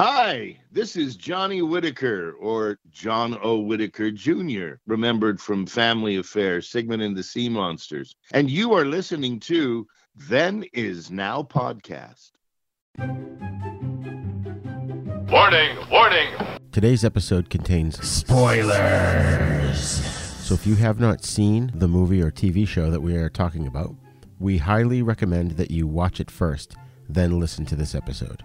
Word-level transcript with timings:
Hi, 0.00 0.56
this 0.70 0.94
is 0.94 1.16
Johnny 1.16 1.60
Whitaker, 1.60 2.34
or 2.38 2.78
John 2.88 3.36
O. 3.42 3.58
Whitaker 3.58 4.12
Jr., 4.12 4.74
remembered 4.86 5.40
from 5.40 5.66
Family 5.66 6.18
Affairs, 6.18 6.68
Sigmund 6.68 7.02
and 7.02 7.16
the 7.16 7.22
Sea 7.24 7.48
Monsters. 7.48 8.14
And 8.32 8.48
you 8.48 8.74
are 8.74 8.84
listening 8.84 9.40
to 9.40 9.88
Then 10.14 10.64
Is 10.72 11.10
Now 11.10 11.42
podcast. 11.42 12.30
Warning, 15.28 15.76
warning. 15.90 16.32
Today's 16.70 17.04
episode 17.04 17.50
contains 17.50 18.00
spoilers. 18.00 19.80
So 19.80 20.54
if 20.54 20.64
you 20.64 20.76
have 20.76 21.00
not 21.00 21.24
seen 21.24 21.72
the 21.74 21.88
movie 21.88 22.22
or 22.22 22.30
TV 22.30 22.68
show 22.68 22.92
that 22.92 23.00
we 23.00 23.16
are 23.16 23.28
talking 23.28 23.66
about, 23.66 23.96
we 24.38 24.58
highly 24.58 25.02
recommend 25.02 25.56
that 25.56 25.72
you 25.72 25.88
watch 25.88 26.20
it 26.20 26.30
first, 26.30 26.76
then 27.08 27.40
listen 27.40 27.66
to 27.66 27.74
this 27.74 27.96
episode. 27.96 28.44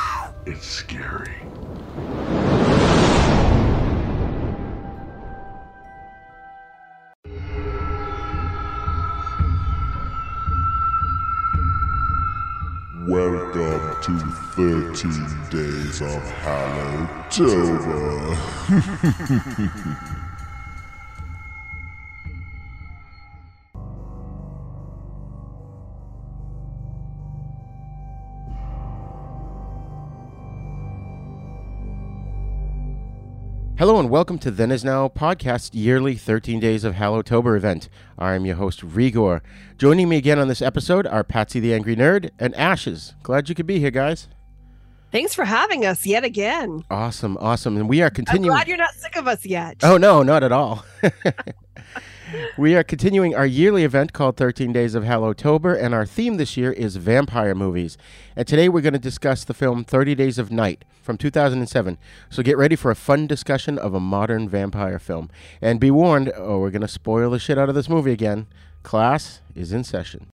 it's 0.45 0.65
scary. 0.65 1.31
Welcome 13.07 14.01
to 14.03 14.19
13 14.55 15.49
Days 15.49 16.01
of 16.01 16.23
Hallowtober. 16.41 17.17
welcome 34.11 34.37
to 34.37 34.51
Then 34.51 34.73
Is 34.73 34.83
Now 34.83 35.07
podcast 35.07 35.69
yearly 35.71 36.15
13 36.15 36.59
Days 36.59 36.83
of 36.83 36.95
Hallowtober 36.95 37.55
event. 37.55 37.87
I'm 38.19 38.45
your 38.45 38.57
host 38.57 38.83
Rigor. 38.83 39.41
Joining 39.77 40.09
me 40.09 40.17
again 40.17 40.37
on 40.37 40.49
this 40.49 40.61
episode 40.61 41.07
are 41.07 41.23
Patsy 41.23 41.61
the 41.61 41.73
Angry 41.73 41.95
Nerd 41.95 42.29
and 42.37 42.53
Ashes. 42.55 43.13
Glad 43.23 43.47
you 43.47 43.55
could 43.55 43.65
be 43.65 43.79
here, 43.79 43.89
guys. 43.89 44.27
Thanks 45.13 45.33
for 45.33 45.45
having 45.45 45.85
us 45.85 46.05
yet 46.05 46.25
again. 46.25 46.83
Awesome, 46.91 47.37
awesome. 47.39 47.77
And 47.77 47.87
we 47.87 48.01
are 48.01 48.07
I'm 48.07 48.13
continuing. 48.13 48.49
glad 48.51 48.67
you're 48.67 48.75
not 48.75 48.93
sick 48.95 49.15
of 49.15 49.29
us 49.29 49.45
yet. 49.45 49.77
Oh 49.81 49.95
no, 49.95 50.23
not 50.23 50.43
at 50.43 50.51
all. 50.51 50.83
we 52.57 52.75
are 52.75 52.83
continuing 52.83 53.35
our 53.35 53.45
yearly 53.45 53.83
event 53.83 54.13
called 54.13 54.37
13 54.37 54.71
Days 54.71 54.95
of 54.95 55.03
Hallowtober, 55.03 55.79
and 55.79 55.93
our 55.93 56.05
theme 56.05 56.37
this 56.37 56.57
year 56.57 56.71
is 56.71 56.95
vampire 56.95 57.55
movies. 57.55 57.97
And 58.35 58.47
today 58.47 58.69
we're 58.69 58.81
going 58.81 58.93
to 58.93 58.99
discuss 58.99 59.43
the 59.43 59.53
film 59.53 59.83
30 59.83 60.15
Days 60.15 60.37
of 60.37 60.51
Night 60.51 60.85
from 61.01 61.17
2007. 61.17 61.97
So 62.29 62.43
get 62.43 62.57
ready 62.57 62.75
for 62.75 62.91
a 62.91 62.95
fun 62.95 63.27
discussion 63.27 63.77
of 63.77 63.93
a 63.93 63.99
modern 63.99 64.47
vampire 64.47 64.99
film. 64.99 65.29
And 65.61 65.79
be 65.79 65.91
warned, 65.91 66.31
oh, 66.35 66.59
we're 66.59 66.71
going 66.71 66.81
to 66.81 66.87
spoil 66.87 67.31
the 67.31 67.39
shit 67.39 67.57
out 67.57 67.69
of 67.69 67.75
this 67.75 67.89
movie 67.89 68.11
again. 68.11 68.47
Class 68.83 69.41
is 69.55 69.71
in 69.71 69.83
session. 69.83 70.27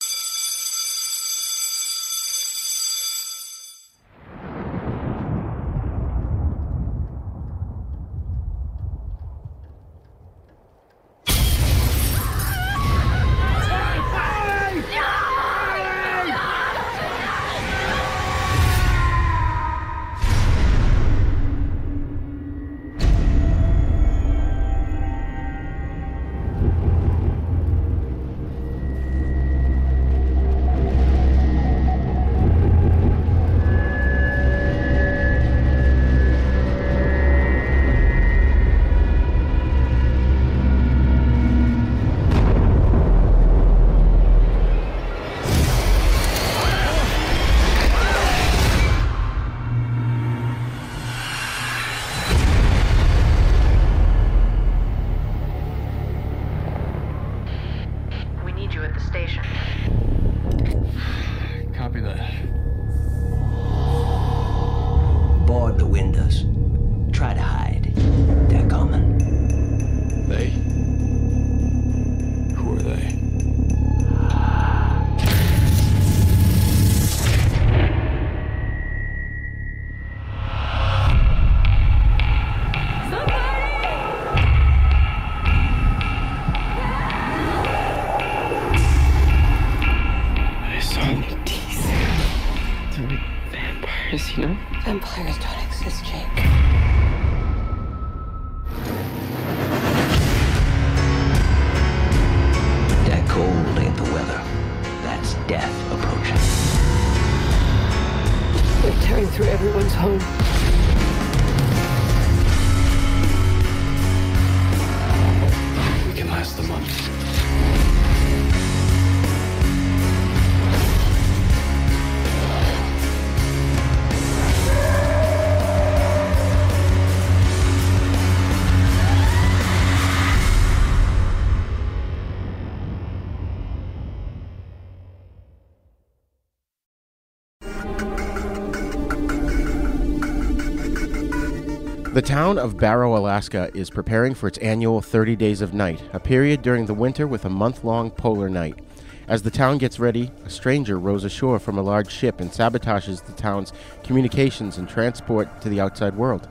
The 142.17 142.23
town 142.23 142.57
of 142.57 142.79
Barrow, 142.79 143.15
Alaska 143.15 143.69
is 143.75 143.91
preparing 143.91 144.33
for 144.33 144.47
its 144.47 144.57
annual 144.57 145.03
30 145.03 145.35
Days 145.35 145.61
of 145.61 145.75
Night, 145.75 146.01
a 146.13 146.19
period 146.19 146.63
during 146.63 146.87
the 146.87 146.93
winter 146.95 147.27
with 147.27 147.45
a 147.45 147.49
month 147.49 147.83
long 147.83 148.09
polar 148.09 148.49
night. 148.49 148.79
As 149.27 149.43
the 149.43 149.51
town 149.51 149.77
gets 149.77 149.99
ready, 149.99 150.31
a 150.43 150.49
stranger 150.49 150.97
rows 150.97 151.23
ashore 151.23 151.59
from 151.59 151.77
a 151.77 151.83
large 151.83 152.09
ship 152.09 152.41
and 152.41 152.49
sabotages 152.49 153.23
the 153.23 153.33
town's 153.33 153.71
communications 154.03 154.79
and 154.79 154.89
transport 154.89 155.61
to 155.61 155.69
the 155.69 155.79
outside 155.79 156.15
world. 156.15 156.47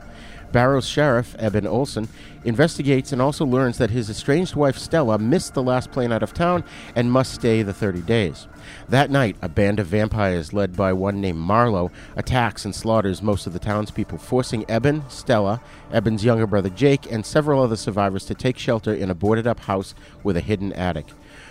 Barrow's 0.57 0.87
sheriff, 0.87 1.35
Eben 1.37 1.67
Olson, 1.67 2.07
investigates 2.43 3.11
and 3.11 3.21
also 3.21 3.45
learns 3.45 3.77
that 3.77 3.91
his 3.91 4.09
estranged 4.09 4.55
wife 4.55 4.75
Stella 4.75 5.19
missed 5.19 5.53
the 5.53 5.61
last 5.61 5.91
plane 5.91 6.11
out 6.11 6.23
of 6.23 6.33
town 6.33 6.63
and 6.95 7.11
must 7.11 7.35
stay 7.35 7.61
the 7.61 7.75
30 7.75 8.01
days. 8.01 8.47
That 8.89 9.11
night, 9.11 9.35
a 9.43 9.49
band 9.49 9.79
of 9.79 9.85
vampires 9.85 10.53
led 10.53 10.75
by 10.75 10.93
one 10.93 11.21
named 11.21 11.37
Marlowe 11.37 11.91
attacks 12.15 12.65
and 12.65 12.73
slaughters 12.73 13.21
most 13.21 13.45
of 13.45 13.53
the 13.53 13.59
townspeople, 13.59 14.17
forcing 14.17 14.65
Eben, 14.67 15.07
Stella, 15.09 15.61
Eben's 15.93 16.25
younger 16.25 16.47
brother 16.47 16.69
Jake, 16.69 17.11
and 17.11 17.23
several 17.23 17.61
other 17.61 17.75
survivors 17.75 18.25
to 18.25 18.33
take 18.33 18.57
shelter 18.57 18.95
in 18.95 19.11
a 19.11 19.13
boarded 19.13 19.45
up 19.45 19.59
house 19.59 19.93
with 20.23 20.37
a 20.37 20.41
hidden 20.41 20.73
attic. 20.73 21.05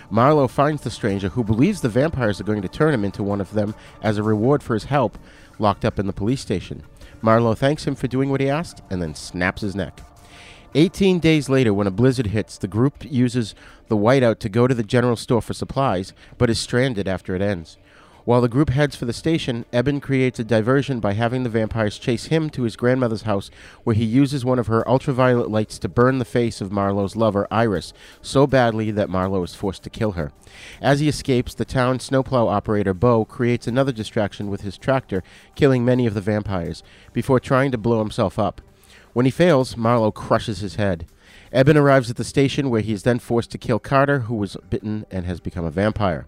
Marlowe 0.09 0.49
finds 0.49 0.81
the 0.81 0.91
stranger, 0.91 1.29
who 1.29 1.45
believes 1.45 1.79
the 1.79 1.87
vampires 1.87 2.41
are 2.41 2.43
going 2.43 2.61
to 2.61 2.67
turn 2.67 2.93
him 2.93 3.05
into 3.05 3.23
one 3.23 3.39
of 3.39 3.53
them 3.53 3.73
as 4.01 4.17
a 4.17 4.23
reward 4.23 4.61
for 4.61 4.73
his 4.73 4.83
help, 4.83 5.17
locked 5.59 5.85
up 5.85 5.97
in 5.97 6.07
the 6.07 6.13
police 6.13 6.41
station. 6.41 6.83
Marlowe 7.21 7.55
thanks 7.55 7.85
him 7.85 7.95
for 7.95 8.07
doing 8.07 8.29
what 8.29 8.41
he 8.41 8.49
asked 8.49 8.81
and 8.89 9.01
then 9.01 9.15
snaps 9.15 9.61
his 9.61 9.75
neck. 9.75 10.01
18 10.75 11.19
days 11.19 11.49
later, 11.49 11.73
when 11.73 11.87
a 11.87 11.91
blizzard 11.91 12.27
hits, 12.27 12.57
the 12.57 12.67
group 12.67 13.03
uses 13.03 13.55
the 13.87 13.97
whiteout 13.97 14.39
to 14.39 14.49
go 14.49 14.67
to 14.67 14.75
the 14.75 14.83
general 14.83 15.15
store 15.15 15.41
for 15.41 15.53
supplies, 15.53 16.13
but 16.37 16.49
is 16.49 16.59
stranded 16.59 17.07
after 17.07 17.35
it 17.35 17.41
ends. 17.41 17.77
While 18.27 18.41
the 18.41 18.49
group 18.49 18.71
heads 18.71 18.97
for 18.97 19.05
the 19.05 19.13
station, 19.13 19.63
Eben 19.71 20.01
creates 20.01 20.37
a 20.37 20.43
diversion 20.43 20.99
by 20.99 21.13
having 21.13 21.43
the 21.43 21.49
vampires 21.49 21.97
chase 21.97 22.25
him 22.25 22.49
to 22.49 22.63
his 22.63 22.75
grandmother's 22.75 23.21
house, 23.21 23.49
where 23.85 23.95
he 23.95 24.03
uses 24.03 24.43
one 24.43 24.59
of 24.59 24.67
her 24.67 24.85
ultraviolet 24.85 25.49
lights 25.49 25.79
to 25.79 25.87
burn 25.87 26.19
the 26.19 26.25
face 26.25 26.59
of 26.59 26.69
Marlowe's 26.69 27.15
lover, 27.15 27.47
Iris, 27.49 27.93
so 28.21 28.45
badly 28.45 28.91
that 28.91 29.09
Marlowe 29.09 29.43
is 29.43 29.55
forced 29.55 29.83
to 29.83 29.89
kill 29.89 30.11
her. 30.11 30.33
As 30.81 30.99
he 30.99 31.07
escapes, 31.07 31.53
the 31.53 31.63
town 31.63 32.01
snowplow 32.01 32.49
operator, 32.49 32.93
Bo, 32.93 33.23
creates 33.23 33.65
another 33.65 33.93
distraction 33.93 34.49
with 34.49 34.59
his 34.59 34.77
tractor, 34.77 35.23
killing 35.55 35.85
many 35.85 36.05
of 36.05 36.13
the 36.13 36.19
vampires, 36.19 36.83
before 37.13 37.39
trying 37.39 37.71
to 37.71 37.77
blow 37.77 37.99
himself 37.99 38.37
up. 38.37 38.59
When 39.13 39.25
he 39.25 39.31
fails, 39.31 39.77
Marlowe 39.77 40.11
crushes 40.11 40.59
his 40.59 40.75
head. 40.75 41.07
Eben 41.53 41.77
arrives 41.77 42.09
at 42.09 42.17
the 42.17 42.25
station 42.25 42.69
where 42.69 42.81
he 42.81 42.91
is 42.91 43.03
then 43.03 43.19
forced 43.19 43.51
to 43.51 43.57
kill 43.57 43.79
Carter, 43.79 44.19
who 44.19 44.35
was 44.35 44.57
bitten 44.69 45.05
and 45.09 45.25
has 45.25 45.39
become 45.39 45.63
a 45.63 45.71
vampire. 45.71 46.25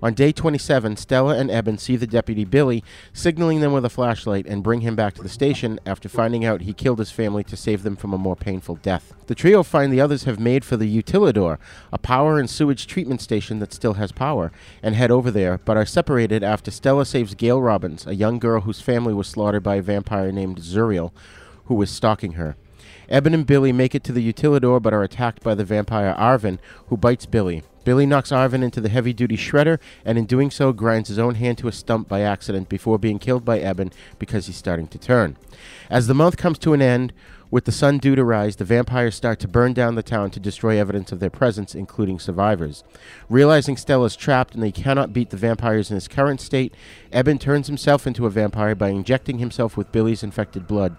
On 0.00 0.14
day 0.14 0.30
27, 0.30 0.96
Stella 0.96 1.36
and 1.36 1.50
Eben 1.50 1.76
see 1.76 1.96
the 1.96 2.06
deputy 2.06 2.44
Billy, 2.44 2.84
signaling 3.12 3.60
them 3.60 3.72
with 3.72 3.84
a 3.84 3.90
flashlight, 3.90 4.46
and 4.46 4.62
bring 4.62 4.82
him 4.82 4.94
back 4.94 5.14
to 5.14 5.22
the 5.22 5.28
station 5.28 5.80
after 5.84 6.08
finding 6.08 6.44
out 6.44 6.60
he 6.60 6.72
killed 6.72 7.00
his 7.00 7.10
family 7.10 7.42
to 7.44 7.56
save 7.56 7.82
them 7.82 7.96
from 7.96 8.12
a 8.12 8.18
more 8.18 8.36
painful 8.36 8.76
death. 8.76 9.14
The 9.26 9.34
trio 9.34 9.64
find 9.64 9.92
the 9.92 10.00
others 10.00 10.24
have 10.24 10.38
made 10.38 10.64
for 10.64 10.76
the 10.76 11.02
Utilidor, 11.02 11.58
a 11.92 11.98
power 11.98 12.38
and 12.38 12.48
sewage 12.48 12.86
treatment 12.86 13.20
station 13.20 13.58
that 13.58 13.72
still 13.72 13.94
has 13.94 14.12
power, 14.12 14.52
and 14.82 14.94
head 14.94 15.10
over 15.10 15.32
there, 15.32 15.58
but 15.64 15.76
are 15.76 15.86
separated 15.86 16.44
after 16.44 16.70
Stella 16.70 17.04
saves 17.04 17.34
Gail 17.34 17.60
Robbins, 17.60 18.06
a 18.06 18.14
young 18.14 18.38
girl 18.38 18.60
whose 18.60 18.80
family 18.80 19.14
was 19.14 19.26
slaughtered 19.26 19.64
by 19.64 19.76
a 19.76 19.82
vampire 19.82 20.30
named 20.30 20.60
Zuriel, 20.60 21.10
who 21.64 21.74
was 21.74 21.90
stalking 21.90 22.32
her. 22.32 22.56
Eben 23.08 23.34
and 23.34 23.46
Billy 23.46 23.72
make 23.72 23.94
it 23.94 24.04
to 24.04 24.12
the 24.12 24.32
Utilidor 24.32 24.80
but 24.80 24.92
are 24.92 25.02
attacked 25.02 25.42
by 25.42 25.54
the 25.54 25.64
vampire 25.64 26.14
Arvin, 26.18 26.58
who 26.86 26.96
bites 26.96 27.26
Billy. 27.26 27.62
Billy 27.88 28.04
knocks 28.04 28.32
Arvin 28.32 28.62
into 28.62 28.82
the 28.82 28.90
heavy 28.90 29.14
duty 29.14 29.38
shredder 29.38 29.78
and 30.04 30.18
in 30.18 30.26
doing 30.26 30.50
so 30.50 30.74
grinds 30.74 31.08
his 31.08 31.18
own 31.18 31.36
hand 31.36 31.56
to 31.56 31.68
a 31.68 31.72
stump 31.72 32.06
by 32.06 32.20
accident 32.20 32.68
before 32.68 32.98
being 32.98 33.18
killed 33.18 33.46
by 33.46 33.60
Eben 33.60 33.90
because 34.18 34.46
he's 34.46 34.58
starting 34.58 34.86
to 34.88 34.98
turn. 34.98 35.38
As 35.88 36.06
the 36.06 36.12
month 36.12 36.36
comes 36.36 36.58
to 36.58 36.74
an 36.74 36.82
end, 36.82 37.14
with 37.50 37.64
the 37.64 37.72
sun 37.72 37.96
due 37.96 38.14
to 38.14 38.22
rise, 38.22 38.56
the 38.56 38.64
vampires 38.66 39.14
start 39.14 39.38
to 39.40 39.48
burn 39.48 39.72
down 39.72 39.94
the 39.94 40.02
town 40.02 40.30
to 40.32 40.38
destroy 40.38 40.78
evidence 40.78 41.12
of 41.12 41.20
their 41.20 41.30
presence, 41.30 41.74
including 41.74 42.18
survivors. 42.18 42.84
Realizing 43.30 43.78
Stella's 43.78 44.16
trapped 44.16 44.52
and 44.52 44.62
they 44.62 44.70
cannot 44.70 45.14
beat 45.14 45.30
the 45.30 45.38
vampires 45.38 45.90
in 45.90 45.94
his 45.94 46.08
current 46.08 46.42
state, 46.42 46.74
Eben 47.10 47.38
turns 47.38 47.68
himself 47.68 48.06
into 48.06 48.26
a 48.26 48.30
vampire 48.30 48.74
by 48.74 48.90
injecting 48.90 49.38
himself 49.38 49.78
with 49.78 49.92
Billy's 49.92 50.22
infected 50.22 50.66
blood. 50.66 50.94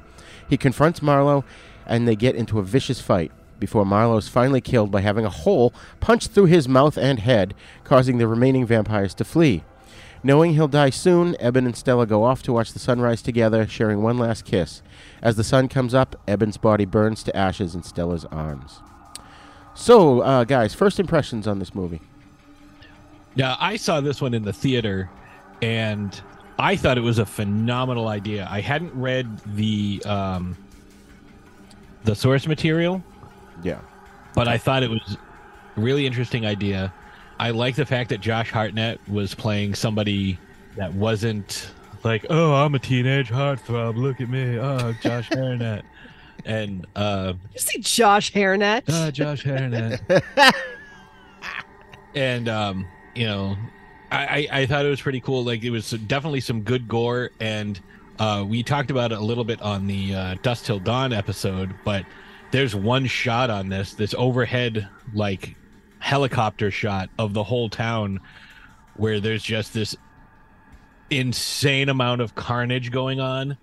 He 0.50 0.57
confronts 0.57 1.03
Marlowe 1.03 1.45
and 1.86 2.07
they 2.07 2.15
get 2.15 2.33
into 2.33 2.57
a 2.57 2.63
vicious 2.63 3.00
fight 3.00 3.31
before 3.59 3.85
Marlowe 3.85 4.17
is 4.17 4.27
finally 4.27 4.61
killed 4.61 4.91
by 4.91 5.01
having 5.01 5.25
a 5.25 5.29
hole 5.29 5.73
punched 6.00 6.31
through 6.31 6.45
his 6.45 6.67
mouth 6.67 6.97
and 6.97 7.19
head, 7.19 7.53
causing 7.83 8.17
the 8.17 8.27
remaining 8.27 8.65
vampires 8.65 9.13
to 9.15 9.23
flee. 9.23 9.63
Knowing 10.21 10.53
he'll 10.53 10.67
die 10.67 10.89
soon, 10.89 11.35
Eben 11.39 11.65
and 11.65 11.77
Stella 11.77 12.06
go 12.06 12.23
off 12.23 12.44
to 12.44 12.51
watch 12.51 12.73
the 12.73 12.79
sunrise 12.79 13.21
together, 13.21 13.65
sharing 13.65 14.01
one 14.01 14.17
last 14.17 14.44
kiss. 14.44 14.81
As 15.21 15.38
the 15.38 15.44
sun 15.44 15.69
comes 15.69 15.94
up, 15.94 16.19
Eben's 16.27 16.57
body 16.57 16.85
burns 16.85 17.23
to 17.23 17.35
ashes 17.35 17.73
in 17.73 17.83
Stella's 17.83 18.25
arms. 18.25 18.81
So, 19.73 20.19
uh, 20.19 20.44
guys, 20.44 20.73
first 20.73 21.00
impressions 21.00 21.47
on 21.47 21.59
this 21.59 21.73
movie. 21.73 22.01
Yeah, 23.35 23.55
I 23.59 23.77
saw 23.77 24.01
this 24.01 24.21
one 24.21 24.33
in 24.33 24.44
the 24.44 24.51
theater, 24.51 25.09
and 25.62 26.19
I 26.57 26.75
thought 26.75 26.97
it 26.97 27.01
was 27.01 27.19
a 27.19 27.25
phenomenal 27.25 28.09
idea. 28.09 28.45
I 28.51 28.59
hadn't 28.59 28.94
read 28.94 29.39
the 29.45 30.03
um, 30.05 30.57
the 32.03 32.15
source 32.15 32.47
material, 32.47 33.01
Yeah. 33.63 33.79
but 34.35 34.47
I 34.47 34.57
thought 34.57 34.83
it 34.83 34.89
was 34.89 35.17
a 35.77 35.79
really 35.81 36.06
interesting 36.06 36.45
idea. 36.45 36.94
I 37.39 37.51
like 37.51 37.75
the 37.75 37.85
fact 37.85 38.09
that 38.09 38.19
Josh 38.21 38.51
Hartnett 38.51 39.00
was 39.07 39.33
playing 39.33 39.73
somebody 39.75 40.38
that 40.75 40.94
wasn't 40.94 41.71
like, 42.03 42.25
oh, 42.29 42.53
I'm 42.53 42.75
a 42.75 42.79
teenage 42.79 43.29
heartthrob. 43.29 43.95
Look 43.97 44.19
at 44.21 44.29
me, 44.29 44.57
oh, 44.59 44.94
Josh 45.01 45.29
Hartnett, 45.33 45.85
and 46.45 46.85
uh, 46.95 47.33
You 47.53 47.59
see 47.59 47.79
Josh 47.79 48.31
Hairnet? 48.33 48.83
uh, 48.89 49.11
Josh 49.11 49.44
Hartnett, 49.44 50.01
and 52.15 52.50
um, 52.50 52.88
you 53.15 53.25
know, 53.25 53.55
I, 54.12 54.47
I 54.51 54.59
I 54.62 54.65
thought 54.65 54.85
it 54.85 54.89
was 54.89 55.01
pretty 55.01 55.19
cool. 55.21 55.44
Like 55.44 55.63
it 55.63 55.69
was 55.69 55.89
definitely 55.91 56.41
some 56.41 56.62
good 56.62 56.88
gore, 56.88 57.29
and 57.39 57.79
uh, 58.19 58.44
we 58.47 58.63
talked 58.63 58.91
about 58.91 59.12
it 59.12 59.17
a 59.17 59.21
little 59.23 59.44
bit 59.44 59.62
on 59.62 59.88
the 59.88 60.13
uh, 60.15 60.35
Dusk 60.41 60.65
Till 60.65 60.79
Dawn 60.79 61.13
episode. 61.13 61.73
But 61.85 62.05
there's 62.51 62.75
one 62.75 63.06
shot 63.06 63.50
on 63.50 63.69
this, 63.69 63.94
this 63.94 64.13
overhead 64.18 64.88
like 65.13 65.56
helicopter 66.00 66.72
shot 66.72 67.10
of 67.18 67.34
the 67.34 67.44
whole 67.44 67.69
town, 67.69 68.19
where 68.96 69.19
there's 69.19 69.44
just 69.44 69.74
this 69.74 69.96
insane 71.10 71.90
amount 71.90 72.22
of 72.22 72.36
carnage 72.36 72.92
going 72.92 73.19
on. 73.19 73.57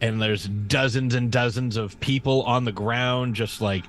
And 0.00 0.20
there's 0.20 0.48
dozens 0.48 1.14
and 1.14 1.30
dozens 1.30 1.76
of 1.76 1.98
people 2.00 2.42
on 2.42 2.64
the 2.64 2.72
ground, 2.72 3.36
just 3.36 3.60
like 3.60 3.84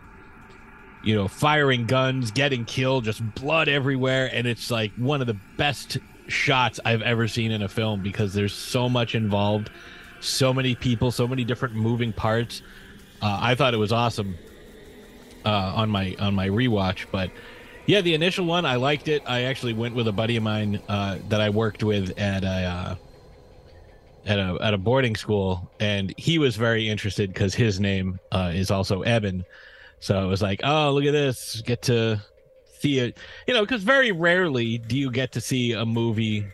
you 1.03 1.13
know, 1.15 1.27
firing 1.27 1.85
guns, 1.85 2.31
getting 2.31 2.65
killed, 2.65 3.03
just 3.03 3.21
blood 3.35 3.67
everywhere. 3.67 4.29
And 4.33 4.47
it's 4.47 4.71
like 4.71 4.93
one 4.95 5.21
of 5.21 5.27
the 5.27 5.37
best 5.57 5.97
shots 6.27 6.79
I've 6.85 7.01
ever 7.01 7.27
seen 7.27 7.51
in 7.51 7.61
a 7.61 7.67
film 7.67 8.01
because 8.01 8.33
there's 8.33 8.53
so 8.53 8.87
much 8.87 9.13
involved, 9.13 9.69
so 10.21 10.53
many 10.53 10.75
people, 10.75 11.11
so 11.11 11.27
many 11.27 11.43
different 11.43 11.75
moving 11.75 12.13
parts. 12.13 12.61
Uh, 13.23 13.39
I 13.41 13.55
thought 13.55 13.73
it 13.73 13.77
was 13.77 13.93
awesome 13.93 14.37
uh, 15.45 15.73
on 15.75 15.89
my 15.89 16.13
on 16.19 16.35
my 16.35 16.49
rewatch, 16.49 17.05
but 17.09 17.31
yeah, 17.85 18.01
the 18.01 18.13
initial 18.13 18.45
one 18.45 18.65
I 18.65 18.75
liked 18.75 19.07
it. 19.07 19.23
I 19.25 19.43
actually 19.43 19.71
went 19.71 19.95
with 19.95 20.09
a 20.09 20.11
buddy 20.11 20.35
of 20.35 20.43
mine 20.43 20.81
uh, 20.89 21.19
that 21.29 21.39
I 21.39 21.49
worked 21.49 21.83
with 21.83 22.19
at 22.19 22.43
a 22.43 22.47
uh, 22.47 22.95
at 24.25 24.39
a 24.39 24.57
at 24.61 24.73
a 24.73 24.77
boarding 24.77 25.15
school, 25.15 25.71
and 25.79 26.13
he 26.17 26.37
was 26.37 26.57
very 26.57 26.89
interested 26.89 27.33
because 27.33 27.55
his 27.55 27.79
name 27.79 28.19
uh, 28.33 28.51
is 28.53 28.69
also 28.69 29.03
Eben. 29.03 29.45
So 30.01 30.21
it 30.21 30.27
was 30.27 30.41
like, 30.41 30.59
oh, 30.65 30.91
look 30.91 31.05
at 31.05 31.13
this, 31.13 31.61
get 31.61 31.83
to 31.83 32.21
see 32.79 32.99
it, 32.99 33.17
you 33.47 33.53
know, 33.53 33.61
because 33.61 33.83
very 33.83 34.11
rarely 34.11 34.77
do 34.77 34.97
you 34.97 35.09
get 35.09 35.31
to 35.31 35.39
see 35.39 35.71
a 35.71 35.85
movie 35.85 36.45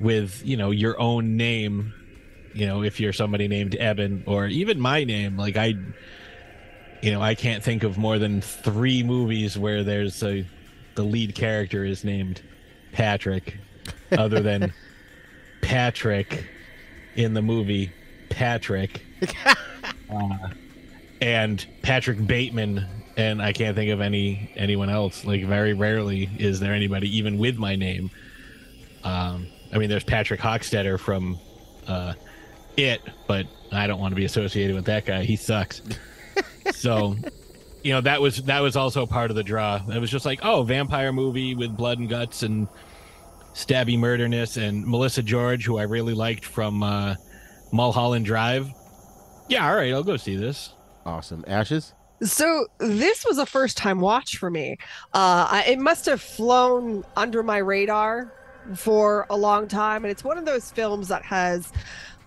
with 0.00 0.40
you 0.42 0.56
know 0.56 0.70
your 0.70 0.98
own 0.98 1.36
name. 1.36 1.92
You 2.56 2.66
know, 2.66 2.82
if 2.82 3.00
you're 3.00 3.12
somebody 3.12 3.48
named 3.48 3.76
Eben 3.76 4.24
or 4.26 4.46
even 4.46 4.80
my 4.80 5.04
name, 5.04 5.36
like 5.36 5.56
I, 5.56 5.74
you 7.02 7.12
know, 7.12 7.20
I 7.20 7.34
can't 7.34 7.62
think 7.62 7.82
of 7.82 7.98
more 7.98 8.18
than 8.18 8.40
three 8.40 9.02
movies 9.02 9.58
where 9.58 9.84
there's 9.84 10.22
a 10.22 10.46
the 10.94 11.04
lead 11.04 11.34
character 11.34 11.84
is 11.84 12.02
named 12.02 12.40
Patrick, 12.92 13.58
other 14.12 14.40
than 14.40 14.72
Patrick 15.60 16.46
in 17.14 17.34
the 17.34 17.42
movie 17.42 17.92
Patrick. 18.30 19.02
Uh, 20.08 20.50
and 21.20 21.66
Patrick 21.82 22.24
Bateman, 22.24 22.86
and 23.16 23.42
I 23.42 23.52
can't 23.52 23.74
think 23.74 23.90
of 23.90 24.00
any 24.00 24.52
anyone 24.54 24.88
else. 24.88 25.24
Like 25.24 25.44
very 25.44 25.74
rarely 25.74 26.30
is 26.38 26.60
there 26.60 26.72
anybody 26.72 27.16
even 27.16 27.38
with 27.38 27.56
my 27.56 27.74
name. 27.74 28.10
Um, 29.02 29.48
I 29.72 29.78
mean, 29.78 29.90
there's 29.90 30.04
Patrick 30.04 30.40
Hockstetter 30.40 30.98
from 30.98 31.40
uh, 31.88 32.14
It, 32.76 33.00
but 33.26 33.46
I 33.72 33.86
don't 33.86 34.00
want 34.00 34.12
to 34.12 34.16
be 34.16 34.24
associated 34.24 34.74
with 34.74 34.84
that 34.86 35.06
guy. 35.06 35.24
He 35.24 35.36
sucks. 35.36 35.82
so, 36.72 37.16
you 37.82 37.92
know, 37.92 38.00
that 38.02 38.20
was 38.20 38.42
that 38.44 38.60
was 38.60 38.76
also 38.76 39.06
part 39.06 39.30
of 39.30 39.36
the 39.36 39.44
draw. 39.44 39.80
It 39.88 39.98
was 39.98 40.10
just 40.10 40.26
like, 40.26 40.40
oh, 40.42 40.62
vampire 40.62 41.12
movie 41.12 41.54
with 41.54 41.76
blood 41.76 41.98
and 41.98 42.08
guts 42.08 42.42
and 42.42 42.68
stabby 43.54 43.98
murderness, 43.98 44.56
and 44.58 44.86
Melissa 44.86 45.22
George, 45.22 45.64
who 45.64 45.78
I 45.78 45.84
really 45.84 46.14
liked 46.14 46.44
from 46.44 46.82
uh, 46.82 47.14
Mulholland 47.72 48.26
Drive. 48.26 48.70
Yeah, 49.48 49.68
all 49.68 49.76
right, 49.76 49.92
I'll 49.92 50.02
go 50.02 50.16
see 50.16 50.36
this. 50.36 50.74
Awesome. 51.06 51.44
Ashes? 51.46 51.94
So 52.22 52.66
this 52.78 53.24
was 53.26 53.38
a 53.38 53.46
first 53.46 53.76
time 53.76 54.00
watch 54.00 54.38
for 54.38 54.50
me. 54.50 54.78
Uh, 55.12 55.46
I, 55.50 55.64
it 55.68 55.78
must 55.78 56.06
have 56.06 56.20
flown 56.20 57.04
under 57.16 57.42
my 57.42 57.58
radar 57.58 58.32
for 58.74 59.26
a 59.30 59.36
long 59.36 59.68
time, 59.68 60.04
and 60.04 60.10
it's 60.10 60.24
one 60.24 60.38
of 60.38 60.44
those 60.44 60.70
films 60.70 61.08
that 61.08 61.22
has. 61.24 61.72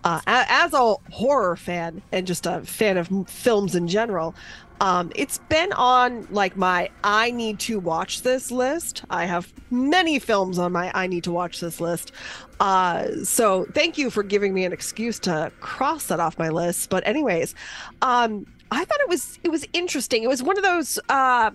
Uh, 0.02 0.20
as 0.26 0.72
a 0.72 0.94
horror 1.10 1.56
fan 1.56 2.00
and 2.12 2.26
just 2.26 2.46
a 2.46 2.62
fan 2.62 2.96
of 2.96 3.10
films 3.28 3.74
in 3.74 3.86
general, 3.86 4.34
um, 4.80 5.12
it's 5.14 5.38
been 5.50 5.72
on 5.74 6.26
like 6.30 6.56
my 6.56 6.88
I 7.04 7.30
need 7.32 7.58
to 7.60 7.78
watch 7.78 8.22
this 8.22 8.50
list. 8.50 9.04
I 9.10 9.26
have 9.26 9.52
many 9.70 10.18
films 10.18 10.58
on 10.58 10.72
my 10.72 10.90
I 10.94 11.06
need 11.06 11.24
to 11.24 11.32
watch 11.32 11.60
this 11.60 11.80
list. 11.80 12.12
Uh, 12.60 13.08
so 13.24 13.66
thank 13.74 13.98
you 13.98 14.08
for 14.08 14.22
giving 14.22 14.54
me 14.54 14.64
an 14.64 14.72
excuse 14.72 15.18
to 15.20 15.52
cross 15.60 16.06
that 16.06 16.18
off 16.18 16.38
my 16.38 16.48
list. 16.48 16.88
But 16.88 17.06
anyways, 17.06 17.54
um, 18.00 18.46
I 18.70 18.84
thought 18.84 19.00
it 19.00 19.08
was 19.08 19.38
it 19.44 19.50
was 19.50 19.66
interesting. 19.74 20.22
It 20.22 20.28
was 20.28 20.42
one 20.42 20.56
of 20.56 20.64
those 20.64 20.98
uh, 21.10 21.50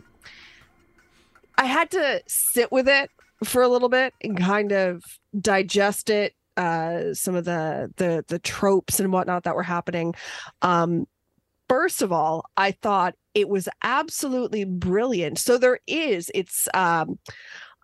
I 1.58 1.66
had 1.66 1.90
to 1.92 2.22
sit 2.28 2.72
with 2.72 2.88
it 2.88 3.10
for 3.44 3.64
a 3.64 3.68
little 3.68 3.90
bit 3.90 4.14
and 4.22 4.38
kind 4.38 4.72
of 4.72 5.04
digest 5.40 6.10
it 6.10 6.34
uh 6.58 7.14
some 7.14 7.36
of 7.36 7.46
the 7.46 7.92
the 7.98 8.24
the 8.28 8.40
tropes 8.40 9.00
and 9.00 9.12
whatnot 9.12 9.44
that 9.44 9.56
were 9.56 9.64
happening 9.64 10.14
um 10.62 11.06
first 11.70 12.02
of 12.02 12.12
all, 12.12 12.46
I 12.58 12.72
thought 12.72 13.16
it 13.34 13.50
was 13.50 13.68
absolutely 13.82 14.66
brilliant. 14.66 15.40
So 15.40 15.58
there 15.58 15.80
is, 15.88 16.32
it's 16.34 16.68
um 16.74 17.20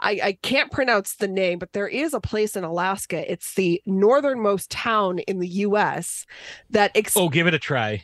I, 0.04 0.20
I 0.24 0.38
can't 0.42 0.72
pronounce 0.72 1.16
the 1.16 1.28
name, 1.28 1.60
but 1.60 1.74
there 1.74 1.88
is 1.88 2.16
a 2.16 2.20
place 2.20 2.56
in 2.56 2.64
Alaska. 2.64 3.32
It's 3.32 3.54
the 3.54 3.82
northernmost 3.86 4.72
town 4.72 5.20
in 5.20 5.38
the 5.40 5.48
US 5.48 6.26
that 6.72 6.92
ex- 6.96 7.16
Oh, 7.16 7.30
give 7.30 7.46
it 7.46 7.54
a 7.54 7.60
try. 7.60 8.04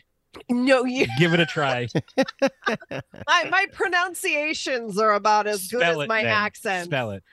No 0.49 0.85
you 0.85 1.05
Give 1.19 1.33
it 1.33 1.39
a 1.39 1.45
try. 1.45 1.87
my, 3.27 3.43
my 3.49 3.65
pronunciations 3.73 4.97
are 4.97 5.13
about 5.13 5.47
as 5.47 5.67
good 5.67 5.83
as 5.83 6.07
my 6.07 6.23
accent. 6.23 6.85
Spell 6.85 7.11
it. 7.11 7.23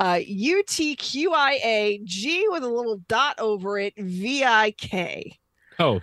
Uh 0.00 0.20
U 0.26 0.62
T 0.66 0.96
Q 0.96 1.32
I 1.32 1.60
A 1.62 2.00
G 2.04 2.46
with 2.48 2.62
a 2.64 2.68
little 2.68 2.98
dot 3.08 3.38
over 3.38 3.78
it, 3.78 3.94
V 3.96 4.44
I 4.44 4.72
K. 4.72 5.38
Oh, 5.78 6.00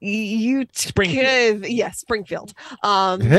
You 0.00 0.66
Springfield. 0.72 1.66
yeah, 1.66 1.90
Springfield. 1.90 2.52
Um 2.82 3.20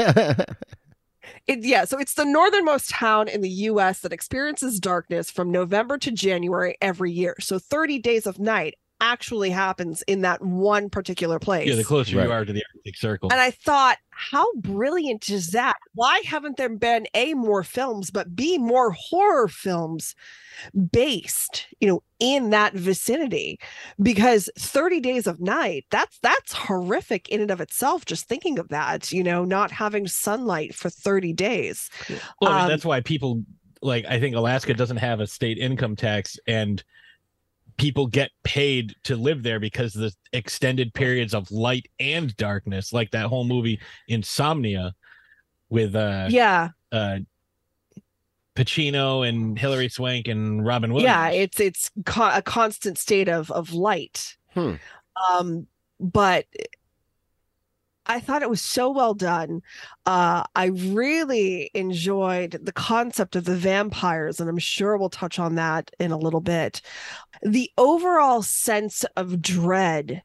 It, 1.48 1.64
yeah, 1.64 1.86
so 1.86 1.98
it's 1.98 2.14
the 2.14 2.26
northernmost 2.26 2.90
town 2.92 3.28
in 3.28 3.42
the 3.42 3.50
US 3.50 4.02
that 4.02 4.14
experiences 4.14 4.80
darkness 4.80 5.32
from 5.32 5.52
November 5.52 5.98
to 5.98 6.12
January 6.12 6.78
every 6.82 7.12
year. 7.12 7.36
So 7.40 7.58
30 7.60 8.00
days 8.00 8.28
of 8.28 8.40
night 8.40 8.76
actually 9.02 9.50
happens 9.50 10.02
in 10.04 10.22
that 10.22 10.42
one 10.42 10.90
particular 10.90 11.40
place. 11.40 11.68
yeah. 11.68 11.76
The 11.76 11.84
closer 11.84 12.18
Right. 12.18 12.26
you 12.26 12.32
are 12.32 12.46
to 12.46 12.54
the 12.54 12.64
Arctic 12.76 12.96
Circle. 12.98 13.30
and 13.32 13.40
I 13.42 13.52
thought, 13.52 13.98
how 14.12 14.54
brilliant 14.56 15.30
is 15.30 15.52
that? 15.52 15.78
Why 15.94 16.22
haven't 16.26 16.58
there 16.58 16.70
been 16.70 17.08
A, 17.14 17.34
more 17.34 17.64
films, 17.64 18.12
but 18.12 18.36
B, 18.36 18.58
more 18.58 18.92
horror 18.92 19.48
films 19.48 20.14
based, 20.92 21.68
you 21.80 21.88
know, 21.88 22.04
in 22.20 22.50
that 22.50 22.74
vicinity? 22.74 23.60
Because 24.02 24.50
30 24.58 25.00
days 25.00 25.28
of 25.28 25.40
night, 25.40 25.86
that's 25.92 26.20
that's 26.22 26.54
horrific 26.54 27.30
in 27.30 27.42
and 27.42 27.52
of 27.52 27.62
itself. 27.62 28.06
Just 28.06 28.28
thinking 28.28 28.60
of 28.60 28.70
that, 28.70 29.12
you 29.12 29.24
know, 29.24 29.46
not 29.46 29.72
having 29.72 30.08
sunlight 30.08 30.76
for 30.76 30.90
30 30.90 31.34
days. 31.34 31.90
Well, 32.42 32.52
I 32.52 32.56
mean, 32.56 32.64
Um, 32.64 32.70
that's 32.70 32.86
why 32.86 33.02
people 33.02 33.44
like. 33.82 34.06
I 34.06 34.20
think 34.20 34.36
Alaska 34.36 34.74
doesn't 34.74 34.98
have 34.98 35.20
a 35.22 35.28
state 35.28 35.58
income 35.58 35.96
tax, 35.96 36.38
and 36.48 36.84
people 37.80 38.06
get 38.06 38.30
paid 38.44 38.94
to 39.06 39.16
live 39.16 39.42
there 39.42 39.60
because 39.60 39.94
the 39.94 40.14
extended 40.34 40.94
periods 40.94 41.34
of 41.34 41.50
light 41.50 41.88
and 42.00 42.36
darkness, 42.38 42.94
like 42.94 43.10
that 43.12 43.26
whole 43.26 43.46
movie 43.46 43.80
Insomnia, 44.08 44.94
with 45.70 45.96
uh, 45.96 46.28
yeah. 46.30 46.70
uh, 46.92 47.20
Pacino 48.56 49.28
and 49.28 49.58
Hilary 49.58 49.88
Swank 49.90 50.28
and 50.28 50.66
Robin 50.66 50.92
Williams. 50.92 51.08
yeah 51.10 51.30
it's 51.30 51.60
it's 51.62 51.90
co- 52.06 52.32
a 52.34 52.42
constant 52.42 52.98
state 52.98 53.30
of 53.30 53.50
of 53.52 53.72
light 53.74 54.36
Hmm. 54.54 54.74
um 55.32 55.68
but 56.00 56.46
i 58.10 58.20
thought 58.20 58.42
it 58.42 58.50
was 58.50 58.62
so 58.62 58.90
well 58.92 59.14
done. 59.14 59.62
Uh 60.06 60.44
i 60.56 60.66
really 60.66 61.72
enjoyed 61.74 62.60
the 62.62 62.74
concept 62.74 63.36
of 63.38 63.46
the 63.46 63.56
vampires 63.56 64.40
and 64.40 64.50
i'm 64.50 64.58
sure 64.58 64.98
we'll 64.98 65.10
touch 65.10 65.40
on 65.40 65.56
that 65.56 65.92
in 66.00 66.12
a 66.12 66.18
little 66.18 66.42
bit. 66.42 66.82
The 67.44 67.72
overall 67.78 68.42
sense 68.42 69.06
of 69.16 69.42
dread 69.42 70.24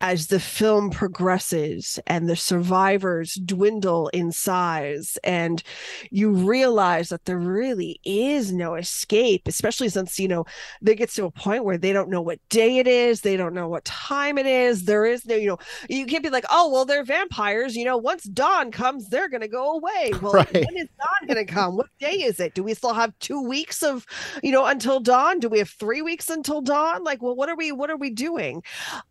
as 0.00 0.26
the 0.26 0.38
film 0.38 0.90
progresses 0.90 1.98
and 2.06 2.28
the 2.28 2.36
survivors 2.36 3.34
dwindle 3.34 4.08
in 4.08 4.30
size 4.30 5.16
and 5.24 5.62
you 6.10 6.30
realize 6.32 7.08
that 7.08 7.24
there 7.24 7.38
really 7.38 7.98
is 8.04 8.52
no 8.52 8.74
escape 8.74 9.48
especially 9.48 9.88
since 9.88 10.18
you 10.18 10.28
know 10.28 10.44
they 10.82 10.94
gets 10.94 11.14
to 11.14 11.24
a 11.24 11.30
point 11.30 11.64
where 11.64 11.78
they 11.78 11.92
don't 11.92 12.10
know 12.10 12.20
what 12.20 12.38
day 12.50 12.78
it 12.78 12.86
is 12.86 13.22
they 13.22 13.36
don't 13.36 13.54
know 13.54 13.68
what 13.68 13.84
time 13.86 14.36
it 14.36 14.46
is 14.46 14.84
there 14.84 15.06
is 15.06 15.24
no 15.24 15.34
you 15.34 15.48
know 15.48 15.58
you 15.88 16.04
can't 16.04 16.22
be 16.22 16.30
like 16.30 16.44
oh 16.50 16.70
well 16.70 16.84
they're 16.84 17.02
vampires 17.04 17.74
you 17.74 17.84
know 17.84 17.96
once 17.96 18.24
dawn 18.24 18.70
comes 18.70 19.08
they're 19.08 19.28
going 19.28 19.40
to 19.40 19.48
go 19.48 19.72
away. 19.72 20.12
Well 20.20 20.32
Right. 20.34 20.52
when 20.52 20.76
is 20.76 20.88
dawn 20.98 21.26
going 21.28 21.46
to 21.46 21.50
come? 21.52 21.76
What 21.76 21.88
day 22.00 22.22
is 22.22 22.40
it? 22.40 22.54
Do 22.54 22.62
we 22.62 22.74
still 22.74 22.92
have 22.94 23.18
two 23.20 23.40
weeks 23.42 23.82
of 23.82 24.04
you 24.42 24.52
know 24.52 24.66
until 24.66 25.00
dawn? 25.00 25.38
Do 25.40 25.48
we 25.48 25.58
have 25.58 25.70
three 25.70 26.02
weeks 26.02 26.28
until 26.28 26.60
dawn? 26.60 27.04
Like 27.04 27.22
well 27.22 27.34
what 27.34 27.48
are 27.48 27.56
we 27.56 27.72
what 27.72 27.90
are 27.90 27.96
we 27.96 28.10
doing? 28.10 28.62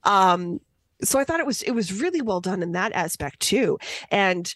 Um 0.04 0.60
so 1.04 1.20
i 1.20 1.24
thought 1.24 1.40
it 1.40 1.46
was 1.46 1.62
it 1.64 1.72
was 1.72 2.02
really 2.02 2.22
well 2.22 2.42
done 2.42 2.64
in 2.64 2.72
that 2.72 2.92
aspect 2.94 3.40
too 3.40 3.78
and 4.12 4.56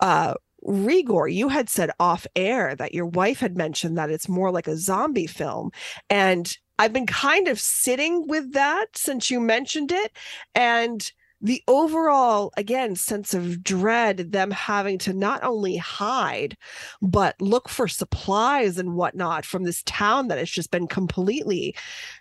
uh 0.00 0.34
Rigor, 0.62 1.26
you 1.26 1.48
had 1.48 1.68
said 1.70 1.90
off 1.98 2.26
air 2.36 2.74
that 2.76 2.92
your 2.94 3.06
wife 3.06 3.40
had 3.40 3.56
mentioned 3.56 3.96
that 3.96 4.10
it's 4.10 4.28
more 4.28 4.50
like 4.50 4.68
a 4.68 4.76
zombie 4.76 5.26
film. 5.26 5.70
And 6.10 6.52
I've 6.78 6.92
been 6.92 7.06
kind 7.06 7.48
of 7.48 7.58
sitting 7.58 8.26
with 8.26 8.52
that 8.52 8.86
since 8.94 9.30
you 9.30 9.40
mentioned 9.40 9.90
it. 9.92 10.12
And 10.54 11.10
the 11.40 11.62
overall, 11.66 12.52
again, 12.58 12.94
sense 12.94 13.32
of 13.32 13.62
dread, 13.64 14.32
them 14.32 14.50
having 14.50 14.98
to 14.98 15.14
not 15.14 15.42
only 15.42 15.76
hide, 15.78 16.56
but 17.00 17.40
look 17.40 17.68
for 17.68 17.88
supplies 17.88 18.76
and 18.76 18.94
whatnot 18.94 19.46
from 19.46 19.64
this 19.64 19.82
town 19.86 20.28
that 20.28 20.38
has 20.38 20.50
just 20.50 20.70
been 20.70 20.86
completely 20.86 21.74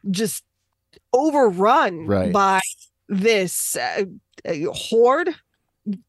just 0.10 0.44
overrun 1.14 2.06
Right. 2.06 2.32
by 2.32 2.62
this 3.10 3.76
uh, 3.76 4.06
uh, 4.48 4.54
horde? 4.72 5.36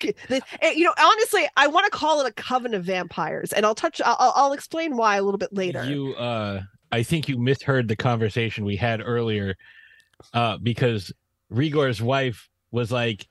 Eh, 0.02 0.72
you 0.74 0.84
know 0.84 0.92
honestly 1.00 1.48
i 1.56 1.66
want 1.66 1.90
to 1.90 1.90
call 1.90 2.20
it 2.20 2.26
a 2.26 2.32
coven 2.32 2.74
of 2.74 2.84
vampires 2.84 3.50
and 3.54 3.64
i'll 3.64 3.74
touch 3.74 3.98
I'll- 4.04 4.32
I'll 4.36 4.52
explain 4.52 4.94
why 4.94 5.16
a 5.16 5.22
little 5.22 5.38
bit 5.38 5.54
later. 5.54 5.82
You, 5.84 6.12
uh, 6.16 6.60
I 6.92 7.02
think 7.02 7.28
you 7.30 7.38
misheard 7.38 7.88
the 7.88 7.96
conversation 7.96 8.64
we 8.66 8.76
had 8.76 9.00
earlier, 9.00 9.54
uh, 10.34 10.58
because 10.58 11.12
Rigor's 11.48 12.02
wife 12.02 12.48
was 12.72 12.92
like, 12.92 13.26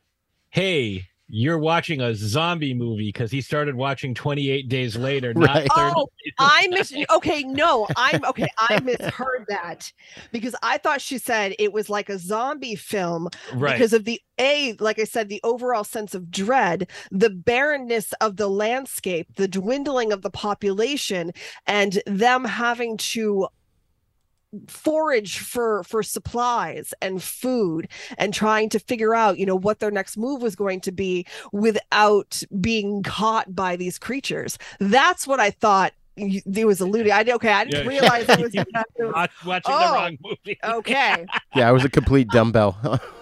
"Hey, 0.49 1.07
you're 1.29 1.59
watching 1.59 2.01
a 2.01 2.13
zombie 2.15 2.73
movie," 2.73 3.09
because 3.09 3.31
he 3.31 3.41
started 3.41 3.75
watching 3.75 4.13
28 4.13 4.67
Days 4.67 4.95
Later, 4.97 5.33
not 5.33 5.49
Right. 5.49 5.67
30 5.75 5.93
Oh, 5.95 6.09
i 6.37 6.67
mis 6.69 6.93
okay 7.11 7.43
no 7.43 7.87
i'm 7.95 8.23
okay 8.25 8.47
i 8.57 8.79
misheard 8.81 9.45
that 9.47 9.91
because 10.31 10.55
i 10.61 10.77
thought 10.77 11.01
she 11.01 11.17
said 11.17 11.55
it 11.59 11.73
was 11.73 11.89
like 11.89 12.09
a 12.09 12.17
zombie 12.19 12.75
film 12.75 13.29
right. 13.53 13.73
because 13.73 13.93
of 13.93 14.05
the 14.05 14.21
a 14.39 14.73
like 14.79 14.99
i 14.99 15.03
said 15.03 15.29
the 15.29 15.41
overall 15.43 15.83
sense 15.83 16.13
of 16.13 16.29
dread 16.29 16.89
the 17.11 17.29
barrenness 17.29 18.13
of 18.21 18.37
the 18.37 18.47
landscape 18.47 19.27
the 19.35 19.47
dwindling 19.47 20.11
of 20.11 20.21
the 20.21 20.29
population 20.29 21.31
and 21.67 22.01
them 22.05 22.45
having 22.45 22.97
to 22.97 23.47
forage 24.67 25.37
for 25.39 25.83
for 25.83 26.01
supplies 26.01 26.93
and 27.01 27.21
food 27.21 27.87
and 28.17 28.33
trying 28.33 28.67
to 28.69 28.79
figure 28.79 29.13
out 29.13 29.37
you 29.37 29.45
know 29.45 29.55
what 29.55 29.79
their 29.79 29.91
next 29.91 30.17
move 30.17 30.41
was 30.41 30.55
going 30.55 30.81
to 30.81 30.91
be 30.91 31.25
without 31.51 32.41
being 32.59 33.03
caught 33.03 33.53
by 33.55 33.75
these 33.75 33.99
creatures 33.99 34.57
that's 34.79 35.27
what 35.27 35.39
i 35.39 35.51
thought 35.51 35.93
you- 36.15 36.41
it 36.55 36.65
was 36.65 36.81
alluding 36.81 37.11
i 37.11 37.23
okay 37.29 37.51
i 37.51 37.63
didn't 37.63 37.83
Yeah. 37.83 37.89
realize 37.89 38.27
it 38.27 38.39
was 38.39 38.55
Watch- 39.13 39.45
watching 39.45 39.73
Oh. 39.73 39.87
the 39.87 39.93
wrong 39.93 40.17
movie. 40.23 40.57
okay 40.63 41.25
yeah, 41.55 41.69
I 41.69 41.71
was 41.71 41.85
a 41.85 41.89
complete 41.89 42.27
dumbbell. 42.29 42.99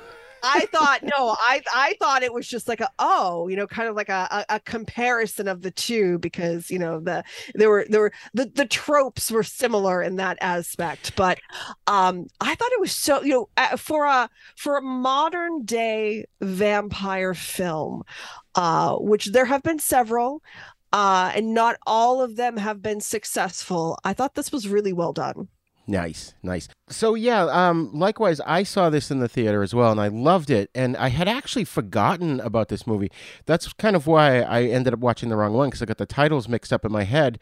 I 0.47 0.65
thought 0.71 1.03
no, 1.03 1.35
I 1.39 1.61
I 1.73 1.95
thought 1.99 2.23
it 2.23 2.33
was 2.33 2.47
just 2.47 2.67
like 2.67 2.81
a 2.81 2.89
oh, 2.99 3.47
you 3.47 3.55
know, 3.55 3.67
kind 3.67 3.89
of 3.89 3.95
like 3.95 4.09
a, 4.09 4.27
a, 4.49 4.55
a 4.55 4.59
comparison 4.61 5.47
of 5.47 5.61
the 5.61 5.71
two 5.71 6.19
because 6.19 6.69
you 6.71 6.79
know 6.79 6.99
the 6.99 7.23
there 7.55 7.69
were 7.69 7.85
there 7.89 8.01
were 8.01 8.13
the 8.33 8.45
the 8.45 8.65
tropes 8.65 9.31
were 9.31 9.43
similar 9.43 10.01
in 10.01 10.15
that 10.17 10.37
aspect, 10.41 11.15
but 11.15 11.39
um 11.87 12.27
I 12.41 12.55
thought 12.55 12.71
it 12.71 12.79
was 12.79 12.91
so 12.91 13.21
you 13.23 13.49
know 13.57 13.77
for 13.77 14.05
a 14.05 14.29
for 14.55 14.77
a 14.77 14.81
modern 14.81 15.65
day 15.65 16.25
vampire 16.41 17.33
film, 17.33 18.03
uh, 18.55 18.95
which 18.95 19.27
there 19.27 19.45
have 19.45 19.63
been 19.63 19.79
several. 19.79 20.41
Uh, 20.93 21.33
and 21.35 21.53
not 21.53 21.75
all 21.85 22.21
of 22.21 22.37
them 22.37 22.55
have 22.55 22.81
been 22.81 23.01
successful. 23.01 23.99
I 24.05 24.13
thought 24.13 24.35
this 24.35 24.53
was 24.53 24.69
really 24.69 24.93
well 24.93 25.11
done. 25.11 25.49
Nice, 25.89 26.33
nice. 26.43 26.67
So 26.89 27.15
yeah, 27.15 27.45
um, 27.45 27.91
likewise, 27.93 28.41
I 28.41 28.63
saw 28.63 28.89
this 28.89 29.09
in 29.09 29.19
the 29.19 29.29
theater 29.29 29.63
as 29.63 29.73
well, 29.73 29.89
and 29.89 30.01
I 30.01 30.09
loved 30.09 30.49
it. 30.49 30.69
And 30.75 30.97
I 30.97 31.07
had 31.07 31.29
actually 31.29 31.63
forgotten 31.63 32.41
about 32.41 32.67
this 32.67 32.85
movie. 32.85 33.09
That's 33.45 33.71
kind 33.73 33.95
of 33.95 34.05
why 34.05 34.41
I 34.41 34.63
ended 34.63 34.93
up 34.93 34.99
watching 34.99 35.29
the 35.29 35.37
wrong 35.37 35.53
one 35.53 35.69
because 35.69 35.81
I 35.81 35.85
got 35.85 35.97
the 35.97 36.05
titles 36.05 36.49
mixed 36.49 36.73
up 36.73 36.83
in 36.83 36.91
my 36.91 37.03
head. 37.03 37.39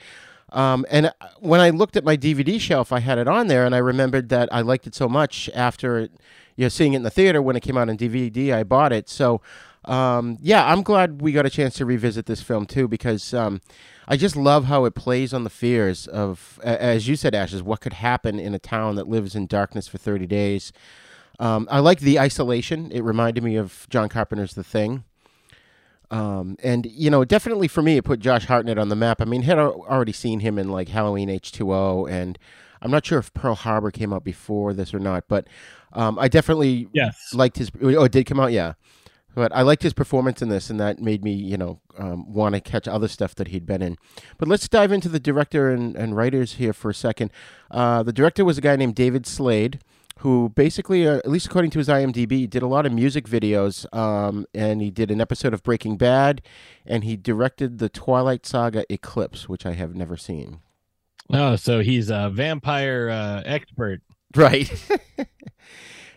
Um, 0.51 0.85
and 0.91 1.11
when 1.39 1.59
I 1.59 1.71
looked 1.71 1.97
at 1.97 2.03
my 2.03 2.15
DVD 2.15 2.61
shelf, 2.61 2.91
I 2.91 2.99
had 2.99 3.17
it 3.17 3.27
on 3.27 3.47
there, 3.47 3.65
and 3.65 3.73
I 3.73 3.79
remembered 3.79 4.29
that 4.29 4.47
I 4.53 4.61
liked 4.61 4.85
it 4.85 4.93
so 4.93 5.09
much 5.09 5.49
after 5.55 6.01
you 6.55 6.65
know, 6.65 6.69
seeing 6.69 6.93
it 6.93 6.97
in 6.97 7.03
the 7.03 7.09
theater 7.09 7.41
when 7.41 7.55
it 7.55 7.61
came 7.61 7.77
out 7.77 7.89
on 7.89 7.97
DVD. 7.97 8.53
I 8.53 8.63
bought 8.63 8.93
it. 8.93 9.09
So 9.09 9.41
um, 9.85 10.37
yeah, 10.41 10.65
I'm 10.65 10.83
glad 10.83 11.21
we 11.21 11.31
got 11.31 11.45
a 11.45 11.49
chance 11.49 11.75
to 11.75 11.85
revisit 11.85 12.25
this 12.25 12.41
film 12.41 12.65
too 12.65 12.87
because 12.87 13.33
um, 13.33 13.61
I 14.07 14.17
just 14.17 14.35
love 14.35 14.65
how 14.65 14.85
it 14.85 14.95
plays 14.95 15.33
on 15.33 15.43
the 15.43 15.49
fears 15.49 16.07
of, 16.07 16.59
as 16.63 17.07
you 17.07 17.15
said, 17.15 17.35
Ashes, 17.35 17.63
what 17.63 17.81
could 17.81 17.93
happen 17.93 18.39
in 18.39 18.53
a 18.53 18.59
town 18.59 18.95
that 18.95 19.07
lives 19.07 19.35
in 19.35 19.47
darkness 19.47 19.87
for 19.87 19.97
30 19.97 20.27
days. 20.27 20.73
Um, 21.39 21.67
I 21.69 21.79
like 21.79 21.99
the 21.99 22.19
isolation. 22.19 22.91
It 22.91 23.01
reminded 23.01 23.43
me 23.43 23.55
of 23.55 23.87
John 23.89 24.09
Carpenter's 24.09 24.53
The 24.53 24.63
Thing. 24.63 25.03
Um, 26.11 26.55
and 26.63 26.85
you 26.85 27.09
know, 27.09 27.25
definitely 27.25 27.67
for 27.67 27.81
me, 27.81 27.97
it 27.97 28.05
put 28.05 28.19
Josh 28.19 28.45
Hartnett 28.45 28.77
on 28.77 28.89
the 28.89 28.95
map. 28.95 29.21
I 29.21 29.25
mean, 29.25 29.41
had 29.41 29.57
already 29.57 30.11
seen 30.11 30.39
him 30.39 30.57
in 30.57 30.69
like 30.69 30.89
Halloween 30.89 31.29
H 31.29 31.51
two 31.51 31.73
O, 31.73 32.05
and 32.05 32.37
I'm 32.81 32.91
not 32.91 33.05
sure 33.05 33.19
if 33.19 33.33
Pearl 33.33 33.55
Harbor 33.55 33.91
came 33.91 34.13
out 34.13 34.23
before 34.23 34.73
this 34.73 34.93
or 34.93 34.99
not, 34.99 35.25
but 35.27 35.47
um, 35.93 36.19
I 36.19 36.27
definitely 36.27 36.87
yes 36.93 37.33
liked 37.33 37.57
his. 37.57 37.71
Oh, 37.81 38.03
it 38.03 38.11
did 38.11 38.25
come 38.27 38.39
out, 38.39 38.51
yeah. 38.51 38.73
But 39.35 39.53
I 39.53 39.61
liked 39.63 39.83
his 39.83 39.93
performance 39.93 40.41
in 40.41 40.47
this, 40.47 40.69
and 40.69 40.79
that 40.79 40.99
made 40.99 41.23
me, 41.23 41.33
you 41.33 41.57
know, 41.57 41.81
um, 41.97 42.31
want 42.33 42.55
to 42.55 42.61
catch 42.61 42.87
other 42.87 43.09
stuff 43.09 43.35
that 43.35 43.49
he'd 43.49 43.65
been 43.65 43.81
in. 43.81 43.97
But 44.37 44.47
let's 44.47 44.67
dive 44.69 44.93
into 44.93 45.09
the 45.09 45.19
director 45.19 45.69
and, 45.69 45.95
and 45.95 46.15
writers 46.15 46.53
here 46.53 46.73
for 46.73 46.89
a 46.89 46.93
second. 46.93 47.31
Uh, 47.69 48.01
the 48.01 48.13
director 48.13 48.45
was 48.45 48.57
a 48.57 48.61
guy 48.61 48.77
named 48.77 48.95
David 48.95 49.27
Slade, 49.27 49.81
who 50.19 50.49
basically, 50.55 51.05
uh, 51.05 51.17
at 51.17 51.29
least 51.29 51.47
according 51.47 51.71
to 51.71 51.79
his 51.79 51.89
IMDb, 51.89 52.49
did 52.49 52.63
a 52.63 52.67
lot 52.67 52.85
of 52.85 52.93
music 52.93 53.25
videos, 53.25 53.93
um, 53.93 54.45
and 54.53 54.81
he 54.81 54.89
did 54.89 55.11
an 55.11 55.19
episode 55.19 55.53
of 55.53 55.61
Breaking 55.63 55.97
Bad, 55.97 56.41
and 56.85 57.03
he 57.03 57.17
directed 57.17 57.79
the 57.79 57.89
Twilight 57.89 58.45
Saga 58.45 58.85
Eclipse, 58.91 59.49
which 59.49 59.65
I 59.65 59.73
have 59.73 59.95
never 59.95 60.15
seen. 60.15 60.61
Oh, 61.29 61.57
so 61.57 61.81
he's 61.81 62.09
a 62.09 62.29
vampire 62.33 63.09
uh, 63.09 63.41
expert. 63.45 64.01
Right. 64.33 64.71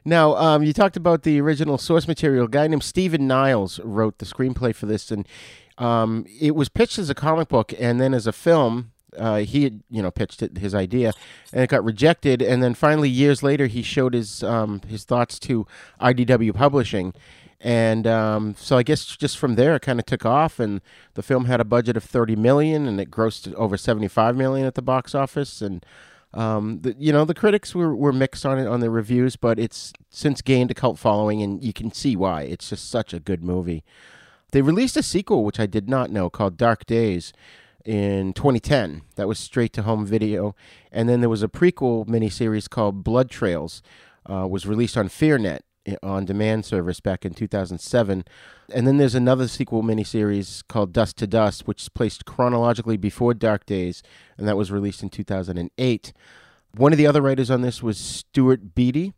Now, 0.09 0.37
um, 0.37 0.63
you 0.63 0.73
talked 0.73 0.97
about 0.97 1.23
the 1.23 1.39
original 1.39 1.77
source 1.77 2.09
material. 2.09 2.47
A 2.47 2.49
guy 2.49 2.67
named 2.67 2.83
Stephen 2.83 3.27
Niles 3.27 3.79
wrote 3.81 4.19
the 4.19 4.25
screenplay 4.25 4.75
for 4.75 4.87
this, 4.87 5.11
and 5.11 5.29
um, 5.77 6.25
it 6.41 6.55
was 6.55 6.71
pitched 6.71 6.99
as 6.99 7.11
a 7.11 7.15
comic 7.15 7.49
book 7.49 7.75
and 7.79 8.01
then 8.01 8.15
as 8.15 8.27
a 8.27 8.33
film. 8.33 8.93
Uh, 9.17 9.39
he 9.39 9.65
had, 9.65 9.83
you 9.91 10.01
know, 10.01 10.11
pitched 10.11 10.43
it, 10.43 10.59
his 10.59 10.75
idea, 10.75 11.13
and 11.53 11.63
it 11.63 11.69
got 11.69 11.85
rejected. 11.85 12.41
And 12.41 12.63
then 12.63 12.73
finally, 12.73 13.11
years 13.11 13.43
later, 13.43 13.67
he 13.67 13.83
showed 13.83 14.15
his 14.15 14.43
um, 14.43 14.81
his 14.89 15.05
thoughts 15.05 15.39
to 15.41 15.67
IDW 16.01 16.55
Publishing, 16.55 17.13
and 17.61 18.07
um, 18.07 18.55
so 18.57 18.79
I 18.79 18.83
guess 18.83 19.05
just 19.05 19.37
from 19.37 19.57
there, 19.57 19.77
it 19.77 19.83
kind 19.83 19.99
of 19.99 20.07
took 20.07 20.25
off. 20.25 20.59
And 20.59 20.81
the 21.15 21.23
film 21.23 21.45
had 21.47 21.61
a 21.61 21.65
budget 21.65 21.99
of 21.99 22.05
thirty 22.05 22.37
million, 22.37 22.87
and 22.87 22.99
it 22.99 23.11
grossed 23.11 23.53
over 23.55 23.77
seventy 23.77 24.09
five 24.09 24.37
million 24.37 24.67
at 24.67 24.75
the 24.75 24.83
box 24.83 25.15
office. 25.15 25.61
And 25.61 25.85
um, 26.35 26.81
the, 26.83 26.95
you 26.99 27.13
know, 27.13 27.25
the 27.25 27.35
critics 27.35 27.75
were, 27.75 27.95
were 27.95 28.13
mixed 28.13 28.45
on 28.45 28.59
it 28.59 28.67
on 28.67 28.81
their 28.81 28.91
reviews, 28.91 29.37
but 29.37 29.59
it's 29.59 29.93
since 30.11 30.43
gained 30.43 30.71
a 30.71 30.75
cult 30.75 30.99
following, 30.99 31.43
and 31.43 31.63
you 31.63 31.73
can 31.73 31.93
see 31.93 32.17
why. 32.17 32.43
It's 32.43 32.71
just 32.71 32.91
such 32.91 33.15
a 33.15 33.21
good 33.21 33.43
movie. 33.43 33.85
They 34.53 34.63
released 34.63 34.97
a 34.97 35.03
sequel, 35.03 35.45
which 35.45 35.61
I 35.61 35.67
did 35.67 35.89
not 35.89 36.11
know, 36.11 36.31
called 36.31 36.57
Dark 36.57 36.87
Days 36.87 37.33
in 37.85 38.33
2010. 38.35 39.03
That 39.17 39.29
was 39.29 39.39
straight 39.39 39.73
to 39.75 39.83
home 39.83 40.07
video. 40.07 40.55
And 40.93 41.09
then 41.09 41.21
there 41.21 41.29
was 41.31 41.43
a 41.43 41.49
prequel 41.49 42.07
miniseries 42.07 42.69
called 42.69 43.05
Blood 43.05 43.31
Trails, 43.31 43.83
uh, 44.27 44.47
was 44.47 44.67
released 44.67 44.97
on 44.97 45.09
FearNet 45.09 45.61
on 46.03 46.25
demand 46.25 46.65
service 46.65 47.01
back 47.01 47.25
in 47.25 47.35
2007. 47.35 48.25
And 48.73 48.87
then 48.87 48.99
there's 48.99 49.15
another 49.15 49.49
sequel 49.49 49.83
miniseries 49.83 50.63
called 50.69 50.93
Dust 50.93 51.17
to 51.19 51.27
Dust, 51.27 51.67
which 51.67 51.83
is 51.83 51.89
placed 51.89 52.25
chronologically 52.25 52.97
before 52.97 53.35
Dark 53.35 53.67
Days, 53.67 54.03
and 54.37 54.47
that 54.47 54.57
was 54.57 54.71
released 54.71 55.03
in 55.03 55.09
2008. 55.09 56.13
One 56.77 56.93
of 56.93 56.99
the 56.99 57.07
other 57.07 57.23
writers 57.23 57.51
on 57.51 57.63
this 57.63 57.83
was 57.83 57.99
Stuart 57.99 58.75
Beattie, 58.75 59.15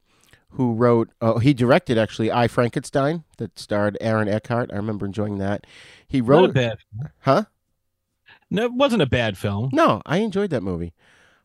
who 0.51 0.73
wrote, 0.73 1.11
oh, 1.21 1.39
he 1.39 1.55
directed 1.55 1.99
actually 1.99 2.31
I 2.31 2.49
Frankenstein, 2.49 3.25
that 3.39 3.59
starred 3.59 3.97
Aaron 4.01 4.29
Eckhart. 4.29 4.71
I 4.73 4.77
remember 4.77 5.07
enjoying 5.07 5.39
that. 5.39 5.67
He 6.07 6.21
wrote. 6.21 6.55
Bad. 6.55 6.79
Huh? 7.21 7.45
No, 8.51 8.65
it 8.65 8.73
wasn't 8.73 9.03
a 9.03 9.07
bad 9.07 9.39
film. 9.39 9.71
No, 9.73 10.03
I 10.05 10.19
enjoyed 10.19 10.51
that 10.51 10.63
movie. 10.63 10.93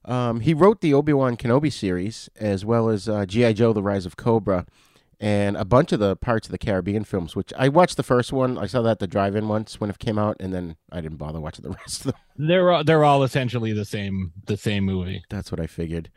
Um, 0.05 0.41
he 0.41 0.53
wrote 0.53 0.81
the 0.81 0.93
Obi 0.93 1.13
Wan 1.13 1.35
Kenobi 1.35 1.71
series 1.71 2.29
as 2.35 2.63
well 2.63 2.89
as 2.89 3.09
uh, 3.09 3.25
G.I. 3.25 3.53
Joe 3.53 3.73
The 3.73 3.83
Rise 3.83 4.05
of 4.05 4.17
Cobra 4.17 4.65
and 5.19 5.55
a 5.55 5.65
bunch 5.65 5.91
of 5.91 5.99
the 5.99 6.15
Pirates 6.15 6.47
of 6.47 6.51
the 6.51 6.57
Caribbean 6.57 7.03
films, 7.03 7.35
which 7.35 7.53
I 7.57 7.69
watched 7.69 7.97
the 7.97 8.03
first 8.03 8.33
one. 8.33 8.57
I 8.57 8.65
saw 8.65 8.81
that 8.81 8.99
the 8.99 9.07
drive-in 9.07 9.47
once 9.47 9.79
when 9.79 9.89
it 9.89 9.99
came 9.99 10.19
out, 10.19 10.37
and 10.39 10.53
then 10.53 10.75
I 10.91 11.01
didn't 11.01 11.17
bother 11.17 11.39
watching 11.39 11.63
the 11.63 11.69
rest 11.79 12.05
of 12.05 12.11
them. 12.11 12.21
They're 12.37 12.71
all, 12.71 12.83
they're 12.83 13.03
all 13.03 13.23
essentially 13.23 13.73
the 13.73 13.85
same 13.85 14.33
the 14.45 14.57
same 14.57 14.83
movie. 14.83 15.23
That's 15.29 15.51
what 15.51 15.59
I 15.59 15.67
figured. 15.67 16.09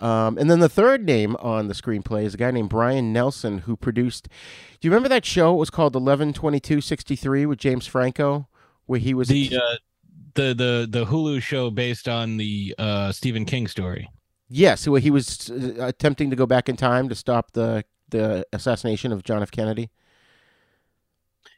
Um, 0.00 0.38
and 0.38 0.50
then 0.50 0.60
the 0.60 0.68
third 0.68 1.04
name 1.04 1.36
on 1.36 1.68
the 1.68 1.74
screenplay 1.74 2.24
is 2.24 2.32
a 2.32 2.38
guy 2.38 2.50
named 2.50 2.70
Brian 2.70 3.12
Nelson 3.12 3.58
who 3.58 3.76
produced. 3.76 4.28
Do 4.80 4.88
you 4.88 4.90
remember 4.90 5.10
that 5.10 5.26
show? 5.26 5.54
It 5.54 5.58
was 5.58 5.70
called 5.70 5.94
Eleven 5.94 6.32
Twenty 6.32 6.60
Two 6.60 6.80
Sixty 6.80 7.16
Three 7.16 7.44
with 7.44 7.58
James 7.58 7.86
Franco, 7.86 8.48
where 8.86 8.98
he 8.98 9.12
was 9.12 9.28
the 9.28 9.54
uh, 9.54 9.76
the 10.34 10.54
the 10.54 10.88
the 10.88 11.04
Hulu 11.04 11.42
show 11.42 11.70
based 11.70 12.08
on 12.08 12.38
the 12.38 12.74
uh, 12.78 13.12
Stephen 13.12 13.44
King 13.44 13.68
story. 13.68 14.08
Yes, 14.48 14.88
where 14.88 15.00
he 15.00 15.10
was 15.10 15.50
uh, 15.50 15.74
attempting 15.78 16.30
to 16.30 16.36
go 16.36 16.46
back 16.46 16.68
in 16.68 16.76
time 16.76 17.08
to 17.10 17.14
stop 17.14 17.52
the 17.52 17.84
the 18.10 18.44
assassination 18.52 19.12
of 19.12 19.22
John 19.24 19.42
F. 19.42 19.50
Kennedy? 19.50 19.90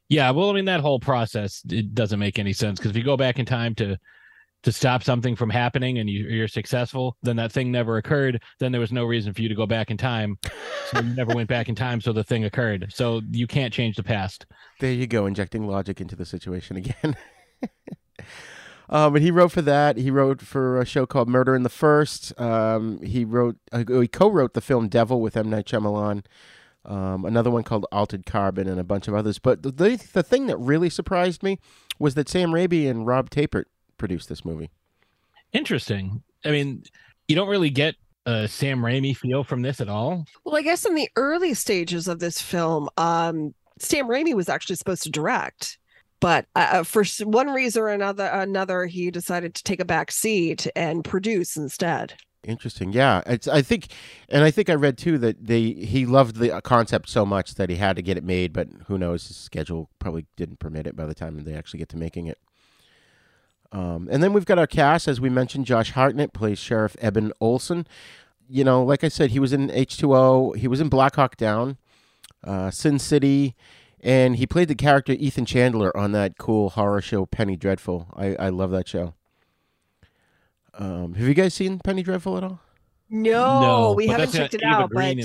Yeah, 0.08 0.30
well, 0.30 0.50
I 0.50 0.52
mean 0.52 0.66
that 0.66 0.80
whole 0.80 1.00
process 1.00 1.62
it 1.70 1.94
doesn't 1.94 2.18
make 2.18 2.38
any 2.38 2.52
sense 2.52 2.78
because 2.78 2.90
if 2.90 2.96
you 2.96 3.02
go 3.02 3.16
back 3.16 3.38
in 3.38 3.46
time 3.46 3.74
to 3.76 3.96
to 4.62 4.72
stop 4.72 5.02
something 5.02 5.34
from 5.34 5.50
happening 5.50 5.98
and 5.98 6.08
you, 6.08 6.24
you're 6.28 6.48
successful, 6.48 7.16
then 7.22 7.36
that 7.36 7.50
thing 7.50 7.72
never 7.72 7.96
occurred. 7.96 8.40
Then 8.60 8.70
there 8.70 8.80
was 8.80 8.92
no 8.92 9.04
reason 9.04 9.34
for 9.34 9.42
you 9.42 9.48
to 9.48 9.54
go 9.54 9.66
back 9.66 9.90
in 9.90 9.96
time. 9.96 10.38
So 10.90 11.00
you 11.00 11.14
never 11.14 11.34
went 11.34 11.48
back 11.48 11.68
in 11.68 11.74
time, 11.74 12.00
so 12.00 12.12
the 12.12 12.22
thing 12.22 12.44
occurred. 12.44 12.92
So 12.92 13.22
you 13.30 13.46
can't 13.46 13.72
change 13.72 13.96
the 13.96 14.02
past. 14.02 14.46
There 14.78 14.92
you 14.92 15.06
go, 15.06 15.26
injecting 15.26 15.66
logic 15.66 16.00
into 16.00 16.14
the 16.14 16.24
situation 16.24 16.76
again. 16.76 17.16
Um, 18.92 19.16
and 19.16 19.24
he 19.24 19.30
wrote 19.30 19.52
for 19.52 19.62
that. 19.62 19.96
He 19.96 20.10
wrote 20.10 20.42
for 20.42 20.78
a 20.78 20.84
show 20.84 21.06
called 21.06 21.26
Murder 21.26 21.54
in 21.56 21.62
the 21.62 21.70
First. 21.70 22.38
Um, 22.38 23.00
he 23.00 23.24
wrote, 23.24 23.56
uh, 23.72 23.84
he 23.88 24.06
co-wrote 24.06 24.52
the 24.52 24.60
film 24.60 24.88
Devil 24.88 25.22
with 25.22 25.34
M 25.34 25.48
Night 25.48 25.64
Shyamalan. 25.64 26.26
Um, 26.84 27.24
another 27.24 27.50
one 27.50 27.62
called 27.62 27.86
Altered 27.90 28.26
Carbon, 28.26 28.68
and 28.68 28.78
a 28.78 28.84
bunch 28.84 29.08
of 29.08 29.14
others. 29.14 29.38
But 29.38 29.62
the, 29.62 29.70
the 29.70 30.08
the 30.12 30.22
thing 30.22 30.46
that 30.46 30.58
really 30.58 30.90
surprised 30.90 31.42
me 31.42 31.58
was 31.98 32.14
that 32.16 32.28
Sam 32.28 32.50
Raimi 32.50 32.90
and 32.90 33.06
Rob 33.06 33.30
Tapert 33.30 33.64
produced 33.96 34.28
this 34.28 34.44
movie. 34.44 34.68
Interesting. 35.52 36.22
I 36.44 36.50
mean, 36.50 36.82
you 37.28 37.36
don't 37.36 37.48
really 37.48 37.70
get 37.70 37.94
a 38.26 38.46
Sam 38.46 38.80
Raimi 38.80 39.16
feel 39.16 39.42
from 39.42 39.62
this 39.62 39.80
at 39.80 39.88
all. 39.88 40.26
Well, 40.44 40.56
I 40.56 40.62
guess 40.62 40.84
in 40.84 40.94
the 40.94 41.08
early 41.16 41.54
stages 41.54 42.08
of 42.08 42.18
this 42.18 42.42
film, 42.42 42.90
um, 42.98 43.54
Sam 43.78 44.06
Raimi 44.06 44.34
was 44.34 44.48
actually 44.48 44.76
supposed 44.76 45.04
to 45.04 45.10
direct 45.10 45.78
but 46.22 46.46
uh, 46.54 46.68
uh 46.70 46.82
for 46.84 47.04
one 47.24 47.50
reason 47.50 47.82
or 47.82 47.88
another 47.88 48.24
another 48.26 48.86
he 48.86 49.10
decided 49.10 49.54
to 49.54 49.62
take 49.64 49.80
a 49.80 49.84
back 49.84 50.10
seat 50.10 50.66
and 50.74 51.04
produce 51.04 51.56
instead. 51.56 52.14
Interesting. 52.44 52.92
Yeah 52.92 53.20
it's 53.26 53.46
i 53.46 53.60
think 53.60 53.88
and 54.28 54.42
i 54.42 54.50
think 54.50 54.70
i 54.70 54.74
read 54.74 54.96
too 54.96 55.18
that 55.18 55.46
they 55.46 55.72
he 55.72 56.06
loved 56.06 56.36
the 56.36 56.52
uh, 56.52 56.60
concept 56.60 57.08
so 57.08 57.26
much 57.26 57.56
that 57.56 57.68
he 57.68 57.76
had 57.76 57.96
to 57.96 58.02
get 58.02 58.16
it 58.16 58.24
made 58.24 58.52
but 58.52 58.68
who 58.86 58.96
knows 58.96 59.26
his 59.28 59.36
schedule 59.36 59.90
probably 59.98 60.24
didn't 60.36 60.58
permit 60.58 60.86
it 60.86 60.96
by 60.96 61.06
the 61.06 61.14
time 61.14 61.42
they 61.44 61.54
actually 61.54 61.78
get 61.78 61.90
to 61.90 61.96
making 61.98 62.26
it. 62.26 62.38
Um, 63.72 64.06
and 64.10 64.22
then 64.22 64.34
we've 64.34 64.44
got 64.44 64.58
our 64.58 64.66
cast. 64.66 65.08
As 65.08 65.20
we 65.20 65.28
mentioned 65.28 65.66
josh 65.66 65.90
hartnett 65.90 66.32
plays 66.32 66.58
sheriff 66.58 66.96
eben 67.00 67.32
olson 67.40 67.86
you 68.48 68.62
know 68.62 68.84
like 68.84 69.02
i 69.02 69.08
said 69.08 69.30
he 69.30 69.40
was 69.40 69.52
in 69.52 69.68
h2o 69.68 70.56
he 70.56 70.68
was 70.68 70.80
in 70.80 70.88
black 70.88 71.16
hawk 71.16 71.36
down 71.36 71.78
uh, 72.44 72.70
sin 72.70 72.98
city 72.98 73.56
and 74.02 74.36
he 74.36 74.46
played 74.46 74.68
the 74.68 74.74
character 74.74 75.12
Ethan 75.12 75.46
Chandler 75.46 75.96
on 75.96 76.12
that 76.12 76.38
cool 76.38 76.70
horror 76.70 77.00
show 77.00 77.26
Penny 77.26 77.56
Dreadful. 77.56 78.08
I, 78.14 78.34
I 78.36 78.48
love 78.48 78.70
that 78.72 78.88
show. 78.88 79.14
Um, 80.74 81.14
have 81.14 81.28
you 81.28 81.34
guys 81.34 81.54
seen 81.54 81.78
Penny 81.78 82.02
Dreadful 82.02 82.36
at 82.36 82.44
all? 82.44 82.60
No, 83.14 83.60
no 83.60 83.92
we 83.92 84.06
haven't 84.06 84.32
checked 84.32 84.54
it 84.54 84.62
out. 84.62 84.90
But 84.90 85.18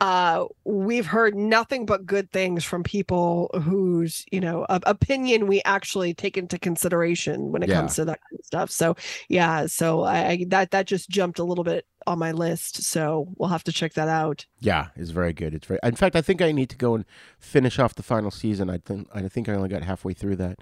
uh, 0.00 0.46
we've 0.64 1.06
heard 1.06 1.36
nothing 1.36 1.86
but 1.86 2.04
good 2.04 2.28
things 2.32 2.64
from 2.64 2.82
people 2.82 3.50
whose 3.62 4.26
you 4.32 4.40
know 4.40 4.66
opinion 4.68 5.46
we 5.46 5.62
actually 5.64 6.12
take 6.12 6.36
into 6.36 6.58
consideration 6.58 7.52
when 7.52 7.62
it 7.62 7.68
yeah. 7.68 7.76
comes 7.76 7.94
to 7.94 8.04
that 8.06 8.18
kind 8.28 8.40
of 8.40 8.44
stuff. 8.44 8.70
So 8.72 8.96
yeah, 9.28 9.66
so 9.66 10.02
I, 10.02 10.28
I 10.28 10.44
that 10.48 10.72
that 10.72 10.88
just 10.88 11.08
jumped 11.08 11.38
a 11.38 11.44
little 11.44 11.62
bit 11.62 11.86
on 12.06 12.18
my 12.18 12.32
list. 12.32 12.82
So 12.82 13.28
we'll 13.36 13.48
have 13.50 13.64
to 13.64 13.72
check 13.72 13.94
that 13.94 14.08
out. 14.08 14.46
Yeah, 14.58 14.88
it's 14.96 15.10
very 15.10 15.32
good. 15.32 15.54
It's 15.54 15.66
very. 15.66 15.80
In 15.82 15.96
fact, 15.96 16.16
I 16.16 16.22
think 16.22 16.42
I 16.42 16.52
need 16.52 16.70
to 16.70 16.76
go 16.76 16.94
and 16.94 17.04
finish 17.38 17.78
off 17.78 17.94
the 17.94 18.02
final 18.02 18.30
season. 18.30 18.70
I 18.70 18.78
think 18.78 19.08
I 19.14 19.28
think 19.28 19.48
I 19.48 19.54
only 19.54 19.68
got 19.68 19.82
halfway 19.82 20.12
through 20.12 20.36
that. 20.36 20.60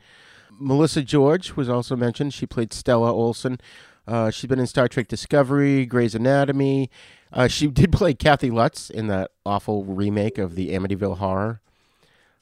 Melissa 0.51 1.03
George 1.03 1.57
was 1.57 1.69
also 1.69 1.95
mentioned. 1.97 2.35
She 2.35 2.47
played 2.47 2.73
Stella 2.73 3.13
Olson. 3.13 3.61
Uh, 4.07 4.31
she's 4.31 4.49
been 4.49 4.59
in 4.59 4.67
Star 4.67 4.89
Trek 4.89 5.07
Discovery, 5.07 5.85
Grey's 5.85 6.15
Anatomy. 6.15 6.91
Uh, 7.33 7.47
she 7.47 7.67
did 7.69 7.93
play 7.93 8.15
Kathy 8.15 8.51
Lutz 8.51 8.91
in 8.91 9.07
that 9.09 9.31
awful 9.45 9.85
remake 9.85 10.39
of 10.39 10.55
the 10.55 10.71
Amityville 10.71 11.19
Horror 11.19 11.61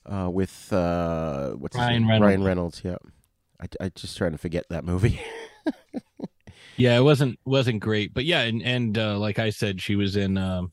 uh, 0.06 0.30
with 0.30 0.72
uh, 0.72 1.50
what's 1.52 1.76
his 1.76 1.84
Ryan 1.84 2.02
name? 2.02 2.08
Reynolds. 2.08 2.26
Ryan 2.26 2.44
Reynolds. 2.44 2.82
Yeah, 2.84 2.96
I, 3.60 3.84
I 3.84 3.88
just 3.90 4.16
trying 4.16 4.32
to 4.32 4.38
forget 4.38 4.68
that 4.70 4.84
movie. 4.84 5.20
Yeah, 6.76 6.96
it 6.96 7.02
wasn't 7.02 7.38
wasn't 7.44 7.80
great, 7.80 8.12
but 8.14 8.24
yeah, 8.24 8.42
and 8.42 8.62
and 8.62 8.98
uh, 8.98 9.18
like 9.18 9.38
I 9.38 9.50
said, 9.50 9.80
she 9.80 9.96
was 9.96 10.16
in 10.16 10.36
um 10.36 10.72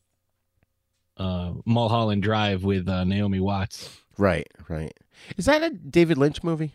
uh, 1.17 1.53
Mulholland 1.65 2.23
Drive 2.23 2.63
with 2.63 2.87
uh, 2.89 3.03
Naomi 3.03 3.39
Watts. 3.39 4.01
right, 4.17 4.47
right. 4.67 4.93
Is 5.37 5.45
that 5.45 5.61
a 5.61 5.69
David 5.69 6.17
Lynch 6.17 6.43
movie? 6.43 6.71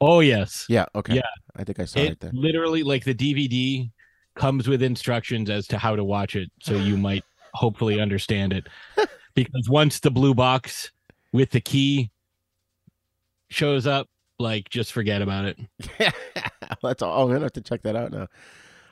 Oh 0.00 0.20
yes, 0.20 0.66
Yeah. 0.68 0.86
Okay. 0.94 1.14
Yeah. 1.14 1.22
I 1.56 1.64
think 1.64 1.80
I 1.80 1.84
saw 1.86 2.00
it 2.00 2.12
it 2.12 2.20
there. 2.20 2.30
literally 2.34 2.82
like 2.82 3.04
the 3.04 3.14
DVD 3.14 3.90
comes 4.34 4.68
with 4.68 4.82
instructions 4.82 5.48
as 5.48 5.66
to 5.68 5.78
how 5.78 5.96
to 5.96 6.04
watch 6.04 6.36
it, 6.36 6.50
so 6.62 6.74
you 6.74 6.96
might 7.08 7.24
hopefully 7.54 8.00
understand 8.00 8.52
it. 8.52 8.66
Because 9.34 9.68
once 9.68 10.00
the 10.00 10.10
blue 10.10 10.34
box 10.34 10.90
with 11.32 11.50
the 11.50 11.60
key 11.60 12.10
shows 13.48 13.86
up, 13.86 14.08
like 14.38 14.68
just 14.68 14.92
forget 14.92 15.22
about 15.22 15.44
it. 15.46 15.58
That's 16.82 17.02
all. 17.02 17.22
I'm 17.22 17.28
gonna 17.28 17.40
have 17.44 17.52
to 17.52 17.60
check 17.60 17.82
that 17.82 17.96
out 17.96 18.12
now. 18.12 18.28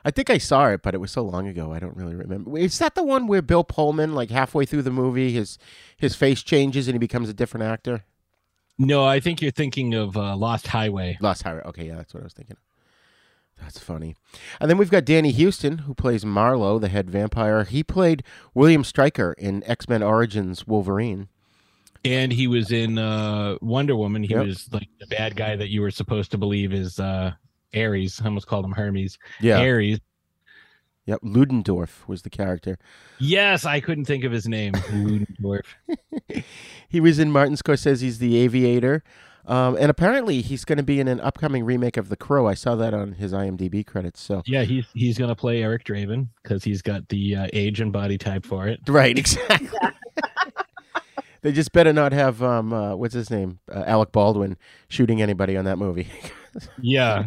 I 0.07 0.11
think 0.11 0.29
I 0.29 0.37
saw 0.39 0.69
it, 0.69 0.83
but 0.83 0.95
it 0.95 0.99
was 1.01 1.11
so 1.11 1.23
long 1.23 1.49
ago. 1.49 1.73
I 1.73 1.79
don't 1.79 1.97
really 1.97 2.15
remember. 2.15 2.59
Is 2.59 2.79
that 2.79 2.95
the 2.95 3.03
one 3.03 3.27
where 3.27 3.41
Bill 3.41 3.65
Pullman, 3.65 4.15
like 4.15 4.31
halfway 4.31 4.67
through 4.67 4.83
the 4.83 4.91
movie, 4.91 5.33
his 5.33 5.59
his 5.97 6.15
face 6.15 6.43
changes 6.43 6.89
and 6.89 6.95
he 6.95 6.99
becomes 6.99 7.29
a 7.29 7.35
different 7.35 7.65
actor? 7.65 8.05
No, 8.79 9.05
I 9.05 9.21
think 9.21 9.41
you're 9.41 9.51
thinking 9.51 9.95
of 9.95 10.17
uh, 10.17 10.37
Lost 10.37 10.67
Highway. 10.67 11.17
Lost 11.21 11.45
Highway. 11.45 11.63
Okay, 11.67 11.87
yeah, 11.87 11.97
that's 11.97 12.13
what 12.13 12.23
I 12.23 12.25
was 12.25 12.33
thinking. 12.33 12.57
That's 13.61 13.79
funny. 13.79 14.17
And 14.61 14.69
then 14.69 14.79
we've 14.79 14.91
got 14.91 15.05
Danny 15.05 15.33
Huston, 15.33 15.79
who 15.79 15.95
plays 15.95 16.25
Marlowe, 16.25 16.79
the 16.79 16.89
head 16.89 17.09
vampire. 17.09 17.65
He 17.65 17.85
played 17.85 18.25
William 18.53 18.83
Stryker 18.83 19.35
in 19.39 19.63
X 19.65 19.89
Men 19.89 20.03
Origins 20.03 20.67
Wolverine. 20.67 21.29
And 22.05 22.33
he 22.33 22.47
was 22.47 22.71
in 22.73 22.99
uh 22.99 23.57
Wonder 23.61 23.97
Woman. 23.97 24.23
He 24.23 24.31
Yep. 24.35 24.47
was 24.47 24.69
like 24.73 24.89
the 25.01 25.07
bad 25.07 25.37
guy 25.37 25.57
that 25.57 25.69
you 25.69 25.81
were 25.81 25.91
supposed 25.91 26.31
to 26.33 26.39
believe 26.39 26.73
is 26.73 26.99
uh 27.01 27.33
Ares. 27.75 28.21
I 28.23 28.27
almost 28.27 28.47
called 28.47 28.65
him 28.65 28.73
Hermes. 28.73 29.19
Yeah. 29.41 29.59
Ares. 29.61 29.99
Yep. 31.07 31.21
Ludendorff 31.23 32.09
was 32.09 32.23
the 32.23 32.31
character. 32.31 32.79
Yes, 33.19 33.67
I 33.67 33.81
couldn't 33.81 34.07
think 34.07 34.25
of 34.25 34.33
his 34.33 34.47
name. 34.49 34.73
Ludendorff. 34.93 35.67
He 36.89 37.01
was 37.01 37.19
in 37.19 37.33
Martin 37.33 37.57
Scorsese's 37.57 38.19
The 38.19 38.37
Aviator. 38.37 39.03
Um, 39.47 39.77
and 39.77 39.91
apparently 39.91 40.41
he's 40.43 40.65
going 40.65 40.77
to 40.79 40.85
be 40.85 41.01
in 41.01 41.09
an 41.09 41.21
upcoming 41.21 41.65
remake 41.65 41.97
of 41.97 42.09
The 42.09 42.17
Crow. 42.17 42.47
I 42.47 42.55
saw 42.55 42.77
that 42.77 42.95
on 42.95 43.13
his 43.15 43.33
IMDb 43.33 43.85
credits. 43.85 44.21
So 44.21 44.43
yeah, 44.47 44.63
he's 44.63 44.87
he's 44.95 45.19
gonna 45.19 45.35
play 45.35 45.63
Eric 45.63 45.85
Draven 45.85 46.29
because 46.43 46.63
he's 46.65 46.81
got 46.83 47.09
the 47.09 47.37
uh, 47.37 47.47
age 47.53 47.81
and 47.81 47.93
body 47.93 48.17
type 48.17 48.47
for 48.47 48.69
it. 48.69 48.81
Right, 48.89 49.19
exactly. 49.19 49.69
They 51.45 51.53
just 51.53 51.73
better 51.73 51.93
not 51.93 52.13
have 52.13 52.43
um, 52.43 52.73
uh, 52.73 52.97
what's 52.97 53.13
his 53.13 53.29
name, 53.29 53.59
uh, 53.71 53.85
Alec 53.87 54.13
Baldwin, 54.13 54.57
shooting 54.89 55.21
anybody 55.21 55.59
on 55.59 55.67
that 55.67 55.77
movie. 55.77 56.09
Yeah, 56.81 57.25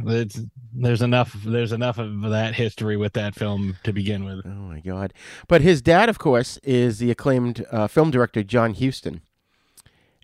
there's 0.73 1.01
enough 1.01 1.34
there's 1.43 1.73
enough 1.73 1.97
of 1.97 2.21
that 2.21 2.56
history 2.56 2.95
with 2.95 3.12
that 3.12 3.36
film 3.36 3.75
to 3.84 3.91
begin 3.91 4.23
with. 4.23 4.45
oh 4.45 4.49
my 4.49 4.80
god! 4.80 5.13
But 5.49 5.60
his 5.60 5.82
dad, 5.82 6.08
of 6.08 6.17
course, 6.17 6.56
is 6.63 6.99
the 6.99 7.12
acclaimed 7.12 7.65
uh, 7.69 7.88
film 7.88 8.10
director 8.10 8.41
John 8.41 8.73
Huston, 8.73 9.19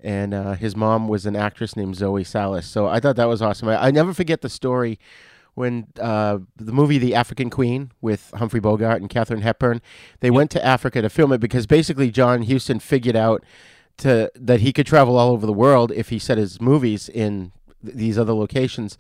and 0.02 0.34
uh, 0.34 0.54
his 0.54 0.78
mom 0.78 1.10
was 1.10 1.26
an 1.26 1.36
actress 1.36 1.76
named 1.76 1.98
Zoe 1.98 2.24
Sallis. 2.24 2.64
So 2.64 2.88
I 2.88 3.02
thought 3.02 3.18
that 3.18 3.28
was 3.28 3.42
awesome. 3.42 3.68
I, 3.68 3.88
I 3.88 3.92
never 3.92 4.14
forget 4.14 4.40
the 4.40 4.48
story 4.48 4.98
when 5.54 5.88
uh, 6.00 6.38
the 6.56 6.72
movie 6.72 6.98
The 6.98 7.14
African 7.14 7.50
Queen 7.50 7.92
with 8.00 8.32
Humphrey 8.36 8.62
Bogart 8.62 9.02
and 9.02 9.10
Katharine 9.10 9.42
Hepburn. 9.42 9.82
They 10.22 10.32
went 10.32 10.50
to 10.52 10.66
Africa 10.66 11.02
to 11.02 11.10
film 11.10 11.34
it 11.34 11.40
because 11.40 11.68
basically 11.68 12.10
John 12.10 12.44
Huston 12.44 12.80
figured 12.80 13.18
out 13.18 13.44
to 13.98 14.32
that 14.36 14.60
he 14.62 14.74
could 14.74 14.86
travel 14.88 15.18
all 15.18 15.32
over 15.32 15.46
the 15.46 15.54
world 15.54 15.92
if 15.92 16.10
he 16.10 16.20
set 16.20 16.38
his 16.38 16.60
movies 16.62 17.10
in 17.10 17.52
th- 17.84 17.96
these 17.96 18.18
other 18.18 18.34
locations. 18.34 18.98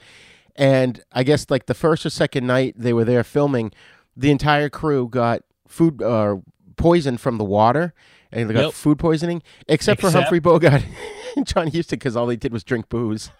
And 0.55 1.03
I 1.11 1.23
guess 1.23 1.49
like 1.49 1.65
the 1.65 1.73
first 1.73 2.05
or 2.05 2.09
second 2.11 2.45
night 2.45 2.75
they 2.77 2.93
were 2.93 3.03
there 3.05 3.23
filming, 3.23 3.71
the 4.15 4.29
entire 4.31 4.69
crew 4.69 5.07
got 5.09 5.41
food 5.67 6.01
uh, 6.01 6.35
poison 6.75 7.17
from 7.17 7.37
the 7.37 7.43
water, 7.43 7.93
and 8.31 8.49
they 8.49 8.53
got 8.53 8.65
Yep. 8.65 8.73
food 8.73 8.99
poisoning, 8.99 9.41
except, 9.67 9.99
for 10.01 10.07
Except- 10.07 10.23
Humphrey 10.25 10.39
Bogart 10.39 10.83
and 11.35 11.47
John 11.47 11.67
Huston 11.71 11.97
because 11.97 12.15
all 12.15 12.27
they 12.27 12.35
did 12.35 12.53
was 12.53 12.63
drink 12.63 12.87
booze. 12.89 13.31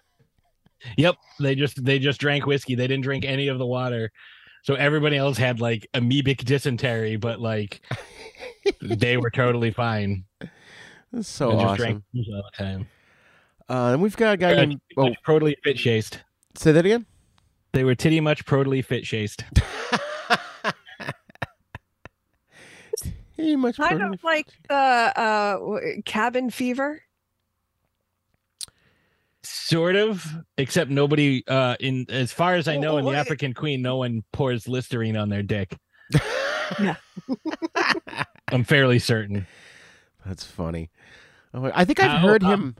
Yep, 0.97 1.15
they 1.39 1.55
just 1.55 1.83
they 1.85 1.97
just 1.99 2.19
drank 2.19 2.45
whiskey. 2.45 2.75
They 2.75 2.87
didn't 2.87 3.03
drink 3.03 3.23
any 3.25 3.47
of 3.47 3.57
the 3.59 3.65
water. 3.65 4.11
So 4.63 4.75
everybody 4.75 5.17
else 5.17 5.37
had 5.37 5.59
like 5.61 5.87
amoebic 5.93 6.43
dysentery, 6.45 7.15
but 7.17 7.39
like 7.39 7.81
they 8.81 9.17
were 9.17 9.29
totally 9.29 9.71
fine. 9.71 10.25
That's 11.13 11.27
so 11.29 11.51
and 11.51 11.59
just 11.59 11.65
awesome. 11.71 11.77
drank 11.77 12.03
booze 12.13 12.27
all 12.33 12.43
the 12.51 12.57
time. 12.63 12.87
Uh, 13.69 13.93
and 13.93 14.01
we've 14.01 14.17
got 14.17 14.33
a 14.33 14.37
guy 14.37 14.53
They're 14.55 14.65
named. 14.65 14.81
titty 14.89 14.95
Oh, 15.01 15.09
much 15.09 15.21
protally 15.23 15.55
fit 15.63 15.77
chased. 15.77 16.21
say 16.55 16.71
that 16.73 16.85
again. 16.85 17.05
They 17.71 17.83
were 17.85 17.95
titty 17.95 18.19
much 18.19 18.45
protally 18.45 18.81
fit 18.81 19.03
chased. 19.05 19.43
Hey, 23.35 23.55
much 23.55 23.77
Kind 23.77 23.97
better. 23.99 24.13
of 24.13 24.23
like 24.23 24.45
the 24.69 24.75
uh, 24.75 25.53
w- 25.57 26.01
cabin 26.03 26.51
fever. 26.51 27.01
Sort 29.41 29.95
of, 29.95 30.23
except 30.57 30.91
nobody 30.91 31.43
uh 31.47 31.75
in 31.79 32.05
as 32.09 32.31
far 32.31 32.53
as 32.55 32.67
I 32.67 32.77
know 32.77 32.97
in 32.99 33.05
the 33.05 33.15
African 33.15 33.53
Queen, 33.53 33.81
no 33.81 33.97
one 33.97 34.23
pours 34.33 34.67
Listerine 34.67 35.17
on 35.17 35.29
their 35.29 35.43
dick. 35.43 35.75
Yeah. 36.79 36.95
I'm 38.51 38.63
fairly 38.63 38.97
certain. 38.99 39.45
That's 40.25 40.45
funny. 40.45 40.89
Oh, 41.53 41.71
I 41.73 41.85
think 41.85 42.01
I've 42.01 42.21
heard 42.21 42.41
him. 42.41 42.75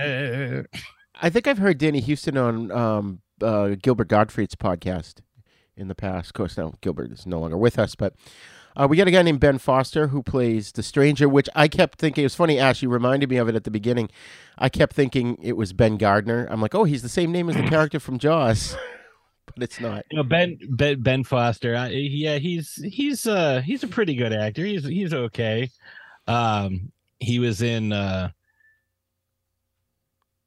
I 0.00 1.30
think 1.30 1.46
I've 1.46 1.58
heard 1.58 1.78
Danny 1.78 2.00
Huston 2.00 2.36
on 2.36 2.70
um, 2.72 3.20
uh, 3.40 3.76
Gilbert 3.80 4.08
Gottfried's 4.08 4.54
podcast 4.54 5.20
in 5.76 5.88
the 5.88 5.94
past. 5.94 6.28
Of 6.28 6.34
course, 6.34 6.56
now 6.56 6.74
Gilbert 6.80 7.12
is 7.12 7.26
no 7.26 7.40
longer 7.40 7.56
with 7.56 7.78
us, 7.78 7.94
but 7.94 8.14
uh, 8.76 8.86
we 8.88 8.96
got 8.96 9.06
a 9.06 9.10
guy 9.10 9.22
named 9.22 9.40
Ben 9.40 9.58
Foster 9.58 10.08
who 10.08 10.22
plays 10.22 10.72
the 10.72 10.82
stranger, 10.82 11.28
which 11.28 11.48
I 11.54 11.68
kept 11.68 11.98
thinking 11.98 12.22
it 12.22 12.26
was 12.26 12.34
funny. 12.34 12.58
Ash, 12.58 12.82
you 12.82 12.88
reminded 12.88 13.30
me 13.30 13.36
of 13.36 13.48
it 13.48 13.54
at 13.54 13.64
the 13.64 13.70
beginning. 13.70 14.10
I 14.58 14.68
kept 14.68 14.94
thinking 14.94 15.38
it 15.42 15.56
was 15.56 15.72
Ben 15.72 15.96
Gardner. 15.96 16.46
I'm 16.50 16.60
like, 16.60 16.74
oh, 16.74 16.84
he's 16.84 17.02
the 17.02 17.08
same 17.08 17.30
name 17.30 17.48
as 17.48 17.56
the 17.56 17.62
character 17.68 18.00
from 18.00 18.18
Jaws, 18.18 18.76
but 19.46 19.62
it's 19.62 19.80
not. 19.80 20.04
You 20.10 20.18
know, 20.18 20.24
Ben 20.24 20.58
Ben 20.70 21.00
Ben 21.02 21.24
Foster. 21.24 21.76
I, 21.76 21.88
yeah, 21.88 22.38
he's 22.38 22.74
he's 22.82 23.26
uh 23.26 23.60
he's 23.60 23.84
a 23.84 23.88
pretty 23.88 24.14
good 24.16 24.32
actor. 24.32 24.64
He's 24.64 24.84
he's 24.84 25.14
okay. 25.14 25.70
Um, 26.26 26.92
he 27.20 27.38
was 27.38 27.62
in 27.62 27.92
uh. 27.92 28.30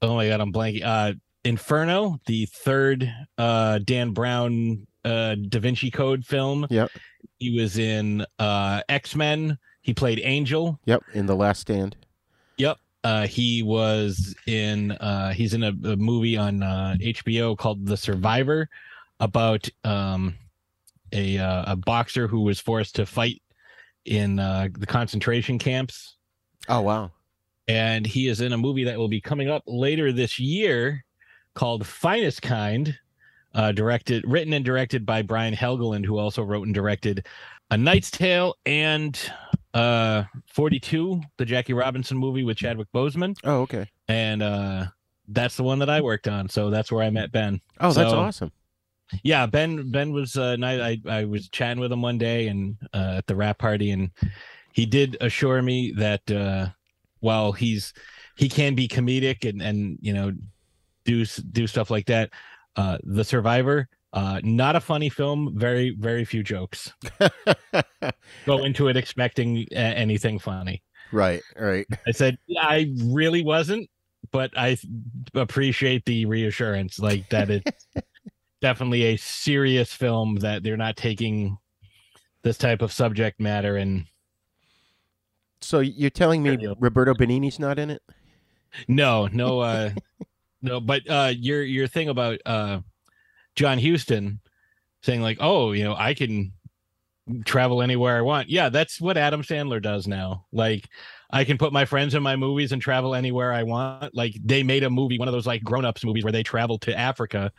Oh 0.01 0.15
my 0.15 0.27
god, 0.27 0.41
I'm 0.41 0.53
blanking. 0.53 0.83
Uh, 0.83 1.13
Inferno, 1.43 2.19
the 2.25 2.45
third 2.45 3.11
uh 3.37 3.79
Dan 3.79 4.11
Brown 4.11 4.85
uh 5.05 5.35
Da 5.35 5.59
Vinci 5.59 5.89
Code 5.89 6.25
film. 6.25 6.67
Yep. 6.69 6.91
He 7.39 7.59
was 7.59 7.77
in 7.77 8.25
uh 8.39 8.81
X 8.89 9.15
Men. 9.15 9.57
He 9.81 9.93
played 9.93 10.19
Angel. 10.23 10.79
Yep, 10.85 11.03
in 11.13 11.25
the 11.25 11.35
Last 11.35 11.61
Stand. 11.61 11.95
Yep. 12.57 12.77
Uh, 13.03 13.25
he 13.25 13.63
was 13.63 14.35
in 14.47 14.91
uh, 14.91 15.31
he's 15.31 15.53
in 15.53 15.63
a, 15.63 15.69
a 15.69 15.95
movie 15.95 16.35
on 16.35 16.61
uh, 16.61 16.95
HBO 16.99 17.57
called 17.57 17.85
The 17.85 17.95
Survivor 17.95 18.67
about 19.21 19.69
um, 19.85 20.35
a 21.13 21.37
uh, 21.37 21.71
a 21.71 21.75
boxer 21.77 22.27
who 22.27 22.41
was 22.41 22.59
forced 22.59 22.95
to 22.95 23.05
fight 23.05 23.41
in 24.07 24.39
uh, 24.39 24.67
the 24.77 24.85
concentration 24.85 25.59
camps, 25.59 26.15
Oh 26.69 26.81
wow. 26.81 27.11
and 27.67 28.05
he 28.05 28.27
is 28.27 28.41
in 28.41 28.53
a 28.53 28.57
movie 28.57 28.83
that 28.85 28.97
will 28.97 29.07
be 29.09 29.21
coming 29.21 29.49
up 29.49 29.63
later 29.67 30.11
this 30.11 30.39
year 30.39 31.03
called 31.53 31.85
Finest 31.85 32.41
Kind, 32.41 32.97
uh, 33.53 33.71
directed 33.71 34.23
written 34.27 34.53
and 34.53 34.63
directed 34.65 35.05
by 35.05 35.21
Brian 35.21 35.53
Helgeland, 35.53 36.05
who 36.05 36.17
also 36.17 36.41
wrote 36.43 36.65
and 36.65 36.73
directed 36.75 37.25
A 37.71 37.77
Knight's 37.77 38.09
Tale 38.11 38.55
and 38.65 39.19
uh 39.73 40.23
42 40.47 41.21
the 41.37 41.43
jackie 41.45 41.73
robinson 41.73 42.17
movie 42.17 42.43
with 42.45 42.55
chadwick 42.57 42.87
boseman 42.95 43.35
Oh 43.43 43.61
okay. 43.63 43.85
and 44.07 44.41
uh 44.41 44.85
that's 45.27 45.57
the 45.57 45.61
one 45.63 45.77
that 45.79 45.89
i 45.89 45.99
worked 45.99 46.27
on 46.27 46.47
so 46.47 46.69
that's 46.69 46.89
where 46.89 47.03
i 47.03 47.09
met 47.09 47.33
ben 47.33 47.59
Oh, 47.81 47.91
that's 47.91 48.09
So, 48.11 48.17
awesome. 48.17 48.51
Yeah 49.23 49.45
ben 49.45 49.89
ben 49.91 50.11
was 50.11 50.35
uh 50.35 50.55
nice 50.55 50.79
I, 50.79 51.09
I 51.09 51.25
was 51.25 51.49
chatting 51.49 51.79
with 51.79 51.91
him 51.91 52.01
one 52.01 52.17
day 52.17 52.47
and 52.47 52.75
uh 52.93 53.15
at 53.17 53.27
the 53.27 53.35
rap 53.35 53.57
party 53.57 53.91
and 53.91 54.11
he 54.73 54.85
did 54.85 55.17
assure 55.21 55.61
me 55.61 55.93
that 55.97 56.29
uh 56.29 56.67
while 57.19 57.51
he's 57.51 57.93
he 58.35 58.49
can 58.49 58.75
be 58.75 58.87
comedic 58.87 59.47
and 59.47 59.61
and 59.61 59.97
you 60.01 60.13
know 60.13 60.33
do 61.05 61.25
do 61.25 61.67
stuff 61.67 61.89
like 61.89 62.05
that 62.07 62.31
uh 62.75 62.97
the 63.03 63.23
survivor 63.23 63.87
uh 64.13 64.39
not 64.43 64.75
a 64.75 64.81
funny 64.81 65.09
film 65.09 65.53
very 65.55 65.95
very 65.97 66.25
few 66.25 66.43
jokes 66.43 66.93
go 68.45 68.63
into 68.63 68.87
it 68.87 68.97
expecting 68.97 69.65
a- 69.71 69.75
anything 69.75 70.37
funny 70.37 70.83
right, 71.11 71.41
right. 71.57 71.87
I 72.05 72.11
said, 72.11 72.37
I 72.59 72.93
really 73.05 73.43
wasn't, 73.43 73.89
but 74.31 74.51
I 74.57 74.77
appreciate 75.33 76.05
the 76.05 76.25
reassurance, 76.25 76.99
like 76.99 77.29
that 77.29 77.49
it 77.49 77.63
definitely 78.61 79.03
a 79.03 79.17
serious 79.17 79.93
film 79.93 80.35
that 80.37 80.63
they're 80.63 80.77
not 80.77 80.97
taking 80.97 81.57
this 82.43 82.57
type 82.57 82.81
of 82.81 82.91
subject 82.91 83.39
matter 83.39 83.77
and 83.77 84.05
So 85.61 85.79
you're 85.79 86.09
telling 86.09 86.43
me 86.43 86.57
Roberto 86.79 87.13
Benigni's 87.13 87.59
not 87.59 87.79
in 87.79 87.89
it? 87.89 88.01
no, 88.87 89.27
no, 89.27 89.59
uh, 89.61 89.91
no. 90.61 90.79
But 90.79 91.09
uh, 91.09 91.33
your 91.35 91.63
your 91.63 91.87
thing 91.87 92.09
about 92.09 92.39
uh, 92.45 92.79
John 93.55 93.79
Huston 93.79 94.39
saying 95.01 95.21
like, 95.21 95.37
oh, 95.39 95.71
you 95.71 95.83
know, 95.83 95.95
I 95.95 96.13
can 96.13 96.53
travel 97.45 97.81
anywhere 97.81 98.17
I 98.17 98.21
want. 98.21 98.49
Yeah, 98.49 98.69
that's 98.69 99.01
what 99.01 99.17
Adam 99.17 99.41
Sandler 99.41 99.81
does 99.81 100.07
now. 100.07 100.45
Like, 100.51 100.87
I 101.29 101.43
can 101.43 101.57
put 101.57 101.73
my 101.73 101.85
friends 101.85 102.15
in 102.15 102.23
my 102.23 102.35
movies 102.35 102.71
and 102.71 102.81
travel 102.81 103.13
anywhere 103.13 103.51
I 103.51 103.63
want. 103.63 104.15
Like, 104.15 104.35
they 104.43 104.63
made 104.63 104.83
a 104.83 104.89
movie, 104.89 105.19
one 105.19 105.27
of 105.27 105.33
those 105.33 105.47
like 105.47 105.63
grown 105.63 105.85
ups 105.85 106.05
movies 106.05 106.23
where 106.23 106.31
they 106.31 106.43
travel 106.43 106.77
to 106.79 106.97
Africa 106.97 107.51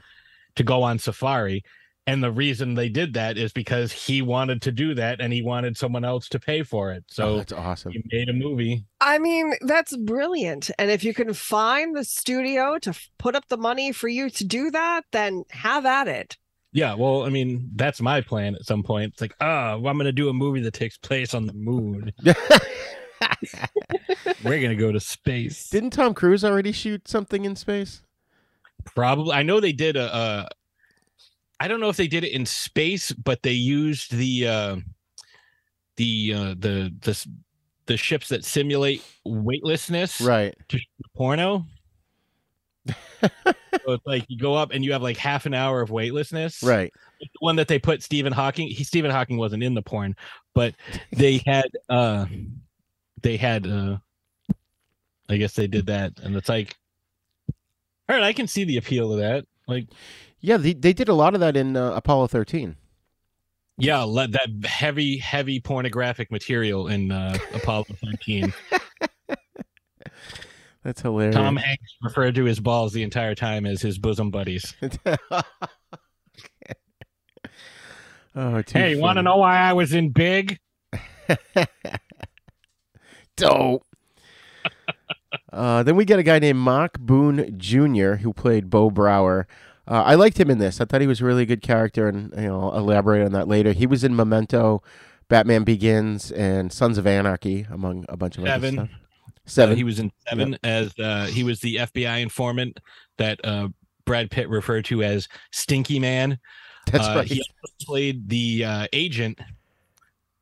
to 0.56 0.62
go 0.62 0.82
on 0.82 0.98
safari. 0.98 1.62
And 2.06 2.24
the 2.24 2.32
reason 2.32 2.72
they 2.74 2.88
did 2.88 3.12
that 3.14 3.36
is 3.36 3.52
because 3.52 3.92
he 3.92 4.22
wanted 4.22 4.62
to 4.62 4.72
do 4.72 4.94
that 4.94 5.20
and 5.20 5.30
he 5.30 5.42
wanted 5.42 5.76
someone 5.76 6.06
else 6.06 6.26
to 6.30 6.38
pay 6.40 6.62
for 6.62 6.90
it. 6.90 7.04
oh, 7.10 7.12
So 7.12 7.36
that's 7.36 7.52
awesome. 7.52 7.92
he 7.92 8.02
made 8.10 8.30
a 8.30 8.32
movie. 8.32 8.86
I 8.98 9.18
mean, 9.18 9.52
that's 9.60 9.94
brilliant. 9.94 10.70
And 10.78 10.90
if 10.90 11.04
you 11.04 11.12
can 11.12 11.34
find 11.34 11.94
the 11.94 12.04
studio 12.04 12.78
to 12.78 12.98
put 13.18 13.34
up 13.34 13.44
the 13.48 13.58
money 13.58 13.92
for 13.92 14.08
you 14.08 14.30
to 14.30 14.44
do 14.44 14.70
that, 14.70 15.04
then 15.12 15.44
have 15.50 15.84
at 15.84 16.08
it. 16.08 16.38
Yeah, 16.72 16.94
well, 16.94 17.24
I 17.24 17.28
mean, 17.28 17.68
that's 17.76 18.00
my 18.00 18.22
plan 18.22 18.54
at 18.54 18.64
some 18.64 18.82
point. 18.82 19.12
It's 19.12 19.20
like, 19.20 19.34
ah, 19.42 19.76
well, 19.76 19.90
I'm 19.90 19.98
going 19.98 20.06
to 20.06 20.12
do 20.12 20.30
a 20.30 20.34
movie 20.34 20.60
that 20.60 20.72
takes 20.72 20.96
place 20.96 21.34
on 21.34 21.44
the 21.46 21.52
moon. 21.52 22.10
We're 24.44 24.60
going 24.60 24.70
to 24.70 24.76
go 24.76 24.92
to 24.92 25.00
space. 25.00 25.68
Didn't 25.68 25.90
Tom 25.90 26.14
Cruise 26.14 26.44
already 26.44 26.72
shoot 26.72 27.08
something 27.08 27.44
in 27.44 27.56
space? 27.56 28.02
Probably. 28.94 29.32
I 29.32 29.42
know 29.42 29.60
they 29.60 29.72
did 29.72 29.96
a, 29.96 30.14
a 30.16 30.48
I 31.60 31.68
don't 31.68 31.80
know 31.80 31.88
if 31.88 31.96
they 31.96 32.06
did 32.08 32.24
it 32.24 32.32
in 32.32 32.46
space, 32.46 33.12
but 33.12 33.42
they 33.42 33.52
used 33.52 34.12
the 34.12 34.46
uh 34.48 34.76
the 35.96 36.32
uh 36.34 36.48
the 36.58 36.92
the 37.00 37.26
the 37.86 37.96
ships 37.96 38.28
that 38.28 38.44
simulate 38.44 39.02
weightlessness 39.24 40.20
Right. 40.20 40.54
to 40.68 40.78
porno. 41.16 41.64
so 43.20 43.28
it's 43.86 44.06
like 44.06 44.24
you 44.28 44.38
go 44.38 44.54
up 44.54 44.70
and 44.72 44.84
you 44.84 44.92
have 44.92 45.02
like 45.02 45.16
half 45.16 45.46
an 45.46 45.54
hour 45.54 45.80
of 45.80 45.90
weightlessness. 45.90 46.62
Right. 46.62 46.92
the 47.20 47.26
one 47.40 47.56
that 47.56 47.68
they 47.68 47.78
put 47.78 48.02
Stephen 48.02 48.32
Hawking. 48.32 48.68
He 48.68 48.84
Stephen 48.84 49.10
Hawking 49.10 49.36
wasn't 49.36 49.62
in 49.62 49.74
the 49.74 49.82
porn, 49.82 50.16
but 50.54 50.74
they 51.12 51.42
had 51.46 51.66
uh 51.88 52.26
they 53.22 53.36
had 53.36 53.66
uh 53.66 53.96
I 55.28 55.36
guess 55.36 55.54
they 55.54 55.66
did 55.66 55.86
that 55.86 56.20
and 56.22 56.36
it's 56.36 56.48
like 56.48 56.76
all 58.08 58.16
right, 58.16 58.22
I 58.22 58.32
can 58.32 58.46
see 58.46 58.64
the 58.64 58.76
appeal 58.76 59.12
of 59.12 59.20
that. 59.20 59.44
Like 59.66 59.86
Yeah, 60.40 60.56
they, 60.56 60.72
they 60.72 60.92
did 60.92 61.08
a 61.08 61.14
lot 61.14 61.34
of 61.34 61.40
that 61.40 61.56
in 61.56 61.76
uh, 61.76 61.92
Apollo 61.92 62.28
13. 62.28 62.76
yeah, 63.76 64.02
let 64.02 64.32
that 64.32 64.48
heavy 64.64 65.18
heavy 65.18 65.60
pornographic 65.60 66.30
material 66.30 66.88
in 66.88 67.12
uh 67.12 67.36
Apollo 67.54 67.86
13. 68.02 68.52
That's 70.84 71.02
hilarious. 71.02 71.34
Tom 71.34 71.56
Hanks 71.56 71.96
referred 72.02 72.34
to 72.36 72.44
his 72.44 72.60
balls 72.60 72.92
the 72.92 73.02
entire 73.02 73.34
time 73.34 73.66
as 73.66 73.82
his 73.82 73.98
bosom 73.98 74.30
buddies. 74.30 74.74
oh, 78.34 78.62
hey, 78.72 78.94
you 78.94 79.00
want 79.00 79.18
to 79.18 79.22
know 79.22 79.36
why 79.36 79.58
I 79.58 79.74
was 79.74 79.92
in 79.92 80.10
big? 80.10 80.58
Dope. 83.36 83.84
Uh, 85.52 85.82
then 85.82 85.96
we 85.96 86.04
get 86.04 86.18
a 86.18 86.22
guy 86.22 86.38
named 86.38 86.58
Mark 86.58 86.98
Boone 86.98 87.54
Jr. 87.58 88.14
who 88.16 88.32
played 88.32 88.70
Bo 88.70 88.90
Brower. 88.90 89.46
Uh, 89.86 90.02
I 90.04 90.14
liked 90.16 90.38
him 90.38 90.50
in 90.50 90.58
this. 90.58 90.80
I 90.80 90.84
thought 90.84 91.00
he 91.00 91.06
was 91.06 91.20
a 91.20 91.24
really 91.24 91.46
good 91.46 91.62
character, 91.62 92.08
and 92.08 92.32
you 92.36 92.48
know, 92.48 92.70
I'll 92.70 92.78
elaborate 92.78 93.24
on 93.24 93.32
that 93.32 93.48
later. 93.48 93.72
He 93.72 93.86
was 93.86 94.04
in 94.04 94.14
Memento, 94.14 94.82
Batman 95.28 95.64
Begins, 95.64 96.30
and 96.32 96.70
Sons 96.72 96.98
of 96.98 97.06
Anarchy, 97.06 97.66
among 97.70 98.04
a 98.08 98.16
bunch 98.16 98.36
of 98.36 98.44
Seven. 98.44 98.78
other 98.80 98.88
stuff. 98.88 99.00
Seven. 99.46 99.72
Uh, 99.72 99.76
he 99.76 99.84
was 99.84 99.98
in 99.98 100.12
Seven 100.28 100.58
as 100.62 100.92
uh, 100.98 101.24
he 101.26 101.42
was 101.42 101.60
the 101.60 101.76
FBI 101.76 102.20
informant 102.20 102.78
that 103.16 103.40
uh, 103.44 103.68
Brad 104.04 104.30
Pitt 104.30 104.48
referred 104.50 104.84
to 104.86 105.02
as 105.02 105.26
Stinky 105.52 105.98
Man. 105.98 106.38
That's 106.92 107.06
Uh, 107.08 107.14
right. 107.16 107.26
He 107.26 107.40
also 107.40 107.74
played 107.86 108.28
the 108.28 108.64
uh, 108.66 108.86
agent 108.92 109.38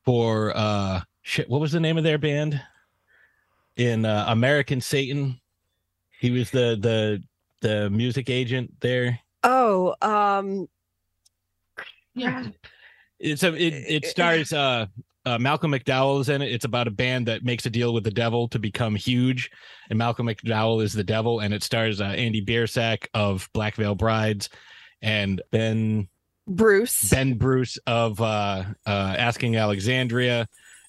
for 0.04 0.52
uh, 0.56 1.02
shit. 1.22 1.48
What 1.48 1.60
was 1.60 1.70
the 1.70 1.80
name 1.80 1.98
of 1.98 2.04
their 2.04 2.18
band? 2.18 2.60
In 3.76 4.04
uh, 4.04 4.24
American 4.28 4.80
Satan, 4.80 5.40
he 6.18 6.30
was 6.30 6.50
the 6.50 6.78
the 6.80 7.22
the 7.60 7.90
music 7.90 8.30
agent 8.30 8.72
there. 8.80 9.20
Oh, 9.42 9.94
um, 10.02 10.68
Yeah. 12.14 12.48
It's 13.18 13.42
a 13.42 13.54
it, 13.54 13.84
it 13.88 14.06
stars 14.06 14.52
uh, 14.52 14.86
uh 15.24 15.38
Malcolm 15.38 15.72
McDowell 15.72 16.20
is 16.20 16.28
in 16.28 16.42
it. 16.42 16.52
It's 16.52 16.64
about 16.64 16.88
a 16.88 16.90
band 16.90 17.28
that 17.28 17.44
makes 17.44 17.64
a 17.66 17.70
deal 17.70 17.94
with 17.94 18.04
the 18.04 18.10
devil 18.10 18.48
to 18.48 18.58
become 18.58 18.94
huge, 18.94 19.50
and 19.88 19.98
Malcolm 19.98 20.26
McDowell 20.26 20.82
is 20.82 20.92
the 20.92 21.04
devil, 21.04 21.40
and 21.40 21.54
it 21.54 21.62
stars 21.62 22.00
uh, 22.00 22.04
Andy 22.04 22.44
Biersack 22.44 23.06
of 23.14 23.48
Black 23.54 23.74
Veil 23.76 23.94
Brides, 23.94 24.50
and 25.00 25.40
Ben 25.50 26.08
Bruce. 26.46 27.08
Ben 27.08 27.34
Bruce 27.34 27.78
of 27.86 28.20
uh, 28.20 28.64
uh, 28.86 29.14
Asking 29.18 29.56
Alexandria, 29.56 30.46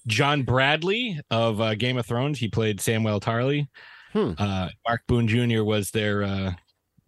John 0.08 0.44
Bradley 0.44 1.20
of 1.30 1.62
uh, 1.62 1.76
Game 1.76 1.98
of 1.98 2.06
Thrones. 2.06 2.40
He 2.40 2.48
played 2.48 2.80
Samuel 2.82 3.20
Tarley. 3.20 3.68
Hmm. 4.14 4.32
Uh, 4.38 4.70
Mark 4.88 5.02
Boone 5.08 5.28
Jr. 5.28 5.64
was 5.64 5.92
their 5.92 6.24
uh, 6.24 6.54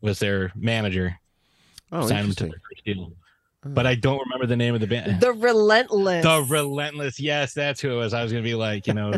was 0.02 0.20
their 0.20 0.52
manager. 0.56 1.18
Oh, 1.92 2.08
Signed 2.08 2.28
him 2.28 2.36
to 2.36 2.46
interesting. 2.46 3.16
the. 3.64 3.70
But 3.72 3.86
I 3.88 3.96
don't 3.96 4.20
remember 4.20 4.46
the 4.46 4.56
name 4.56 4.74
of 4.76 4.80
the 4.82 4.88
band. 4.88 5.20
The 5.20 5.34
Relentless. 5.34 6.24
The 6.24 6.46
Relentless. 6.48 7.20
Yes, 7.20 7.54
that's 7.54 7.82
who 7.82 7.92
it 7.92 7.96
was. 7.96 8.14
I 8.14 8.24
was 8.24 8.32
gonna 8.32 8.44
be 8.44 8.56
like, 8.56 8.86
you 8.88 8.94
know, 8.94 9.12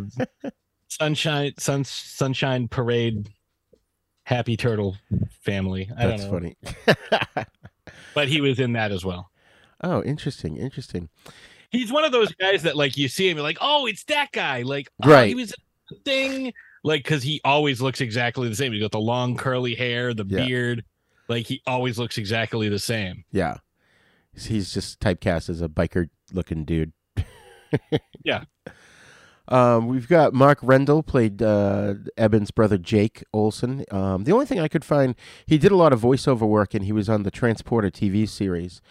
Sunshine, 0.87 1.53
Sun, 1.59 1.83
Sunshine 1.83 2.67
Parade, 2.67 3.29
Happy 4.23 4.57
Turtle 4.57 4.97
Family. 5.41 5.89
I 5.97 6.07
That's 6.07 6.23
don't 6.25 6.43
know. 6.43 6.51
funny. 6.87 7.45
But 8.13 8.27
he 8.27 8.41
was 8.41 8.59
in 8.59 8.73
that 8.73 8.91
as 8.91 9.05
well. 9.05 9.31
oh, 9.83 10.03
interesting. 10.03 10.57
Interesting. 10.57 11.07
He's 11.71 11.91
one 11.91 12.03
of 12.03 12.11
those 12.11 12.31
guys 12.33 12.63
that 12.63 12.75
like 12.75 12.97
you 12.97 13.07
see 13.07 13.29
him, 13.29 13.37
you're 13.37 13.43
like, 13.43 13.57
oh, 13.61 13.85
it's 13.87 14.03
that 14.05 14.31
guy. 14.31 14.61
Like, 14.63 14.89
oh, 15.03 15.09
Right. 15.09 15.27
he 15.29 15.35
was 15.35 15.53
the 15.89 15.95
thing. 16.05 16.53
Like, 16.83 17.03
because 17.03 17.23
he 17.23 17.39
always 17.45 17.81
looks 17.81 18.01
exactly 18.01 18.49
the 18.49 18.55
same. 18.55 18.73
He's 18.73 18.81
got 18.81 18.91
the 18.91 18.99
long 18.99 19.37
curly 19.37 19.75
hair, 19.75 20.13
the 20.13 20.25
Yeah. 20.27 20.45
beard. 20.45 20.83
Like 21.27 21.45
he 21.47 21.61
always 21.65 21.97
looks 21.97 22.17
exactly 22.17 22.67
the 22.69 22.79
same. 22.79 23.23
Yeah. 23.31 23.57
He's 24.37 24.73
just 24.73 24.99
typecast 24.99 25.49
as 25.49 25.61
a 25.61 25.67
biker 25.69 26.09
looking 26.33 26.65
dude. 26.65 26.93
Yeah. 28.23 28.43
Um, 29.47 29.87
we've 29.87 30.07
got 30.07 30.33
Mark 30.33 30.61
Rendall 30.61 31.05
played 31.05 31.41
uh, 31.41 31.95
Eben's 32.17 32.51
brother 32.51 32.77
Jake 32.77 33.23
Olson. 33.33 33.83
Um, 33.91 34.23
the 34.23 34.31
only 34.31 34.45
thing 34.45 34.59
I 34.59 34.67
could 34.67 34.85
find, 34.85 35.15
he 35.45 35.57
did 35.57 35.71
a 35.71 35.75
lot 35.75 35.91
of 35.91 36.01
voiceover 36.01 36.41
work, 36.47 36.73
and 36.73 36.85
he 36.85 36.91
was 36.93 37.09
on 37.09 37.23
the 37.23 37.31
Transporter 37.31 37.89
TV 37.89 38.27
series, 38.29 38.81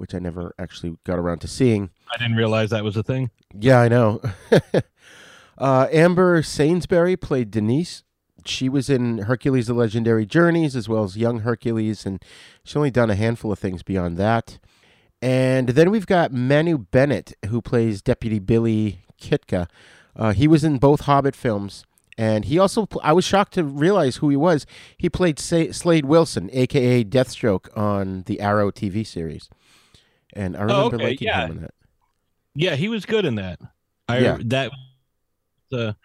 which 0.00 0.14
I 0.14 0.18
never 0.18 0.54
actually 0.58 0.96
got 1.04 1.18
around 1.18 1.40
to 1.40 1.48
seeing. 1.48 1.90
I 2.12 2.16
didn't 2.16 2.36
realize 2.36 2.70
that 2.70 2.82
was 2.82 2.96
a 2.96 3.02
thing. 3.02 3.30
Yeah, 3.54 3.80
I 3.80 3.88
know. 3.88 4.20
uh, 5.58 5.86
Amber 5.92 6.42
Sainsbury 6.42 7.16
played 7.16 7.50
Denise. 7.50 8.02
She 8.46 8.68
was 8.68 8.88
in 8.88 9.18
Hercules: 9.18 9.66
The 9.66 9.74
Legendary 9.74 10.24
Journeys 10.24 10.74
as 10.74 10.88
well 10.88 11.04
as 11.04 11.16
Young 11.16 11.40
Hercules, 11.40 12.06
and 12.06 12.24
she's 12.64 12.76
only 12.76 12.90
done 12.90 13.10
a 13.10 13.14
handful 13.14 13.52
of 13.52 13.58
things 13.58 13.82
beyond 13.82 14.16
that. 14.16 14.58
And 15.22 15.70
then 15.70 15.90
we've 15.90 16.06
got 16.06 16.32
Manu 16.32 16.78
Bennett, 16.78 17.34
who 17.48 17.60
plays 17.60 18.00
Deputy 18.00 18.38
Billy 18.38 19.04
Kitka. 19.20 19.68
Uh, 20.16 20.32
he 20.32 20.48
was 20.48 20.64
in 20.64 20.78
both 20.78 21.02
Hobbit 21.02 21.36
films, 21.36 21.84
and 22.16 22.46
he 22.46 22.58
also, 22.58 22.86
pl- 22.86 23.00
I 23.04 23.12
was 23.12 23.24
shocked 23.24 23.54
to 23.54 23.64
realize 23.64 24.16
who 24.16 24.28
he 24.28 24.36
was. 24.36 24.66
He 24.96 25.08
played 25.08 25.38
Sa- 25.38 25.72
Slade 25.72 26.04
Wilson, 26.04 26.50
aka 26.52 27.04
Deathstroke, 27.04 27.74
on 27.76 28.22
the 28.22 28.40
Arrow 28.40 28.70
TV 28.70 29.06
series. 29.06 29.48
And 30.34 30.56
I 30.56 30.60
remember 30.62 30.82
Oh, 30.82 30.86
okay, 30.86 31.04
liking 31.10 31.28
yeah. 31.28 31.44
him 31.46 31.50
in 31.52 31.60
that. 31.62 31.74
Yeah, 32.54 32.76
he 32.76 32.88
was 32.88 33.06
good 33.06 33.24
in 33.24 33.36
that. 33.36 33.58
I 34.08 34.18
Yeah. 34.18 34.38
that 34.46 34.72
the 35.70 35.96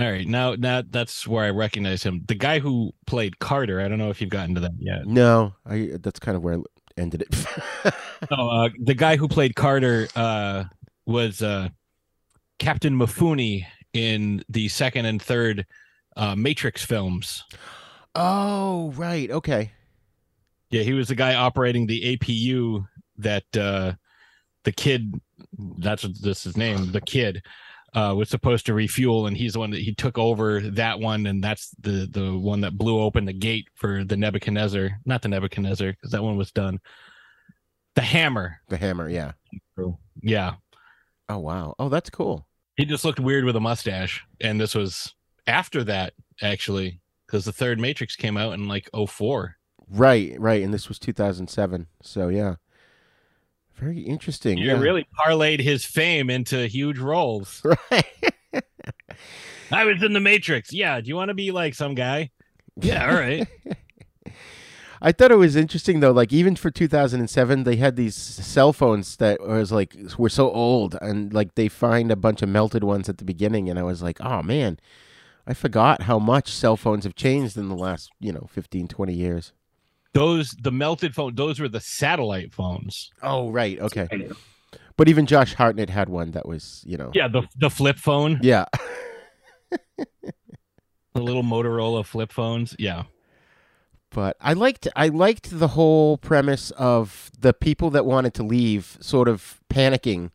all 0.00 0.10
right 0.10 0.26
now 0.26 0.54
now 0.54 0.82
that's 0.88 1.26
where 1.26 1.44
I 1.44 1.50
recognize 1.50 2.02
him. 2.02 2.24
The 2.26 2.34
guy 2.34 2.58
who 2.60 2.92
played 3.06 3.38
Carter. 3.38 3.80
I 3.80 3.88
don't 3.88 3.98
know 3.98 4.10
if 4.10 4.20
you've 4.20 4.30
gotten 4.30 4.54
to 4.54 4.60
that 4.62 4.72
yet. 4.78 5.06
No, 5.06 5.54
I, 5.66 5.90
that's 6.00 6.20
kind 6.20 6.36
of 6.36 6.42
where 6.42 6.54
I 6.58 6.62
ended 6.96 7.22
it. 7.22 7.46
No, 8.32 8.48
uh, 8.50 8.68
the 8.80 8.94
guy 8.94 9.14
who 9.16 9.28
played 9.28 9.54
Carter 9.54 10.08
uh, 10.16 10.64
was 11.06 11.40
uh, 11.40 11.68
Captain 12.58 12.98
Mifune 12.98 13.64
in 13.92 14.42
the 14.48 14.66
second 14.68 15.04
and 15.04 15.22
third 15.22 15.64
uh, 16.16 16.34
Matrix 16.34 16.84
films. 16.84 17.44
oh, 18.16 18.90
right. 18.96 19.30
Okay. 19.30 19.70
Yeah, 20.70 20.82
he 20.82 20.92
was 20.94 21.06
the 21.08 21.14
guy 21.14 21.34
operating 21.36 21.86
the 21.86 22.16
APU 22.16 22.86
that 23.18 23.44
uh, 23.56 23.94
the 24.64 24.72
kid. 24.72 25.20
That's 25.78 26.02
what 26.02 26.20
this 26.20 26.38
is 26.38 26.44
his 26.44 26.56
name. 26.56 26.90
The 26.92 27.00
kid 27.00 27.42
uh, 27.94 28.14
was 28.16 28.28
supposed 28.28 28.66
to 28.66 28.74
refuel, 28.74 29.26
and 29.26 29.36
he's 29.36 29.54
the 29.54 29.58
one 29.58 29.70
that 29.70 29.80
he 29.80 29.94
took 29.94 30.18
over 30.18 30.60
that 30.60 31.00
one, 31.00 31.26
and 31.26 31.42
that's 31.42 31.70
the 31.80 32.08
the 32.10 32.36
one 32.36 32.60
that 32.62 32.76
blew 32.76 33.00
open 33.00 33.24
the 33.24 33.32
gate 33.32 33.68
for 33.74 34.04
the 34.04 34.16
Nebuchadnezzar, 34.16 35.00
not 35.04 35.22
the 35.22 35.28
Nebuchadnezzar, 35.28 35.92
because 35.92 36.10
that 36.10 36.22
one 36.22 36.36
was 36.36 36.52
done. 36.52 36.80
The 37.94 38.02
hammer, 38.02 38.60
The 38.68 38.76
hammer, 38.76 39.08
yeah. 39.08 39.32
yeah. 40.22 40.54
Oh 41.28 41.38
wow. 41.38 41.74
Oh, 41.78 41.88
that's 41.88 42.10
cool. 42.10 42.46
He 42.76 42.84
just 42.84 43.04
looked 43.04 43.18
weird 43.18 43.44
with 43.44 43.56
a 43.56 43.60
mustache, 43.60 44.24
and 44.40 44.60
this 44.60 44.74
was 44.74 45.14
after 45.46 45.82
that 45.84 46.12
actually, 46.42 47.00
because 47.26 47.44
the 47.44 47.52
third 47.52 47.80
Matrix 47.80 48.14
came 48.14 48.36
out 48.36 48.54
in 48.54 48.68
like 48.68 48.88
04. 48.94 49.56
Right, 49.90 50.36
right. 50.38 50.62
And 50.62 50.72
this 50.72 50.88
was 50.88 50.98
2007. 50.98 51.86
So 52.02 52.28
yeah. 52.28 52.56
Very 53.78 54.00
interesting. 54.00 54.58
You 54.58 54.68
yeah. 54.68 54.80
really 54.80 55.06
parlayed 55.16 55.60
his 55.60 55.84
fame 55.84 56.30
into 56.30 56.66
huge 56.66 56.98
roles. 56.98 57.62
Right. 57.90 58.04
I 59.70 59.84
was 59.84 60.02
in 60.02 60.14
the 60.14 60.20
Matrix. 60.20 60.72
Yeah. 60.72 60.98
Do 60.98 61.08
you 61.08 61.14
want 61.14 61.28
to 61.28 61.34
be 61.34 61.50
like 61.50 61.74
some 61.74 61.94
guy? 61.94 62.30
Yeah. 62.80 63.10
All 63.10 63.14
right. 63.14 63.46
I 65.02 65.12
thought 65.12 65.30
it 65.30 65.36
was 65.36 65.56
interesting 65.56 66.00
though. 66.00 66.10
Like 66.10 66.32
even 66.32 66.56
for 66.56 66.70
2007, 66.70 67.64
they 67.64 67.76
had 67.76 67.96
these 67.96 68.16
cell 68.16 68.72
phones 68.72 69.16
that 69.16 69.40
was 69.40 69.70
like 69.70 69.94
were 70.16 70.28
so 70.28 70.50
old, 70.50 70.96
and 71.00 71.32
like 71.32 71.54
they 71.54 71.68
find 71.68 72.10
a 72.10 72.16
bunch 72.16 72.42
of 72.42 72.48
melted 72.48 72.82
ones 72.82 73.08
at 73.08 73.18
the 73.18 73.24
beginning, 73.24 73.68
and 73.68 73.78
I 73.78 73.82
was 73.82 74.02
like, 74.02 74.18
oh 74.20 74.42
man, 74.42 74.78
I 75.46 75.54
forgot 75.54 76.02
how 76.02 76.18
much 76.18 76.50
cell 76.50 76.76
phones 76.76 77.04
have 77.04 77.14
changed 77.14 77.56
in 77.56 77.68
the 77.68 77.76
last 77.76 78.10
you 78.18 78.32
know 78.32 78.48
15, 78.50 78.88
20 78.88 79.12
years. 79.12 79.52
Those 80.14 80.50
the 80.60 80.72
melted 80.72 81.14
phone. 81.14 81.34
Those 81.34 81.60
were 81.60 81.68
the 81.68 81.80
satellite 81.80 82.52
phones. 82.52 83.10
Oh 83.22 83.50
right, 83.50 83.78
okay. 83.80 84.08
But 84.96 85.08
even 85.08 85.26
Josh 85.26 85.54
Hartnett 85.54 85.90
had 85.90 86.08
one 86.08 86.32
that 86.32 86.46
was 86.46 86.82
you 86.86 86.96
know 86.96 87.10
Yeah. 87.14 87.28
The 87.28 87.42
the 87.56 87.70
flip 87.70 87.98
phone. 87.98 88.40
yeah. 88.42 88.64
The 91.14 91.22
little 91.24 91.42
Motorola 91.42 92.04
flip 92.04 92.32
phones. 92.32 92.76
Yeah. 92.78 93.04
but 94.10 94.36
I 94.40 94.52
liked 94.52 94.86
I 94.94 95.08
liked 95.08 95.58
the 95.58 95.68
whole 95.68 96.16
premise 96.16 96.70
of 96.72 97.30
the 97.38 97.52
people 97.52 97.90
that 97.90 98.06
wanted 98.06 98.34
to 98.34 98.42
leave 98.44 98.96
sort 99.00 99.26
of 99.28 99.60
panicking 99.68 100.30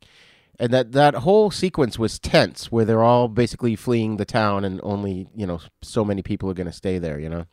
and 0.59 0.71
that 0.73 0.91
that 0.91 1.15
whole 1.15 1.51
sequence 1.51 1.97
was 1.97 2.19
tense 2.19 2.71
where 2.71 2.83
they're 2.85 3.03
all 3.03 3.27
basically 3.29 3.75
fleeing 3.75 4.17
the 4.17 4.25
town 4.25 4.65
and 4.65 4.79
only, 4.83 5.27
you 5.35 5.47
know, 5.47 5.61
so 5.81 6.03
many 6.03 6.21
people 6.21 6.49
are 6.49 6.53
going 6.53 6.67
to 6.67 6.73
stay 6.73 6.99
there, 6.99 7.17
you 7.19 7.29
know. 7.29 7.45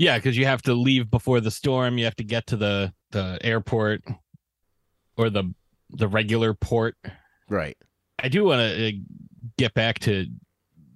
Yeah, 0.00 0.16
because 0.16 0.34
you 0.34 0.46
have 0.46 0.62
to 0.62 0.72
leave 0.72 1.10
before 1.10 1.42
the 1.42 1.50
storm. 1.50 1.98
You 1.98 2.06
have 2.06 2.16
to 2.16 2.24
get 2.24 2.46
to 2.46 2.56
the 2.56 2.90
the 3.10 3.38
airport 3.42 4.02
or 5.18 5.28
the 5.28 5.52
the 5.90 6.08
regular 6.08 6.54
port. 6.54 6.96
Right. 7.50 7.76
I 8.18 8.30
do 8.30 8.44
want 8.44 8.60
to 8.60 8.88
uh, 8.88 8.92
get 9.58 9.74
back 9.74 9.98
to 10.00 10.24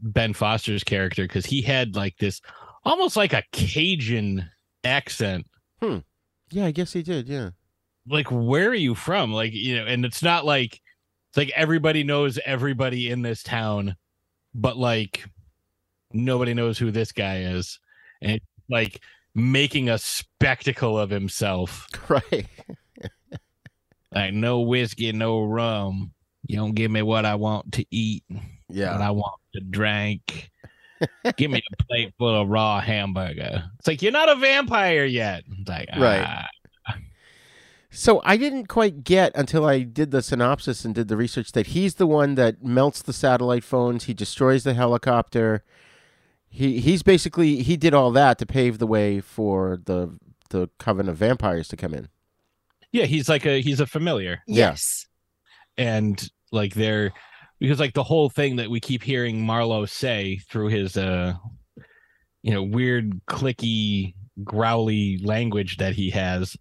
Ben 0.01 0.33
Foster's 0.33 0.83
character 0.83 1.25
because 1.25 1.45
he 1.45 1.61
had 1.61 1.95
like 1.95 2.17
this 2.17 2.40
almost 2.83 3.14
like 3.14 3.35
a 3.35 3.43
Cajun 3.53 4.49
accent. 4.85 5.47
Hmm. 5.83 5.99
Yeah, 6.51 6.64
I 6.64 6.71
guess 6.71 6.95
he 6.95 7.03
did, 7.03 7.29
yeah. 7.29 7.51
Like, 8.09 8.29
where 8.31 8.71
are 8.71 8.75
you 8.75 8.95
from? 8.95 9.35
Like, 9.35 9.53
you 9.53 9.77
know, 9.77 9.85
and 9.85 10.07
it's 10.07 10.23
not 10.23 10.47
like 10.47 10.81
it's 11.29 11.37
like 11.37 11.53
everybody 11.55 12.05
knows 12.05 12.38
everybody 12.47 13.11
in 13.11 13.21
this 13.21 13.43
town, 13.43 13.97
but 14.55 14.79
like 14.79 15.27
nobody 16.11 16.55
knows 16.55 16.79
who 16.79 16.90
this 16.90 17.12
guy 17.12 17.40
is, 17.40 17.79
and 18.23 18.40
like 18.70 19.00
making 19.35 19.88
a 19.88 19.98
spectacle 19.98 20.98
of 20.98 21.11
himself. 21.11 21.87
Right. 22.09 22.46
Like, 24.14 24.33
no 24.33 24.61
whiskey, 24.61 25.11
no 25.11 25.42
rum. 25.42 26.12
You 26.46 26.57
don't 26.57 26.74
give 26.74 26.88
me 26.88 27.03
what 27.03 27.24
I 27.27 27.35
want 27.35 27.72
to 27.72 27.85
eat. 27.90 28.22
Yeah. 28.68 28.92
what. 28.92 29.00
I 29.00 29.11
want 29.11 29.40
to 29.55 29.61
drink. 29.61 30.53
Give 31.37 31.50
me 31.50 31.61
a 31.61 31.83
plate 31.85 32.14
full 32.16 32.40
of 32.40 32.48
raw 32.48 32.81
hamburger. 32.81 33.64
It's 33.79 33.88
like 33.88 34.03
you're 34.03 34.12
not 34.12 34.29
a 34.29 34.37
vampire 34.37 35.05
yet. 35.05 35.42
It's 35.59 35.68
like 35.68 35.88
Right. 35.96 36.24
ah. 36.24 36.46
So 37.90 38.20
I 38.24 38.37
didn't 38.37 38.66
quite 38.66 39.05
get 39.05 39.33
until 39.37 39.64
I 39.64 39.81
did 39.83 40.11
the 40.11 40.22
synopsis 40.22 40.85
and 40.85 40.94
did 40.94 41.09
the 41.09 41.16
research 41.16 41.53
that 41.53 41.68
he's 41.68 41.94
the 41.94 42.07
one 42.07 42.35
that 42.35 42.62
melts 42.62 43.03
the 43.03 43.12
satellite 43.12 43.62
phones, 43.64 44.05
he 44.05 44.14
destroys 44.14 44.64
the 44.64 44.74
helicopter. 44.74 45.62
He 46.55 46.79
he's 46.79 47.03
basically 47.03 47.62
he 47.64 47.77
did 47.77 47.95
all 47.95 48.12
that 48.12 48.38
to 48.38 48.47
pave 48.47 48.79
the 48.79 48.87
way 48.87 49.21
for 49.21 49.77
the 49.85 50.17
the 50.51 50.71
coven 50.79 51.09
of 51.09 51.17
vampires 51.17 51.67
to 51.69 51.77
come 51.77 51.93
in. 51.93 52.09
Yeah, 52.93 53.07
he's 53.07 53.29
like 53.29 53.45
a 53.45 53.61
he's 53.61 53.81
a 53.81 53.87
familiar, 53.88 54.40
Yes. 54.47 55.07
and 55.77 56.31
like 56.53 56.75
they're 56.75 57.12
because 57.59 57.81
like 57.81 57.95
the 57.95 58.05
whole 58.05 58.29
thing 58.31 58.55
that 58.57 58.71
we 58.71 58.79
keep 58.79 59.03
hearing 59.03 59.45
Marlowe 59.45 59.85
say 59.87 60.37
through 60.49 60.69
his 60.69 60.97
uh 60.97 61.35
you 62.43 62.53
know 62.55 62.62
weird 62.62 63.21
clicky 63.27 64.14
growly 64.45 65.19
language 65.25 65.79
that 65.79 65.95
he 65.95 66.11
has 66.11 66.57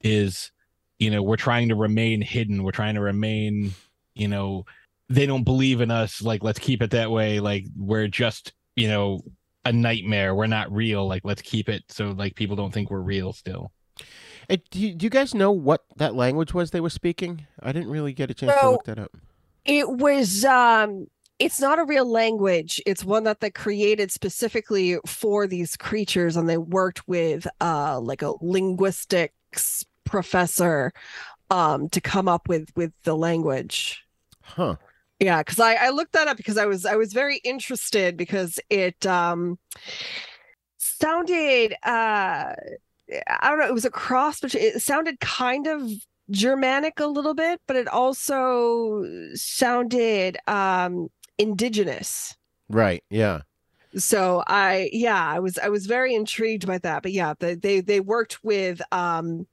is 0.00 0.50
you 0.98 1.10
know 1.10 1.22
we're 1.22 1.36
trying 1.36 1.68
to 1.68 1.76
remain 1.76 2.22
hidden. 2.22 2.64
We're 2.64 2.72
trying 2.72 2.96
to 2.96 3.00
remain 3.00 3.72
you 4.16 4.26
know 4.26 4.64
they 5.08 5.26
don't 5.26 5.44
believe 5.44 5.80
in 5.80 5.92
us. 5.92 6.22
Like 6.22 6.42
let's 6.42 6.58
keep 6.58 6.82
it 6.82 6.90
that 6.90 7.12
way. 7.12 7.38
Like 7.38 7.66
we're 7.76 8.08
just 8.08 8.52
you 8.76 8.88
know 8.88 9.20
a 9.64 9.72
nightmare 9.72 10.34
we're 10.34 10.46
not 10.46 10.72
real 10.72 11.06
like 11.06 11.22
let's 11.24 11.42
keep 11.42 11.68
it 11.68 11.82
so 11.88 12.10
like 12.10 12.34
people 12.34 12.56
don't 12.56 12.72
think 12.72 12.90
we're 12.90 13.00
real 13.00 13.32
still 13.32 13.70
Uh, 14.50 14.56
do, 14.70 14.80
you, 14.80 14.94
do 14.94 15.04
you 15.06 15.10
guys 15.10 15.34
know 15.34 15.52
what 15.52 15.84
that 15.96 16.14
language 16.14 16.52
was 16.52 16.70
they 16.70 16.80
were 16.80 16.90
speaking? 16.90 17.46
I 17.62 17.70
didn't 17.70 17.90
really 17.90 18.12
get 18.12 18.30
a 18.30 18.34
chance 18.34 18.52
to 18.60 18.70
look 18.70 18.84
that 18.86 18.98
up. 18.98 19.12
It 19.64 19.88
was 19.88 20.44
um 20.44 21.06
it's 21.38 21.60
not 21.60 21.78
a 21.78 21.84
real 21.84 22.04
language. 22.10 22.80
It's 22.86 23.04
one 23.04 23.24
that 23.24 23.40
they 23.40 23.50
created 23.50 24.10
specifically 24.10 24.98
for 25.06 25.46
these 25.46 25.76
creatures 25.76 26.36
and 26.36 26.48
they 26.48 26.58
worked 26.58 27.06
with 27.06 27.46
uh 27.60 28.00
like 28.00 28.22
a 28.22 28.32
linguistics 28.40 29.84
professor 30.04 30.92
um 31.50 31.88
to 31.90 32.00
come 32.00 32.26
up 32.26 32.48
with 32.48 32.70
with 32.74 32.92
the 33.04 33.14
language. 33.16 34.04
Huh. 34.42 34.76
Yeah, 35.22 35.38
because 35.38 35.60
I, 35.60 35.74
I 35.74 35.90
looked 35.90 36.12
that 36.14 36.26
up 36.26 36.36
because 36.36 36.58
I 36.58 36.66
was 36.66 36.84
I 36.84 36.96
was 36.96 37.12
very 37.12 37.38
interested 37.38 38.16
because 38.16 38.58
it 38.68 39.06
um 39.06 39.58
sounded 40.78 41.74
uh 41.84 42.54
I 43.28 43.48
don't 43.48 43.58
know, 43.58 43.66
it 43.66 43.74
was 43.74 43.84
a 43.84 43.90
cross 43.90 44.40
between 44.40 44.64
it 44.64 44.82
sounded 44.82 45.20
kind 45.20 45.66
of 45.66 45.88
Germanic 46.30 46.98
a 46.98 47.06
little 47.06 47.34
bit, 47.34 47.60
but 47.66 47.76
it 47.76 47.86
also 47.86 49.04
sounded 49.34 50.38
um 50.48 51.08
indigenous. 51.38 52.36
Right. 52.68 53.04
Yeah. 53.08 53.42
So 53.96 54.42
I 54.46 54.90
yeah, 54.92 55.24
I 55.24 55.38
was 55.38 55.56
I 55.58 55.68
was 55.68 55.86
very 55.86 56.14
intrigued 56.14 56.66
by 56.66 56.78
that. 56.78 57.02
But 57.02 57.12
yeah, 57.12 57.34
they 57.38 57.54
they, 57.54 57.80
they 57.80 58.00
worked 58.00 58.42
with 58.42 58.82
um 58.90 59.46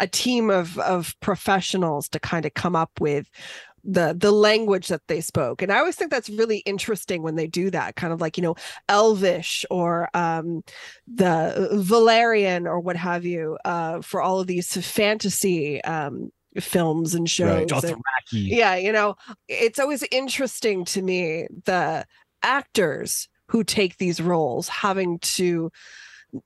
a 0.00 0.06
team 0.06 0.50
of 0.50 0.78
of 0.78 1.14
professionals 1.20 2.08
to 2.08 2.20
kind 2.20 2.44
of 2.44 2.54
come 2.54 2.74
up 2.74 2.90
with 2.98 3.30
the 3.86 4.14
the 4.18 4.32
language 4.32 4.88
that 4.88 5.02
they 5.06 5.20
spoke. 5.20 5.62
And 5.62 5.72
i 5.72 5.78
always 5.78 5.94
think 5.96 6.10
that's 6.10 6.28
really 6.28 6.58
interesting 6.58 7.22
when 7.22 7.36
they 7.36 7.46
do 7.46 7.70
that 7.70 7.96
kind 7.96 8.12
of 8.12 8.20
like 8.20 8.36
you 8.36 8.42
know 8.42 8.56
elvish 8.88 9.64
or 9.70 10.08
um 10.14 10.62
the 11.06 11.68
Valyrian 11.72 12.66
or 12.66 12.80
what 12.80 12.96
have 12.96 13.24
you 13.24 13.56
uh 13.64 14.00
for 14.02 14.20
all 14.20 14.40
of 14.40 14.46
these 14.46 14.76
fantasy 14.76 15.82
um 15.84 16.30
films 16.60 17.14
and 17.14 17.28
shows 17.28 17.48
and- 17.84 18.02
yeah 18.48 18.74
you 18.76 18.90
know 18.90 19.14
it's 19.48 19.78
always 19.78 20.02
interesting 20.10 20.84
to 20.84 21.02
me 21.02 21.46
the 21.64 22.04
actors 22.42 23.28
who 23.48 23.62
take 23.62 23.98
these 23.98 24.20
roles 24.20 24.68
having 24.68 25.18
to 25.20 25.70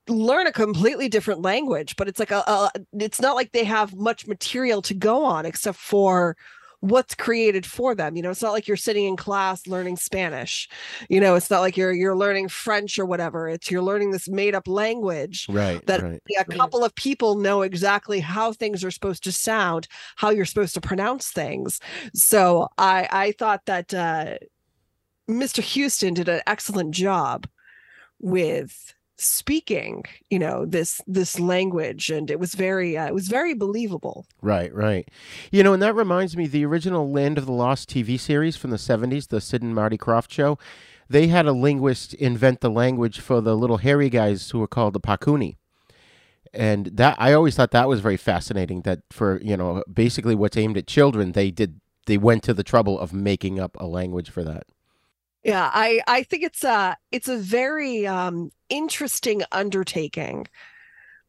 learn 0.08 0.46
a 0.46 0.52
completely 0.52 1.08
different 1.08 1.42
language 1.42 1.96
but 1.96 2.06
it's 2.08 2.18
like 2.18 2.30
a, 2.32 2.42
a 2.46 2.70
it's 2.98 3.20
not 3.20 3.34
like 3.36 3.52
they 3.52 3.64
have 3.64 3.94
much 3.94 4.26
material 4.26 4.82
to 4.82 4.94
go 4.94 5.24
on 5.24 5.46
except 5.46 5.78
for 5.78 6.36
what's 6.80 7.14
created 7.14 7.66
for 7.66 7.94
them 7.94 8.16
you 8.16 8.22
know 8.22 8.30
it's 8.30 8.42
not 8.42 8.52
like 8.52 8.66
you're 8.66 8.76
sitting 8.76 9.04
in 9.04 9.16
class 9.16 9.66
learning 9.66 9.96
spanish 9.96 10.68
you 11.08 11.20
know 11.20 11.34
it's 11.34 11.50
not 11.50 11.60
like 11.60 11.76
you're 11.76 11.92
you're 11.92 12.16
learning 12.16 12.48
french 12.48 12.98
or 12.98 13.04
whatever 13.04 13.48
it's 13.48 13.70
you're 13.70 13.82
learning 13.82 14.10
this 14.10 14.28
made 14.28 14.54
up 14.54 14.66
language 14.66 15.46
Right. 15.48 15.84
that 15.86 16.02
right. 16.02 16.22
a 16.38 16.44
couple 16.44 16.84
of 16.84 16.94
people 16.94 17.36
know 17.36 17.62
exactly 17.62 18.20
how 18.20 18.52
things 18.52 18.84
are 18.84 18.90
supposed 18.90 19.24
to 19.24 19.32
sound, 19.32 19.88
how 20.16 20.30
you're 20.30 20.44
supposed 20.44 20.74
to 20.74 20.80
pronounce 20.80 21.30
things. 21.30 21.80
So 22.14 22.68
I 22.78 23.08
I 23.10 23.32
thought 23.32 23.66
that 23.66 23.92
uh, 23.92 24.36
Mr. 25.28 25.62
Huston 25.62 26.14
did 26.14 26.28
an 26.28 26.40
excellent 26.46 26.92
job 26.92 27.46
with 28.20 28.94
speaking, 29.20 30.04
you 30.30 30.38
know, 30.38 30.64
this 30.64 31.00
this 31.06 31.38
language, 31.38 32.10
and 32.10 32.30
it 32.30 32.40
was 32.40 32.54
very 32.54 32.96
uh, 32.96 33.06
it 33.06 33.14
was 33.14 33.28
very 33.28 33.54
believable. 33.54 34.26
Right, 34.42 34.74
right. 34.74 35.08
You 35.50 35.62
know, 35.62 35.72
and 35.72 35.82
that 35.82 35.94
reminds 35.94 36.36
me 36.36 36.46
the 36.46 36.64
original 36.64 37.10
Land 37.10 37.38
of 37.38 37.46
the 37.46 37.52
Lost 37.52 37.90
TV 37.90 38.18
series 38.18 38.56
from 38.56 38.70
the 38.70 38.76
70s, 38.76 39.28
the 39.28 39.40
Sid 39.40 39.62
and 39.62 39.74
Marty 39.74 39.98
Krofft 39.98 40.30
show. 40.30 40.58
They 41.08 41.26
had 41.26 41.46
a 41.46 41.52
linguist 41.52 42.14
invent 42.14 42.60
the 42.60 42.70
language 42.70 43.18
for 43.18 43.40
the 43.40 43.56
little 43.56 43.78
hairy 43.78 44.10
guys 44.10 44.50
who 44.50 44.60
were 44.60 44.68
called 44.68 44.94
the 44.94 45.00
Pakuni. 45.00 45.56
And 46.52 46.86
that 46.86 47.16
I 47.18 47.32
always 47.32 47.56
thought 47.56 47.72
that 47.72 47.88
was 47.88 48.00
very 48.00 48.16
fascinating 48.16 48.82
that 48.82 49.00
for, 49.10 49.40
you 49.40 49.56
know, 49.56 49.84
basically 49.92 50.34
what's 50.34 50.56
aimed 50.56 50.76
at 50.76 50.86
children, 50.86 51.32
they 51.32 51.50
did 51.50 51.80
they 52.06 52.16
went 52.18 52.42
to 52.44 52.54
the 52.54 52.64
trouble 52.64 52.98
of 52.98 53.12
making 53.12 53.60
up 53.60 53.76
a 53.78 53.86
language 53.86 54.30
for 54.30 54.42
that. 54.42 54.66
Yeah, 55.42 55.70
I 55.72 56.00
I 56.06 56.22
think 56.24 56.42
it's 56.42 56.64
a 56.64 56.96
it's 57.10 57.28
a 57.28 57.36
very 57.36 58.06
um 58.06 58.50
interesting 58.68 59.42
undertaking 59.52 60.46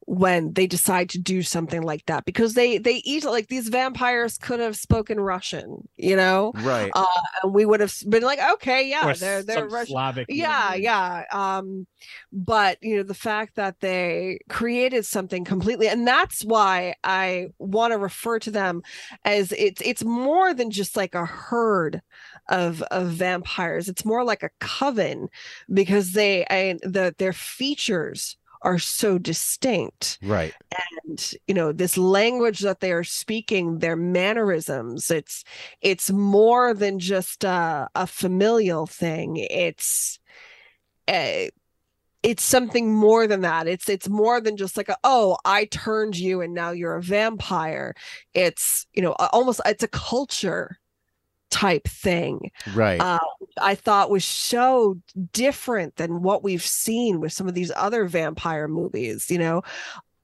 when 0.07 0.51
they 0.53 0.67
decide 0.67 1.09
to 1.09 1.19
do 1.19 1.41
something 1.43 1.83
like 1.83 2.05
that 2.07 2.25
because 2.25 2.53
they 2.55 2.77
they 2.79 2.95
easily 3.05 3.33
like 3.33 3.47
these 3.47 3.69
vampires 3.69 4.37
could 4.37 4.59
have 4.59 4.75
spoken 4.75 5.19
Russian, 5.19 5.87
you 5.95 6.15
know, 6.15 6.53
Right. 6.53 6.91
uh, 6.93 7.05
and 7.43 7.53
we 7.53 7.65
would 7.65 7.79
have 7.79 7.95
been 8.09 8.23
like, 8.23 8.39
okay, 8.53 8.89
yeah, 8.89 9.11
Or 9.11 9.13
they're 9.13 9.43
they're 9.43 9.67
Russian. 9.67 9.93
Slavic. 9.93 10.25
Yeah, 10.27 10.59
language. 10.71 10.83
yeah. 10.83 11.23
Um, 11.31 11.87
but 12.33 12.79
you 12.81 12.97
know, 12.97 13.03
the 13.03 13.13
fact 13.13 13.55
that 13.55 13.79
they 13.79 14.39
created 14.49 15.05
something 15.05 15.45
completely, 15.45 15.87
and 15.87 16.05
that's 16.05 16.43
why 16.43 16.95
I 17.03 17.47
want 17.59 17.91
to 17.93 17.97
refer 17.97 18.39
to 18.39 18.51
them 18.51 18.81
as 19.23 19.51
it's 19.53 19.81
it's 19.85 20.03
more 20.03 20.53
than 20.53 20.71
just 20.71 20.97
like 20.97 21.15
a 21.15 21.25
herd 21.25 22.01
of 22.49 22.81
of 22.83 23.07
vampires. 23.09 23.89
It's 23.89 24.05
more 24.05 24.23
like 24.23 24.43
a 24.43 24.51
coven 24.59 25.29
because 25.73 26.13
they 26.13 26.45
I, 26.49 26.77
the 26.83 27.15
their 27.17 27.33
features 27.33 28.37
are 28.63 28.79
so 28.79 29.17
distinct 29.17 30.19
Right. 30.21 30.53
and 31.07 31.33
you 31.47 31.53
know 31.55 31.71
this 31.71 31.97
language 31.97 32.59
that 32.59 32.79
they 32.79 32.91
are 32.91 33.03
speaking 33.03 33.79
their 33.79 33.95
mannerisms 33.95 35.09
it's 35.09 35.43
it's 35.81 36.11
more 36.11 36.73
than 36.73 36.99
just 36.99 37.43
a, 37.43 37.89
a 37.95 38.05
familial 38.05 38.85
thing 38.85 39.37
it's 39.37 40.19
uh, 41.07 41.47
it's 42.23 42.43
something 42.43 42.93
more 42.93 43.27
than 43.27 43.41
that 43.41 43.67
it's 43.67 43.89
it's 43.89 44.07
more 44.09 44.39
than 44.39 44.57
just 44.57 44.77
like 44.77 44.89
a, 44.89 44.97
oh 45.03 45.37
i 45.45 45.65
turned 45.65 46.17
you 46.17 46.41
and 46.41 46.53
now 46.53 46.71
you're 46.71 46.95
a 46.95 47.01
vampire 47.01 47.95
it's 48.33 48.85
you 48.93 49.01
know 49.01 49.13
almost 49.13 49.61
it's 49.65 49.83
a 49.83 49.87
culture 49.87 50.77
type 51.51 51.87
thing 51.87 52.49
Right. 52.73 52.99
uh, 52.99 53.19
I 53.61 53.75
thought 53.75 54.09
was 54.09 54.25
so 54.25 54.97
different 55.33 55.97
than 55.97 56.23
what 56.23 56.43
we've 56.43 56.65
seen 56.65 57.19
with 57.19 57.33
some 57.33 57.47
of 57.47 57.53
these 57.53 57.71
other 57.75 58.05
vampire 58.05 58.67
movies, 58.67 59.29
you 59.29 59.37
know. 59.37 59.61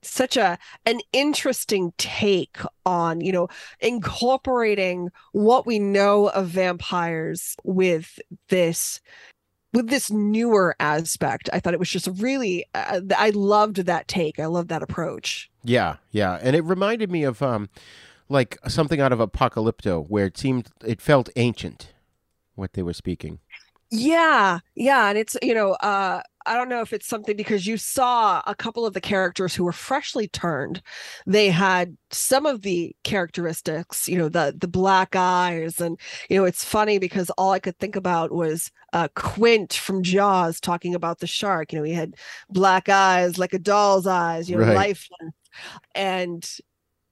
Such 0.04 0.38
a 0.38 0.58
an 0.86 1.00
interesting 1.12 1.92
take 1.98 2.58
on, 2.86 3.20
you 3.20 3.32
know, 3.34 3.50
incorporating 3.82 5.10
what 5.34 5.66
we 5.66 5.80
know 5.80 6.30
of 6.30 6.48
vampires 6.48 7.56
with 7.64 8.18
this 8.48 9.02
with 9.74 9.90
this 9.90 10.10
newer 10.10 10.76
aspect. 10.80 11.50
I 11.52 11.60
thought 11.60 11.74
it 11.74 11.80
was 11.80 11.90
just 11.90 12.08
really 12.20 12.66
uh, 12.74 13.02
I 13.18 13.32
loved 13.32 13.78
that 13.78 14.08
take. 14.08 14.40
I 14.40 14.46
love 14.46 14.70
that 14.70 14.82
approach. 14.84 15.50
Yeah, 15.64 15.98
yeah, 16.12 16.40
and 16.42 16.56
it 16.56 16.64
reminded 16.64 17.12
me 17.12 17.24
of 17.24 17.42
um, 17.42 17.68
like 18.30 18.58
something 18.68 19.00
out 19.02 19.12
of 19.14 19.20
Apocalypto, 19.20 20.08
where 20.08 20.26
it 20.26 20.38
seemed 20.38 20.70
it 20.86 21.02
felt 21.02 21.30
ancient, 21.36 21.94
what 22.56 22.74
they 22.74 22.84
were 22.84 22.94
speaking. 22.94 23.40
Yeah, 23.90 24.60
yeah, 24.76 25.08
and 25.10 25.18
it's 25.18 25.38
you 25.42 25.54
know, 25.54 25.72
uh 25.74 26.22
I 26.46 26.56
don't 26.56 26.70
know 26.70 26.82
if 26.82 26.94
it's 26.94 27.08
something 27.08 27.36
because 27.36 27.68
you 27.68 27.76
saw 27.78 28.42
a 28.48 28.56
couple 28.56 28.86
of 28.86 28.94
the 28.94 29.02
characters 29.02 29.54
who 29.54 29.66
were 29.66 29.74
freshly 29.74 30.28
turned. 30.30 30.82
They 31.26 31.50
had 31.50 31.98
some 32.12 32.46
of 32.46 32.62
the 32.62 32.96
characteristics, 33.04 34.08
you 34.10 34.18
know, 34.18 34.28
the 34.30 34.54
the 34.58 34.68
black 34.68 35.16
eyes, 35.16 35.80
and 35.80 35.98
you 36.30 36.38
know, 36.38 36.44
it's 36.46 36.66
funny 36.66 37.00
because 37.00 37.30
all 37.32 37.52
I 37.52 37.60
could 37.60 37.78
think 37.80 37.96
about 37.96 38.32
was 38.34 38.72
uh 38.94 39.08
Quint 39.16 39.74
from 39.74 40.04
Jaws 40.04 40.60
talking 40.60 40.94
about 40.96 41.20
the 41.20 41.28
shark. 41.28 41.72
You 41.72 41.80
know, 41.80 41.86
he 41.86 41.94
had 41.94 42.16
black 42.50 42.90
eyes 42.90 43.38
like 43.38 43.54
a 43.54 43.60
doll's 43.60 44.06
eyes, 44.08 44.50
you 44.50 44.58
know, 44.58 44.64
Right. 44.64 44.66
lifeless, 44.66 45.32
and 45.96 46.48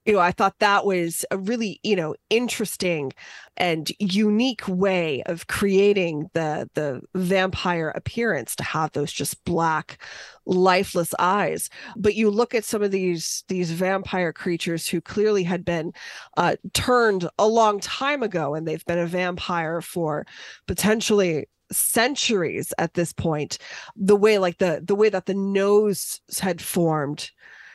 you 0.06 0.12
know, 0.12 0.20
I 0.20 0.30
thought 0.32 0.58
that 0.60 0.86
was 0.86 1.24
a 1.32 1.38
really, 1.38 1.80
you 1.82 1.96
know, 1.96 2.14
interesting 2.30 3.12
and 3.56 3.90
unique 3.98 4.66
way 4.68 5.22
of 5.26 5.46
creating 5.48 6.30
the 6.34 6.70
the 6.74 7.00
vampire 7.14 7.90
appearance 7.90 8.54
to 8.56 8.62
have 8.62 8.92
those 8.92 9.12
just 9.12 9.44
black 9.44 9.98
lifeless 10.46 11.12
eyes. 11.18 11.68
But 11.96 12.14
you 12.14 12.30
look 12.30 12.54
at 12.54 12.64
some 12.64 12.82
of 12.82 12.92
these 12.92 13.44
these 13.48 13.72
vampire 13.72 14.32
creatures 14.32 14.86
who 14.88 15.00
clearly 15.00 15.42
had 15.42 15.64
been 15.64 15.92
uh, 16.36 16.56
turned 16.72 17.28
a 17.38 17.48
long 17.48 17.80
time 17.80 18.22
ago 18.22 18.54
and 18.54 18.66
they've 18.66 18.84
been 18.84 18.98
a 18.98 19.06
vampire 19.06 19.80
for 19.80 20.24
potentially 20.66 21.46
centuries 21.72 22.72
at 22.78 22.94
this 22.94 23.12
point. 23.12 23.58
The 23.96 24.16
way 24.16 24.38
like 24.38 24.58
the 24.58 24.82
the 24.84 24.94
way 24.94 25.08
that 25.08 25.26
the 25.26 25.34
nose 25.34 26.20
had 26.40 26.60
formed 26.62 27.30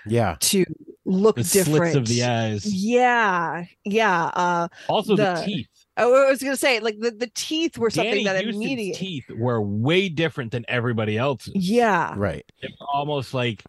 Yeah, 0.08 0.36
to 0.40 0.66
look 1.06 1.36
The 1.36 1.44
different 1.44 1.94
slits 1.94 1.96
of 1.96 2.08
the 2.08 2.24
eyes. 2.24 2.66
yeah 2.66 3.66
yeah 3.84 4.26
uh 4.34 4.68
Also 4.90 5.16
the, 5.16 5.34
the- 5.36 5.44
teeth. 5.46 5.68
Oh, 5.98 6.26
I 6.28 6.30
was 6.32 6.42
gonna 6.42 6.56
say, 6.56 6.80
like 6.80 6.98
the, 7.00 7.12
the 7.12 7.30
teeth 7.36 7.78
were 7.78 7.90
something 7.90 8.12
Danny 8.12 8.24
that 8.24 8.36
Huston's 8.38 8.56
immediately. 8.56 8.94
teeth 8.94 9.26
were 9.38 9.62
way 9.62 10.08
different 10.10 10.52
than 10.54 10.64
everybody 10.70 11.18
else's. 11.18 11.54
Yeah, 11.54 12.14
right. 12.16 12.46
They 12.62 12.70
were 12.80 12.88
almost 12.92 13.34
like 13.34 13.62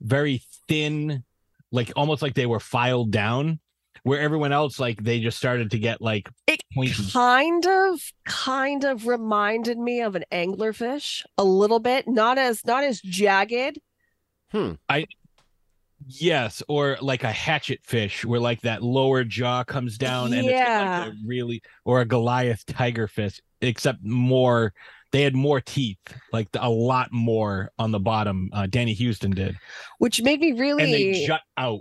very 0.00 0.40
thin, 0.68 1.24
like 1.72 1.92
almost 1.96 2.22
like 2.22 2.34
they 2.34 2.46
were 2.46 2.60
filed 2.60 3.10
down. 3.10 3.58
Where 4.04 4.20
everyone 4.20 4.52
else, 4.52 4.78
like 4.78 5.02
they 5.02 5.18
just 5.20 5.36
started 5.36 5.72
to 5.72 5.78
get 5.78 6.00
like 6.00 6.30
it 6.46 6.62
pointy. 6.74 7.10
kind 7.12 7.66
of, 7.66 8.00
kind 8.24 8.84
of 8.84 9.06
reminded 9.08 9.76
me 9.76 10.00
of 10.00 10.14
an 10.14 10.24
anglerfish 10.32 11.26
a 11.36 11.44
little 11.44 11.80
bit. 11.80 12.06
Not 12.06 12.38
as, 12.38 12.64
not 12.64 12.84
as 12.84 13.00
jagged. 13.02 13.80
Yes, 16.08 16.62
or 16.68 16.96
like 17.02 17.22
a 17.22 17.30
hatchet 17.30 17.80
fish, 17.84 18.24
where 18.24 18.40
like 18.40 18.62
that 18.62 18.82
lower 18.82 19.24
jaw 19.24 19.62
comes 19.62 19.98
down, 19.98 20.32
and 20.32 20.46
it's 20.46 20.52
got, 20.52 20.58
Yeah. 20.58 21.04
like 21.04 21.12
a 21.12 21.16
really, 21.26 21.62
or 21.84 22.00
a 22.00 22.06
Goliath 22.06 22.64
tiger 22.66 23.06
fish, 23.06 23.40
except 23.60 24.02
more. 24.02 24.72
They 25.10 25.22
had 25.22 25.34
more 25.34 25.60
teeth, 25.60 25.98
like 26.32 26.48
a 26.58 26.68
lot 26.68 27.12
more 27.12 27.70
on 27.78 27.92
the 27.92 28.00
bottom. 28.00 28.50
Uh, 28.52 28.66
Danny 28.66 28.94
Huston 28.94 29.30
did, 29.30 29.56
which 29.98 30.22
made 30.22 30.40
me 30.40 30.52
really, 30.52 30.82
and 30.82 30.92
they 30.92 31.26
jut 31.26 31.40
out. 31.56 31.80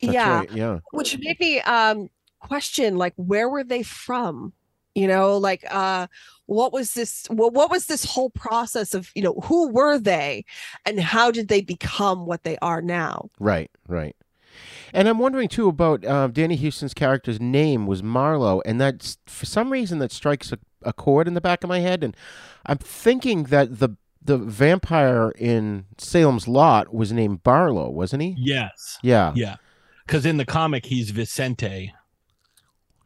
That's 0.00 0.14
yeah, 0.14 0.38
right. 0.38 0.52
Yeah, 0.52 0.78
which 0.92 1.18
made 1.18 1.38
me 1.40 1.60
um 1.60 2.10
question 2.40 2.96
like 2.96 3.14
where 3.16 3.48
were 3.48 3.64
they 3.64 3.82
from? 3.82 4.52
You 4.98 5.06
know, 5.06 5.38
like 5.38 5.64
uh 5.70 6.06
what 6.46 6.72
was 6.72 6.94
this 6.94 7.26
what, 7.30 7.52
what 7.52 7.70
was 7.70 7.86
this 7.86 8.04
whole 8.04 8.30
process 8.30 8.94
of, 8.94 9.10
you 9.14 9.22
know, 9.22 9.34
who 9.44 9.68
were 9.68 9.98
they 9.98 10.44
and 10.86 10.98
how 10.98 11.30
did 11.30 11.48
they 11.48 11.60
become 11.60 12.26
what 12.26 12.42
they 12.42 12.56
are 12.58 12.82
now? 12.82 13.30
right, 13.38 13.70
right. 13.86 14.16
And 14.92 15.06
I'm 15.06 15.18
wondering 15.18 15.48
too 15.48 15.68
about 15.68 16.04
uh, 16.04 16.26
Danny 16.28 16.56
Huston's 16.56 16.94
character's 16.94 17.38
name 17.40 17.86
was 17.86 18.02
Marlowe, 18.02 18.60
and 18.64 18.80
that's 18.80 19.18
for 19.26 19.46
some 19.46 19.70
reason 19.70 19.98
that 20.00 20.10
strikes 20.10 20.50
a, 20.50 20.58
a 20.82 20.92
chord 20.92 21.28
in 21.28 21.34
the 21.34 21.40
back 21.40 21.62
of 21.62 21.68
my 21.68 21.80
head, 21.80 22.02
and 22.02 22.16
I'm 22.66 22.78
thinking 22.78 23.44
that 23.44 23.78
the 23.78 23.90
the 24.20 24.38
vampire 24.38 25.30
in 25.38 25.84
Salem's 25.96 26.48
Lot 26.48 26.92
was 26.92 27.12
named 27.12 27.42
Barlow, 27.42 27.88
wasn't 27.90 28.22
he? 28.22 28.34
Yes, 28.36 28.98
Yeah. 29.02 29.32
yeah, 29.36 29.56
because 30.06 30.26
in 30.26 30.38
the 30.38 30.44
comic 30.46 30.86
he's 30.86 31.10
Vicente. 31.10 31.92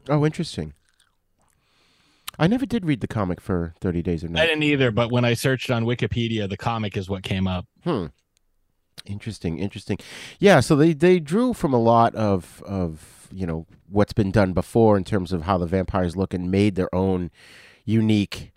Oh, 0.08 0.24
interesting. 0.24 0.72
I 2.42 2.48
never 2.48 2.66
did 2.66 2.84
read 2.84 3.00
the 3.00 3.06
comic 3.06 3.40
for 3.40 3.72
Thirty 3.80 4.02
Days 4.02 4.24
of 4.24 4.34
I 4.34 4.46
didn't 4.46 4.64
either, 4.64 4.90
but 4.90 5.12
when 5.12 5.24
I 5.24 5.34
searched 5.34 5.70
on 5.70 5.84
Wikipedia, 5.84 6.48
the 6.48 6.56
comic 6.56 6.96
is 6.96 7.08
what 7.08 7.22
came 7.22 7.46
up. 7.46 7.66
Hmm. 7.84 8.06
Interesting, 9.06 9.60
interesting. 9.60 9.98
Yeah, 10.40 10.58
so 10.58 10.74
they 10.74 10.92
they 10.92 11.20
drew 11.20 11.52
from 11.54 11.72
a 11.72 11.78
lot 11.78 12.16
of 12.16 12.60
of 12.66 13.28
you 13.30 13.46
know 13.46 13.66
what's 13.88 14.12
been 14.12 14.32
done 14.32 14.54
before 14.54 14.96
in 14.96 15.04
terms 15.04 15.32
of 15.32 15.42
how 15.42 15.56
the 15.56 15.66
vampires 15.66 16.16
look 16.16 16.34
and 16.34 16.50
made 16.50 16.74
their 16.74 16.92
own 16.92 17.30
unique 17.84 18.51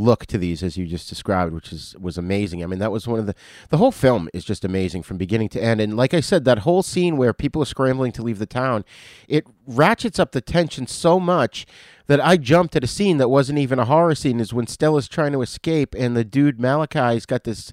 look 0.00 0.26
to 0.26 0.38
these 0.38 0.62
as 0.62 0.76
you 0.76 0.86
just 0.86 1.08
described 1.08 1.52
which 1.52 1.72
is 1.72 1.94
was 2.00 2.16
amazing. 2.18 2.62
I 2.62 2.66
mean 2.66 2.78
that 2.78 2.92
was 2.92 3.06
one 3.06 3.18
of 3.18 3.26
the 3.26 3.34
the 3.68 3.76
whole 3.76 3.92
film 3.92 4.28
is 4.32 4.44
just 4.44 4.64
amazing 4.64 5.02
from 5.02 5.16
beginning 5.16 5.48
to 5.50 5.62
end. 5.62 5.80
And 5.80 5.96
like 5.96 6.14
i 6.14 6.20
said 6.20 6.44
that 6.44 6.60
whole 6.60 6.82
scene 6.82 7.16
where 7.16 7.32
people 7.32 7.62
are 7.62 7.66
scrambling 7.66 8.12
to 8.12 8.22
leave 8.22 8.38
the 8.38 8.46
town 8.46 8.84
it 9.28 9.46
ratchets 9.66 10.18
up 10.18 10.32
the 10.32 10.40
tension 10.40 10.86
so 10.86 11.20
much 11.20 11.66
that 12.06 12.20
i 12.20 12.36
jumped 12.36 12.74
at 12.76 12.84
a 12.84 12.86
scene 12.86 13.18
that 13.18 13.28
wasn't 13.28 13.58
even 13.58 13.78
a 13.78 13.84
horror 13.84 14.14
scene 14.14 14.40
is 14.40 14.52
when 14.52 14.66
stella's 14.66 15.08
trying 15.08 15.32
to 15.32 15.42
escape 15.42 15.94
and 15.96 16.16
the 16.16 16.24
dude 16.24 16.60
malachi's 16.60 17.26
got 17.26 17.44
this 17.44 17.72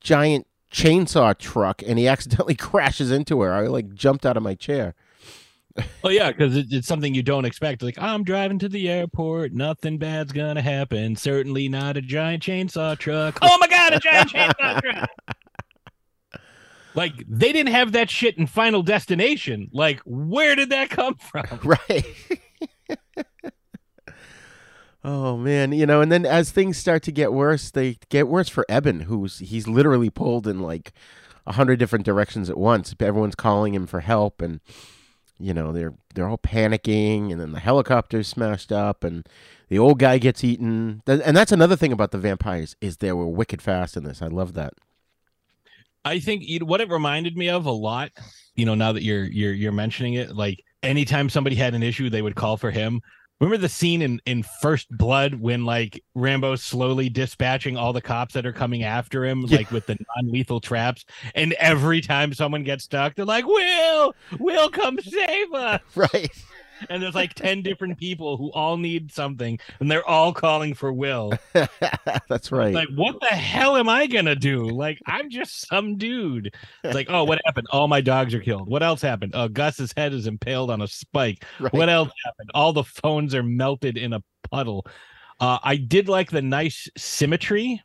giant 0.00 0.46
chainsaw 0.72 1.36
truck 1.36 1.82
and 1.86 1.98
he 1.98 2.08
accidentally 2.08 2.54
crashes 2.56 3.10
into 3.10 3.40
her. 3.42 3.52
I 3.52 3.66
like 3.66 3.94
jumped 3.94 4.26
out 4.26 4.36
of 4.36 4.42
my 4.42 4.54
chair 4.54 4.94
Oh 6.04 6.08
yeah, 6.08 6.30
because 6.30 6.56
it, 6.56 6.66
it's 6.70 6.86
something 6.88 7.14
you 7.14 7.22
don't 7.22 7.44
expect. 7.44 7.82
Like 7.82 7.98
I'm 7.98 8.24
driving 8.24 8.58
to 8.60 8.68
the 8.68 8.88
airport, 8.88 9.52
nothing 9.52 9.98
bad's 9.98 10.32
gonna 10.32 10.62
happen. 10.62 11.16
Certainly 11.16 11.68
not 11.68 11.96
a 11.96 12.02
giant 12.02 12.42
chainsaw 12.42 12.98
truck. 12.98 13.38
Oh 13.40 13.58
my 13.58 13.68
god, 13.68 13.94
a 13.94 13.98
giant 14.00 14.30
chainsaw 14.30 14.80
truck! 14.82 15.10
Like 16.94 17.14
they 17.28 17.52
didn't 17.52 17.72
have 17.72 17.92
that 17.92 18.10
shit 18.10 18.36
in 18.36 18.46
Final 18.46 18.82
Destination. 18.82 19.70
Like 19.72 20.00
where 20.04 20.54
did 20.56 20.70
that 20.70 20.90
come 20.90 21.14
from? 21.16 21.46
right 21.64 22.06
oh 25.04 25.36
man 25.36 25.72
you 25.72 25.84
know 25.86 26.00
and 26.00 26.12
then 26.12 26.24
as 26.24 26.50
things 26.52 26.76
start 26.76 27.02
to 27.02 27.10
get 27.10 27.32
worse 27.32 27.70
they 27.72 27.96
get 28.08 28.28
worse 28.28 28.48
for 28.48 28.64
eben 28.68 29.00
who's 29.00 29.38
he's 29.38 29.66
literally 29.66 30.10
pulled 30.10 30.46
in 30.46 30.60
like 30.60 30.92
a 31.44 31.52
hundred 31.52 31.78
different 31.78 32.04
directions 32.04 32.48
at 32.48 32.56
once 32.56 32.94
everyone's 33.00 33.34
calling 33.34 33.74
him 33.74 33.86
for 33.86 34.00
help 34.00 34.40
and 34.40 34.60
you 35.42 35.52
know 35.52 35.72
they're 35.72 35.94
they're 36.14 36.28
all 36.28 36.38
panicking, 36.38 37.30
and 37.30 37.40
then 37.40 37.52
the 37.52 37.60
helicopter's 37.60 38.28
smashed 38.28 38.72
up, 38.72 39.04
and 39.04 39.28
the 39.68 39.78
old 39.78 39.98
guy 39.98 40.18
gets 40.18 40.44
eaten. 40.44 41.02
And 41.06 41.36
that's 41.36 41.52
another 41.52 41.76
thing 41.76 41.92
about 41.92 42.10
the 42.10 42.18
vampires 42.18 42.76
is 42.80 42.98
they 42.98 43.12
were 43.12 43.26
wicked 43.26 43.60
fast 43.62 43.96
in 43.96 44.04
this. 44.04 44.22
I 44.22 44.28
love 44.28 44.54
that. 44.54 44.74
I 46.04 46.18
think 46.18 46.44
what 46.62 46.80
it 46.80 46.90
reminded 46.90 47.36
me 47.36 47.48
of 47.48 47.66
a 47.66 47.70
lot. 47.70 48.10
You 48.54 48.66
know, 48.66 48.74
now 48.74 48.92
that 48.92 49.02
you're 49.02 49.24
you're 49.24 49.52
you're 49.52 49.72
mentioning 49.72 50.14
it, 50.14 50.34
like 50.34 50.62
anytime 50.82 51.28
somebody 51.28 51.56
had 51.56 51.74
an 51.74 51.82
issue, 51.82 52.10
they 52.10 52.22
would 52.22 52.34
call 52.34 52.56
for 52.56 52.70
him. 52.70 53.00
Remember 53.42 53.58
the 53.60 53.68
scene 53.68 54.02
in 54.02 54.20
in 54.24 54.44
First 54.60 54.86
Blood 54.96 55.34
when 55.34 55.64
like 55.64 56.00
Rambo's 56.14 56.62
slowly 56.62 57.08
dispatching 57.08 57.76
all 57.76 57.92
the 57.92 58.00
cops 58.00 58.34
that 58.34 58.46
are 58.46 58.52
coming 58.52 58.84
after 58.84 59.24
him, 59.26 59.40
Yeah. 59.48 59.56
like 59.56 59.72
with 59.72 59.86
the 59.86 59.96
non-lethal 60.16 60.60
traps, 60.60 61.04
and 61.34 61.52
every 61.54 62.00
time 62.00 62.32
someone 62.34 62.62
gets 62.62 62.84
stuck, 62.84 63.16
they're 63.16 63.24
like, 63.24 63.44
"Will, 63.44 64.14
Will, 64.38 64.70
come 64.70 64.96
save 65.00 65.52
us!" 65.54 65.80
Right. 65.96 66.30
And 66.88 67.02
there's 67.02 67.14
like 67.14 67.34
ten 67.34 67.62
different 67.62 67.98
people 67.98 68.36
who 68.36 68.50
all 68.52 68.76
need 68.76 69.12
something, 69.12 69.58
and 69.80 69.90
they're 69.90 70.06
all 70.06 70.32
calling 70.32 70.74
for 70.74 70.92
Will. 70.92 71.32
that's 72.28 72.52
right. 72.52 72.74
Like, 72.74 72.88
what 72.94 73.20
the 73.20 73.26
hell 73.26 73.76
am 73.76 73.88
I 73.88 74.06
gonna 74.06 74.36
do? 74.36 74.68
Like, 74.68 75.00
I'm 75.06 75.30
just 75.30 75.68
some 75.68 75.96
dude. 75.96 76.54
It's 76.84 76.94
like, 76.94 77.08
oh, 77.10 77.24
what 77.24 77.40
happened? 77.44 77.68
All 77.70 77.88
my 77.88 78.00
dogs 78.00 78.34
are 78.34 78.40
killed. 78.40 78.68
What 78.68 78.82
else 78.82 79.02
happened? 79.02 79.32
Oh, 79.34 79.48
Gus's 79.48 79.92
head 79.96 80.12
is 80.12 80.26
impaled 80.26 80.70
on 80.70 80.82
a 80.82 80.88
spike. 80.88 81.44
Right. 81.60 81.72
What 81.72 81.88
else 81.88 82.10
happened? 82.24 82.50
All 82.54 82.72
the 82.72 82.84
phones 82.84 83.34
are 83.34 83.42
melted 83.42 83.96
in 83.96 84.12
a 84.12 84.22
puddle. 84.50 84.86
Uh, 85.40 85.58
I 85.62 85.76
did 85.76 86.08
like 86.08 86.30
the 86.30 86.42
nice 86.42 86.88
symmetry 86.96 87.82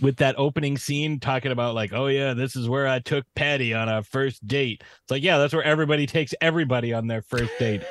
with 0.00 0.16
that 0.16 0.34
opening 0.38 0.76
scene 0.76 1.20
talking 1.20 1.52
about 1.52 1.74
like, 1.74 1.92
oh 1.92 2.06
yeah, 2.06 2.34
this 2.34 2.56
is 2.56 2.68
where 2.68 2.86
I 2.86 2.98
took 2.98 3.24
Patty 3.34 3.74
on 3.74 3.88
our 3.88 4.02
first 4.02 4.46
date. 4.46 4.82
It's 5.02 5.10
like, 5.10 5.22
yeah, 5.22 5.38
that's 5.38 5.52
where 5.52 5.62
everybody 5.62 6.06
takes 6.06 6.34
everybody 6.40 6.92
on 6.92 7.06
their 7.06 7.22
first 7.22 7.52
date. 7.58 7.82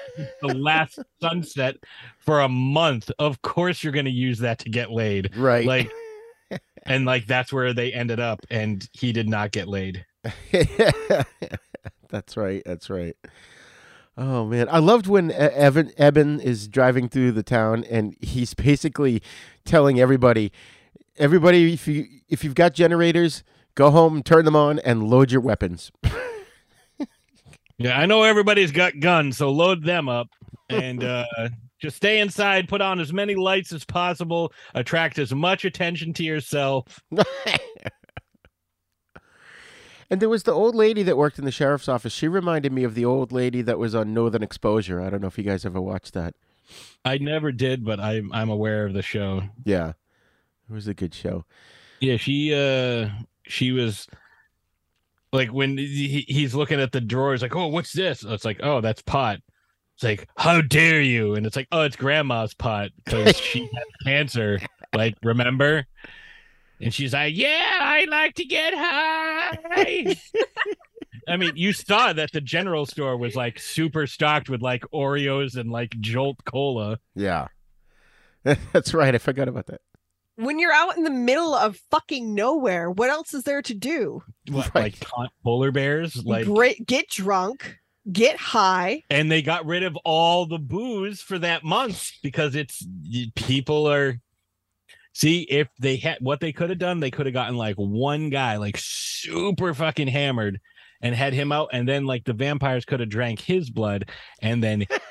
the 0.42 0.56
last 0.56 1.00
sunset 1.22 1.76
for 2.20 2.42
a 2.42 2.50
month. 2.50 3.12
Of 3.20 3.42
course 3.42 3.84
you're 3.84 3.94
gonna 3.94 4.10
use 4.10 4.40
that 4.40 4.60
to 4.60 4.70
get 4.70 4.92
laid. 4.92 5.36
Right. 5.36 5.66
Like 5.66 5.92
and 6.86 7.06
like 7.06 7.28
that's 7.28 7.54
where 7.54 7.74
they 7.74 7.94
ended 7.94 8.20
up 8.20 8.46
and 8.50 8.88
he 8.94 9.12
did 9.12 9.30
not 9.30 9.52
get 9.52 9.68
laid. 9.68 10.06
that's 12.10 12.36
right. 12.36 12.62
That's 12.66 12.90
right. 12.90 13.16
Oh 14.18 14.46
man, 14.46 14.68
I 14.70 14.80
loved 14.80 15.08
when 15.08 15.32
Evan 15.32 15.94
Eben 15.98 16.42
is 16.42 16.68
driving 16.68 17.08
through 17.08 17.32
the 17.32 17.44
town 17.44 17.86
and 17.86 18.18
he's 18.20 18.54
basically 18.54 19.22
telling 19.64 20.00
everybody, 20.00 20.52
everybody, 21.20 21.74
if 21.74 21.88
you 21.88 22.06
if 22.28 22.44
you've 22.44 22.56
got 22.56 22.74
generators, 22.74 23.44
go 23.76 23.92
home, 23.92 24.24
turn 24.24 24.46
them 24.46 24.56
on, 24.56 24.80
and 24.80 25.04
load 25.04 25.32
your 25.32 25.42
weapons. 25.42 25.92
Yeah, 27.78 27.98
I 27.98 28.08
know 28.08 28.24
everybody's 28.24 28.72
got 28.72 29.00
guns, 29.00 29.38
so 29.38 29.52
load 29.52 29.86
them 29.86 30.10
up 30.10 30.28
and 30.70 31.04
uh 31.04 31.26
just 31.80 31.96
stay 31.96 32.20
inside, 32.20 32.68
put 32.68 32.82
on 32.82 33.00
as 33.00 33.14
many 33.14 33.36
lights 33.36 33.72
as 33.72 33.86
possible, 33.86 34.52
attract 34.76 35.18
as 35.18 35.34
much 35.34 35.64
attention 35.64 36.12
to 36.14 36.24
yourself. 36.24 37.00
And 40.12 40.20
there 40.20 40.30
was 40.30 40.44
the 40.44 40.54
old 40.54 40.74
lady 40.74 41.04
that 41.04 41.18
worked 41.18 41.38
in 41.38 41.46
the 41.46 41.52
sheriff's 41.52 41.88
office. 41.88 42.12
She 42.12 42.28
reminded 42.28 42.72
me 42.72 42.84
of 42.84 42.96
the 42.96 43.06
old 43.06 43.32
lady 43.32 43.62
that 43.62 43.78
was 43.78 43.94
on 43.94 44.14
Northern 44.14 44.42
Exposure. 44.42 45.00
I 45.00 45.10
don't 45.10 45.22
know 45.22 45.28
if 45.28 45.38
you 45.38 45.44
guys 45.44 45.66
ever 45.66 45.80
watched 45.80 46.16
that. 46.16 46.34
I 47.06 47.20
never 47.20 47.52
did, 47.52 47.86
but 47.86 48.00
I'm 48.00 48.32
I'm 48.34 48.50
aware 48.50 48.86
of 48.86 48.94
the 48.94 49.02
show. 49.04 49.44
Yeah, 49.64 49.94
it 50.70 50.74
was 50.74 50.88
a 50.88 50.94
good 50.94 51.14
show. 51.14 51.46
Yeah, 52.00 52.18
she 52.18 52.54
uh 52.54 53.10
she 53.46 53.72
was 53.72 54.08
like 55.32 55.50
when 55.50 55.78
he, 55.78 56.26
he's 56.28 56.56
looking 56.56 56.80
at 56.80 56.92
the 56.92 57.02
drawers, 57.02 57.42
like, 57.42 57.56
oh, 57.56 57.68
what's 57.68 57.94
this? 57.94 58.24
It's 58.24 58.46
like, 58.46 58.60
oh, 58.64 58.82
that's 58.82 59.02
pot. 59.02 59.40
It's 59.96 60.04
like, 60.04 60.28
how 60.38 60.62
dare 60.62 61.02
you? 61.02 61.36
And 61.36 61.46
it's 61.46 61.56
like, 61.56 61.68
oh, 61.72 61.82
it's 61.82 61.96
grandma's 61.96 62.54
pot 62.54 62.92
because 63.04 63.38
she 63.40 63.62
has 63.62 63.84
cancer. 64.06 64.60
Like, 64.94 65.16
remember? 65.24 65.86
And 66.82 66.94
she's 66.94 67.14
like, 67.14 67.36
yeah, 67.36 67.80
I 67.82 68.06
like 68.06 68.36
to 68.36 68.46
get 68.46 68.74
high. 68.74 70.16
I 71.28 71.38
mean, 71.38 71.52
you 71.56 71.74
saw 71.74 72.14
that 72.14 72.32
the 72.32 72.42
general 72.42 72.86
store 72.86 73.18
was 73.18 73.36
like 73.36 73.60
super 73.60 74.08
stocked 74.08 74.50
with 74.50 74.62
like 74.62 74.84
Oreos 74.94 75.58
and 75.58 75.70
like 75.70 75.92
Jolt 76.00 76.44
Cola. 76.46 77.00
Yeah, 77.16 77.48
that's 78.44 78.94
right. 78.94 79.14
I 79.14 79.18
forgot 79.18 79.48
about 79.48 79.68
that. 79.68 79.82
When 80.40 80.58
you're 80.58 80.72
out 80.72 80.96
in 80.98 81.04
the 81.04 81.10
middle 81.10 81.54
of 81.54 81.78
fucking 81.92 82.34
nowhere, 82.34 82.90
what 82.90 83.10
else 83.10 83.34
is 83.34 83.44
there 83.44 83.62
to 83.62 83.74
do? 83.74 84.24
What, 84.50 84.74
Right. 84.74 84.84
Like 84.86 85.00
taunt 85.00 85.32
polar 85.44 85.72
bears, 85.72 86.24
like 86.26 86.46
Great, 86.46 86.88
get 86.88 87.10
drunk, 87.10 87.78
get 88.12 88.38
high. 88.38 89.04
and 89.10 89.30
they 89.30 89.42
got 89.42 89.66
rid 89.66 89.84
of 89.84 89.98
all 90.06 90.46
the 90.46 90.58
booze 90.58 91.22
for 91.22 91.38
that 91.40 91.64
month 91.66 92.12
because 92.24 92.56
it's 92.56 92.86
people 93.36 93.86
are 93.92 94.20
see 95.14 95.42
if 95.42 95.68
they 95.80 95.98
had 95.98 96.18
what 96.22 96.40
they 96.40 96.54
could 96.54 96.70
have 96.70 96.80
done 96.80 97.00
they 97.02 97.12
could 97.12 97.26
have 97.26 97.34
gotten 97.34 97.58
like 97.58 97.76
one 97.76 98.30
guy 98.30 98.56
like 98.58 98.78
super 98.78 99.74
fucking 99.74 100.08
hammered 100.08 100.60
and 101.02 101.14
had 101.16 101.34
him 101.34 101.52
out 101.52 101.68
and 101.74 101.88
then 101.88 102.06
like 102.06 102.24
the 102.24 102.34
vampires 102.34 102.86
could 102.86 103.00
have 103.00 103.10
drank 103.10 103.40
his 103.42 103.70
blood 103.70 104.08
and 104.42 104.64
then 104.64 104.86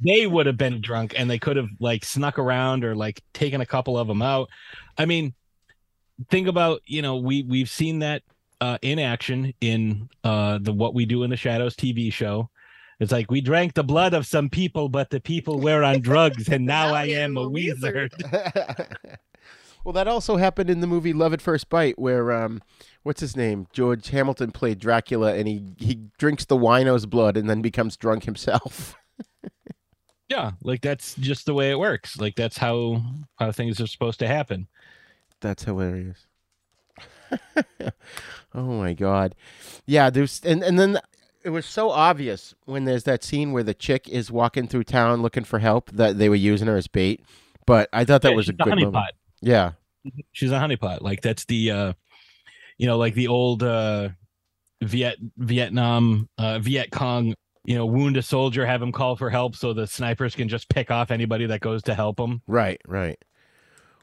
they 0.00 0.26
would 0.26 0.46
have 0.46 0.56
been 0.56 0.80
drunk 0.80 1.14
and 1.16 1.28
they 1.30 1.38
could 1.38 1.56
have 1.56 1.68
like 1.80 2.04
snuck 2.04 2.38
around 2.38 2.84
or 2.84 2.94
like 2.94 3.22
taken 3.32 3.60
a 3.60 3.66
couple 3.66 3.98
of 3.98 4.06
them 4.06 4.22
out 4.22 4.48
i 4.96 5.04
mean 5.04 5.34
think 6.30 6.48
about 6.48 6.80
you 6.86 7.02
know 7.02 7.16
we 7.16 7.42
we've 7.42 7.70
seen 7.70 8.00
that 8.00 8.22
uh 8.60 8.78
in 8.82 8.98
action 8.98 9.52
in 9.60 10.08
uh 10.24 10.58
the 10.60 10.72
what 10.72 10.94
we 10.94 11.04
do 11.06 11.22
in 11.22 11.30
the 11.30 11.36
shadows 11.36 11.74
tv 11.74 12.12
show 12.12 12.48
it's 13.00 13.12
like 13.12 13.30
we 13.30 13.40
drank 13.40 13.74
the 13.74 13.84
blood 13.84 14.12
of 14.12 14.26
some 14.26 14.48
people, 14.48 14.88
but 14.88 15.10
the 15.10 15.20
people 15.20 15.60
were 15.60 15.84
on 15.84 16.00
drugs, 16.00 16.48
and 16.48 16.66
now 16.66 16.92
I 16.94 17.04
am 17.04 17.36
a 17.36 17.48
wizard. 17.48 18.12
well, 19.84 19.92
that 19.92 20.08
also 20.08 20.36
happened 20.36 20.68
in 20.68 20.80
the 20.80 20.86
movie 20.86 21.12
Love 21.12 21.32
at 21.32 21.40
First 21.40 21.68
Bite, 21.68 21.98
where 21.98 22.32
um, 22.32 22.60
what's 23.04 23.20
his 23.20 23.36
name? 23.36 23.68
George 23.72 24.08
Hamilton 24.08 24.50
played 24.50 24.80
Dracula, 24.80 25.34
and 25.34 25.46
he 25.46 25.62
he 25.76 26.00
drinks 26.18 26.44
the 26.44 26.56
wino's 26.56 27.06
blood 27.06 27.36
and 27.36 27.48
then 27.48 27.62
becomes 27.62 27.96
drunk 27.96 28.24
himself. 28.24 28.96
Yeah, 30.28 30.52
like 30.62 30.82
that's 30.82 31.14
just 31.16 31.46
the 31.46 31.54
way 31.54 31.70
it 31.70 31.78
works. 31.78 32.18
Like 32.18 32.36
that's 32.36 32.58
how 32.58 33.02
how 33.38 33.50
things 33.52 33.80
are 33.80 33.86
supposed 33.86 34.18
to 34.20 34.28
happen. 34.28 34.68
That's 35.40 35.64
hilarious. 35.64 36.26
oh 38.54 38.62
my 38.78 38.94
god. 38.94 39.34
Yeah, 39.86 40.10
there's 40.10 40.40
and 40.44 40.62
and 40.62 40.78
then 40.78 40.98
it 41.44 41.50
was 41.50 41.66
so 41.66 41.90
obvious 41.90 42.54
when 42.64 42.84
there's 42.84 43.04
that 43.04 43.22
scene 43.24 43.52
where 43.52 43.62
the 43.62 43.74
chick 43.74 44.08
is 44.08 44.30
walking 44.30 44.66
through 44.66 44.84
town 44.84 45.22
looking 45.22 45.44
for 45.44 45.58
help 45.58 45.90
that 45.92 46.18
they 46.18 46.28
were 46.28 46.34
using 46.34 46.68
her 46.68 46.76
as 46.76 46.88
bait. 46.88 47.22
But 47.66 47.88
I 47.92 48.04
thought 48.04 48.22
that 48.22 48.32
Yeah, 48.32 48.34
was 48.34 48.48
a 48.48 48.52
she's 48.52 48.58
a 48.58 48.62
good 48.62 48.76
moment. 48.76 49.08
Yeah. 49.40 49.72
She's 50.32 50.50
a 50.52 50.58
honeypot. 50.58 51.00
Like 51.02 51.20
that's 51.22 51.44
the 51.44 51.70
uh 51.70 51.92
you 52.78 52.86
know, 52.86 52.98
like 52.98 53.14
the 53.14 53.28
old 53.28 53.62
uh 53.62 54.10
Viet 54.82 55.18
Vietnam 55.38 56.28
uh 56.38 56.58
Viet 56.60 56.90
Cong, 56.92 57.34
you 57.68 57.74
know, 57.74 57.84
wound 57.84 58.16
a 58.16 58.22
soldier, 58.22 58.64
have 58.64 58.80
him 58.80 58.92
call 58.92 59.14
for 59.14 59.28
help 59.28 59.54
so 59.54 59.74
the 59.74 59.86
snipers 59.86 60.34
can 60.34 60.48
just 60.48 60.70
pick 60.70 60.90
off 60.90 61.10
anybody 61.10 61.44
that 61.44 61.60
goes 61.60 61.82
to 61.82 61.94
help 61.94 62.18
him. 62.18 62.40
Right, 62.46 62.80
right. 62.88 63.22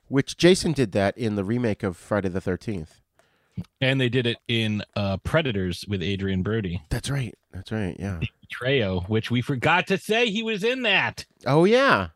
Which 0.07 0.37
Jason 0.37 0.71
did 0.71 0.91
that 0.91 1.17
in 1.17 1.33
the 1.33 1.43
remake 1.43 1.81
of 1.81 1.97
Friday 1.97 2.29
the 2.29 2.39
13th. 2.39 3.01
And 3.81 3.99
they 3.99 4.07
did 4.07 4.27
it 4.27 4.37
in 4.47 4.83
uh 4.95 5.17
Predators 5.17 5.83
with 5.87 6.03
Adrien 6.03 6.43
Brody. 6.43 6.83
That's 6.91 7.09
right. 7.09 7.33
That's 7.51 7.71
right. 7.71 7.95
Yeah. 7.97 8.19
Trejo, 8.53 9.09
which 9.09 9.31
we 9.31 9.41
forgot 9.41 9.87
to 9.87 9.97
say 9.97 10.29
he 10.29 10.43
was 10.43 10.63
in 10.63 10.83
that. 10.83 11.25
Oh 11.47 11.65
yeah. 11.65 12.09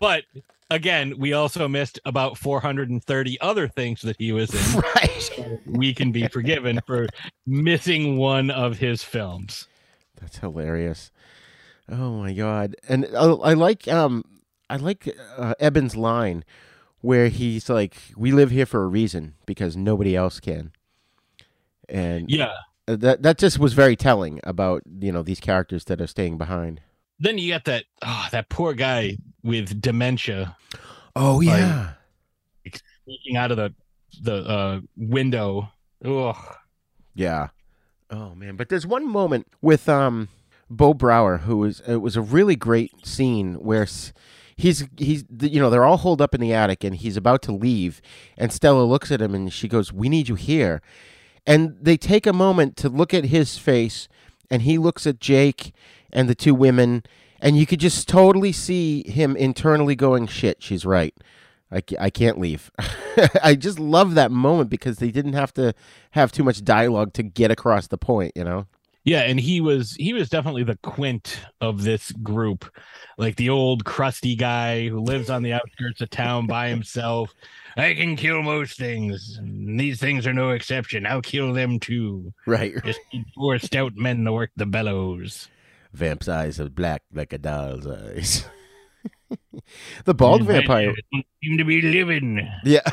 But 0.00 0.24
again, 0.70 1.18
we 1.18 1.34
also 1.34 1.68
missed 1.68 2.00
about 2.06 2.38
430 2.38 3.40
other 3.42 3.68
things 3.68 4.00
that 4.00 4.16
he 4.18 4.32
was 4.32 4.54
in. 4.54 4.80
Right. 4.94 5.20
So 5.20 5.60
we 5.66 5.92
can 5.92 6.12
be 6.12 6.28
forgiven 6.28 6.80
for 6.86 7.08
missing 7.46 8.16
one 8.16 8.50
of 8.50 8.78
his 8.78 9.02
films. 9.02 9.68
That's 10.20 10.38
hilarious. 10.38 11.10
Oh 11.88 12.18
my 12.18 12.32
god! 12.34 12.76
And 12.88 13.06
I, 13.16 13.24
I 13.24 13.52
like 13.54 13.88
um 13.88 14.24
I 14.68 14.76
like 14.76 15.08
uh, 15.36 15.54
Eben's 15.58 15.96
line 15.96 16.44
where 17.00 17.28
he's 17.28 17.70
like, 17.70 17.96
"We 18.16 18.32
live 18.32 18.50
here 18.50 18.66
for 18.66 18.82
a 18.82 18.88
reason 18.88 19.34
because 19.46 19.76
nobody 19.76 20.14
else 20.16 20.40
can." 20.40 20.72
And 21.88 22.30
Yeah. 22.30 22.52
uh, 22.86 22.96
that 22.96 23.22
that 23.22 23.38
just 23.38 23.58
was 23.58 23.72
very 23.72 23.96
telling 23.96 24.40
about 24.44 24.82
you 25.00 25.10
know 25.12 25.22
these 25.22 25.40
characters 25.40 25.84
that 25.84 26.00
are 26.00 26.06
staying 26.06 26.36
behind. 26.38 26.80
Then 27.20 27.38
you 27.38 27.52
got 27.52 27.64
that 27.64 27.84
oh, 28.02 28.28
that 28.32 28.48
poor 28.48 28.74
guy 28.74 29.16
with 29.42 29.80
dementia 29.80 30.56
Oh 31.16 31.40
yeah, 31.40 31.92
Like- 32.64 32.80
sneaking 33.04 33.36
out 33.36 33.50
of 33.50 33.56
the 33.56 33.74
the 34.22 34.34
uh, 34.48 34.80
window. 34.96 35.70
Ugh. 36.04 36.36
yeah. 37.14 37.48
Oh 38.10 38.34
man, 38.34 38.56
but 38.56 38.68
there's 38.68 38.86
one 38.86 39.06
moment 39.06 39.46
with 39.60 39.88
um 39.88 40.28
Beau 40.70 40.94
Brower 40.94 41.38
who 41.38 41.58
was 41.58 41.80
it 41.86 41.96
was 41.96 42.16
a 42.16 42.22
really 42.22 42.56
great 42.56 43.06
scene 43.06 43.54
where 43.54 43.86
he's 44.56 44.84
he's 44.96 45.24
you 45.40 45.60
know 45.60 45.70
they're 45.70 45.84
all 45.84 45.98
holed 45.98 46.22
up 46.22 46.34
in 46.34 46.40
the 46.40 46.52
attic 46.52 46.84
and 46.84 46.96
he's 46.96 47.16
about 47.16 47.42
to 47.42 47.52
leave 47.52 48.00
and 48.36 48.52
Stella 48.52 48.82
looks 48.82 49.10
at 49.10 49.20
him 49.20 49.34
and 49.34 49.52
she 49.52 49.68
goes, 49.68 49.92
"We 49.92 50.08
need 50.08 50.28
you 50.28 50.34
here." 50.34 50.80
And 51.46 51.76
they 51.80 51.96
take 51.96 52.26
a 52.26 52.32
moment 52.32 52.76
to 52.78 52.90
look 52.90 53.14
at 53.14 53.24
his 53.26 53.56
face 53.56 54.08
and 54.50 54.62
he 54.62 54.78
looks 54.78 55.06
at 55.06 55.20
Jake 55.20 55.72
and 56.12 56.28
the 56.28 56.34
two 56.34 56.54
women, 56.54 57.02
and 57.40 57.56
you 57.56 57.66
could 57.66 57.80
just 57.80 58.08
totally 58.08 58.52
see 58.52 59.02
him 59.08 59.36
internally 59.36 59.94
going, 59.94 60.26
"Shit, 60.26 60.62
she's 60.62 60.84
right. 60.84 61.14
I, 61.72 61.82
I 61.98 62.10
can't 62.10 62.38
leave." 62.38 62.70
I 63.42 63.54
just 63.54 63.78
love 63.78 64.14
that 64.14 64.30
moment 64.30 64.70
because 64.70 64.98
they 64.98 65.10
didn't 65.10 65.32
have 65.32 65.52
to 65.54 65.74
have 66.12 66.32
too 66.32 66.44
much 66.44 66.64
dialogue 66.64 67.12
to 67.14 67.22
get 67.22 67.50
across 67.50 67.86
the 67.86 67.98
point. 67.98 68.32
You 68.34 68.44
know? 68.44 68.66
Yeah, 69.08 69.22
and 69.22 69.40
he 69.40 69.62
was 69.62 69.92
he 69.94 70.12
was 70.12 70.28
definitely 70.28 70.64
the 70.64 70.76
quint 70.82 71.40
of 71.62 71.82
this 71.82 72.12
group, 72.12 72.70
like 73.16 73.36
the 73.36 73.48
old 73.48 73.86
crusty 73.86 74.36
guy 74.36 74.88
who 74.88 75.00
lives 75.00 75.30
on 75.30 75.42
the 75.42 75.54
outskirts 75.54 76.02
of 76.02 76.10
town 76.10 76.46
by 76.46 76.68
himself. 76.68 77.32
I 77.78 77.94
can 77.94 78.16
kill 78.16 78.42
most 78.42 78.76
things. 78.76 79.36
and 79.38 79.80
These 79.80 79.98
things 79.98 80.26
are 80.26 80.34
no 80.34 80.50
exception. 80.50 81.06
I'll 81.06 81.22
kill 81.22 81.54
them 81.54 81.78
too. 81.78 82.34
Right. 82.44 82.74
Just 82.84 83.00
need 83.12 83.24
four 83.34 83.58
stout 83.58 83.92
men 83.96 84.24
to 84.24 84.32
work 84.32 84.50
the 84.56 84.66
bellows. 84.66 85.48
Vamp's 85.94 86.28
eyes 86.28 86.60
are 86.60 86.68
black 86.68 87.02
like 87.12 87.32
a 87.32 87.38
doll's 87.38 87.86
eyes. 87.86 88.44
the 90.04 90.14
bald 90.14 90.42
These 90.42 90.48
vampire. 90.48 90.94
don't 91.12 91.26
seem 91.42 91.58
to 91.58 91.64
be 91.64 91.82
living. 91.82 92.48
Yeah, 92.64 92.80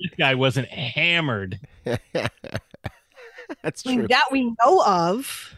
This 0.00 0.10
guy 0.18 0.34
wasn't 0.34 0.68
hammered. 0.68 1.60
that's 1.84 3.86
I 3.86 3.90
mean, 3.90 3.98
true. 4.00 4.08
that 4.08 4.24
we 4.30 4.52
know 4.62 4.84
of. 4.84 5.56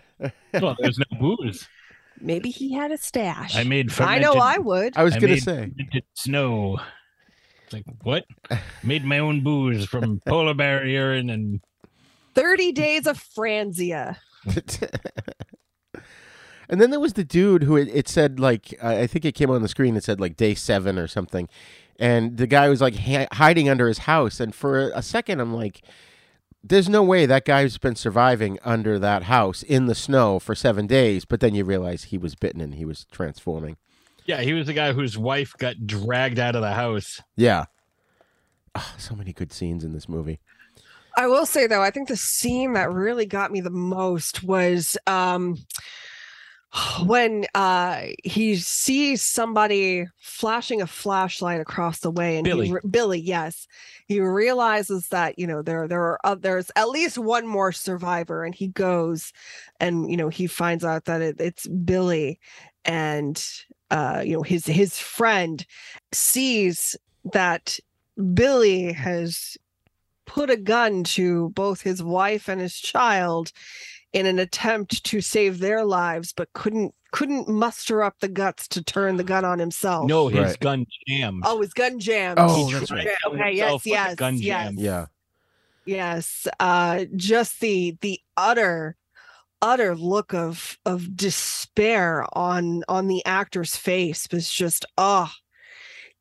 Well, 0.54 0.76
there's 0.78 0.98
no 0.98 1.18
booze. 1.18 1.68
Maybe 2.20 2.50
he 2.50 2.72
had 2.72 2.92
a 2.92 2.98
stash. 2.98 3.56
I 3.56 3.64
made 3.64 3.98
I 4.00 4.18
know 4.18 4.34
I 4.34 4.58
would. 4.58 4.96
I 4.96 5.04
was 5.04 5.14
I 5.14 5.18
gonna 5.18 5.36
say. 5.38 5.70
fermented 5.70 6.04
snow. 6.14 6.78
It's 7.64 7.72
like 7.72 7.84
what? 8.02 8.24
Made 8.82 9.04
my 9.04 9.18
own 9.18 9.42
booze 9.42 9.86
from 9.86 10.20
polar 10.26 10.54
bear 10.54 10.86
urine 10.86 11.30
and 11.30 11.60
30 12.34 12.72
days 12.72 13.06
of 13.06 13.18
Franzia. 13.18 14.16
And 16.68 16.80
then 16.80 16.90
there 16.90 17.00
was 17.00 17.14
the 17.14 17.24
dude 17.24 17.62
who 17.64 17.76
it, 17.76 17.88
it 17.92 18.08
said 18.08 18.38
like 18.40 18.74
I 18.82 19.00
I 19.02 19.06
think 19.06 19.24
it 19.24 19.32
came 19.34 19.50
on 19.50 19.62
the 19.62 19.68
screen. 19.68 19.96
It 19.96 20.04
said 20.04 20.20
like 20.20 20.36
day 20.36 20.54
seven 20.54 20.98
or 20.98 21.06
something, 21.06 21.48
and 21.98 22.36
the 22.36 22.46
guy 22.46 22.68
was 22.68 22.80
like 22.80 22.96
hi- 22.96 23.28
hiding 23.32 23.68
under 23.68 23.88
his 23.88 23.98
house. 23.98 24.40
And 24.40 24.54
for 24.54 24.90
a 24.94 25.02
second, 25.02 25.40
I'm 25.40 25.54
like, 25.54 25.82
"There's 26.62 26.88
no 26.88 27.02
way 27.02 27.26
that 27.26 27.44
guy's 27.44 27.78
been 27.78 27.96
surviving 27.96 28.58
under 28.64 28.98
that 28.98 29.24
house 29.24 29.62
in 29.62 29.86
the 29.86 29.94
snow 29.94 30.38
for 30.38 30.54
seven 30.54 30.86
days." 30.86 31.24
But 31.24 31.40
then 31.40 31.54
you 31.54 31.64
realize 31.64 32.04
he 32.04 32.18
was 32.18 32.34
bitten 32.34 32.60
and 32.60 32.74
he 32.74 32.84
was 32.84 33.06
transforming. 33.10 33.76
yeah, 34.26 34.42
he 34.42 34.52
was 34.52 34.66
the 34.66 34.72
guy 34.74 34.92
whose 34.92 35.16
wife 35.16 35.54
got 35.58 35.86
dragged 35.86 36.38
out 36.38 36.56
of 36.56 36.62
the 36.62 36.72
house. 36.72 37.20
Yeah. 37.36 37.66
Oh, 38.74 38.94
so 38.98 39.14
many 39.14 39.32
good 39.32 39.52
scenes 39.52 39.84
in 39.84 39.92
this 39.92 40.08
movie. 40.08 40.40
I 41.16 41.28
will 41.28 41.46
say 41.46 41.66
though, 41.66 41.80
I 41.82 41.90
think 41.90 42.08
the 42.08 42.16
scene 42.16 42.74
that 42.74 42.90
really 42.92 43.24
got 43.24 43.50
me 43.50 43.62
the 43.62 43.70
most 43.70 44.42
was 44.42 44.98
um 45.06 45.56
when 47.06 47.46
uh 47.54 48.02
he 48.24 48.56
sees 48.56 49.22
somebody 49.22 50.06
flashing 50.18 50.82
a 50.82 50.86
flashlight 50.86 51.60
across 51.60 52.00
the 52.00 52.10
way 52.10 52.36
and 52.36 52.44
Billy. 52.44 52.72
Re- 52.72 52.80
Billy, 52.88 53.20
yes. 53.20 53.66
He 54.06 54.20
realizes 54.20 55.08
that, 55.08 55.38
you 55.38 55.46
know, 55.46 55.62
there 55.62 55.88
there 55.88 56.02
are 56.02 56.20
oth- 56.24 56.42
there's 56.42 56.70
at 56.76 56.88
least 56.88 57.18
one 57.18 57.46
more 57.46 57.72
survivor 57.72 58.44
and 58.44 58.54
he 58.54 58.68
goes 58.68 59.32
and 59.80 60.10
you 60.10 60.16
know, 60.16 60.28
he 60.28 60.46
finds 60.46 60.84
out 60.84 61.06
that 61.06 61.22
it, 61.22 61.36
it's 61.38 61.66
Billy 61.66 62.38
and 62.84 63.42
uh 63.90 64.22
you 64.24 64.34
know, 64.34 64.42
his 64.42 64.66
his 64.66 64.98
friend 64.98 65.64
sees 66.12 66.96
that 67.32 67.78
Billy 68.34 68.92
has 68.92 69.56
put 70.26 70.50
a 70.50 70.56
gun 70.56 71.04
to 71.04 71.50
both 71.50 71.80
his 71.80 72.02
wife 72.02 72.48
and 72.48 72.60
his 72.60 72.76
child 72.76 73.52
in 74.12 74.26
an 74.26 74.38
attempt 74.38 75.04
to 75.04 75.20
save 75.20 75.58
their 75.58 75.84
lives 75.84 76.32
but 76.32 76.52
couldn't 76.52 76.94
couldn't 77.12 77.48
muster 77.48 78.02
up 78.02 78.14
the 78.20 78.28
guts 78.28 78.68
to 78.68 78.82
turn 78.82 79.16
the 79.16 79.24
gun 79.24 79.44
on 79.44 79.58
himself 79.58 80.06
No, 80.08 80.28
his 80.28 80.40
Right. 80.40 80.60
gun 80.60 80.86
jammed. 81.08 81.42
oh 81.46 81.60
his 81.62 81.72
gun 81.72 81.98
jammed 81.98 82.38
Oh, 82.40 82.66
He 82.66 82.72
that's 82.74 82.90
right. 82.90 83.08
okay 83.26 83.52
yes 83.52 83.70
himself 83.70 83.84
with 83.84 83.86
a 83.86 83.94
yes 83.94 84.14
gun 84.16 84.34
yes 84.36 84.64
jam. 84.64 84.74
Yeah. 84.78 85.06
yes 85.84 86.46
uh 86.60 87.04
just 87.14 87.60
the 87.60 87.96
the 88.00 88.20
utter 88.36 88.96
utter 89.62 89.94
look 89.96 90.34
of 90.34 90.78
of 90.84 91.16
despair 91.16 92.24
on 92.36 92.82
on 92.88 93.06
the 93.08 93.24
actor's 93.24 93.76
face 93.76 94.26
was 94.30 94.50
just 94.50 94.84
oh 94.98 95.30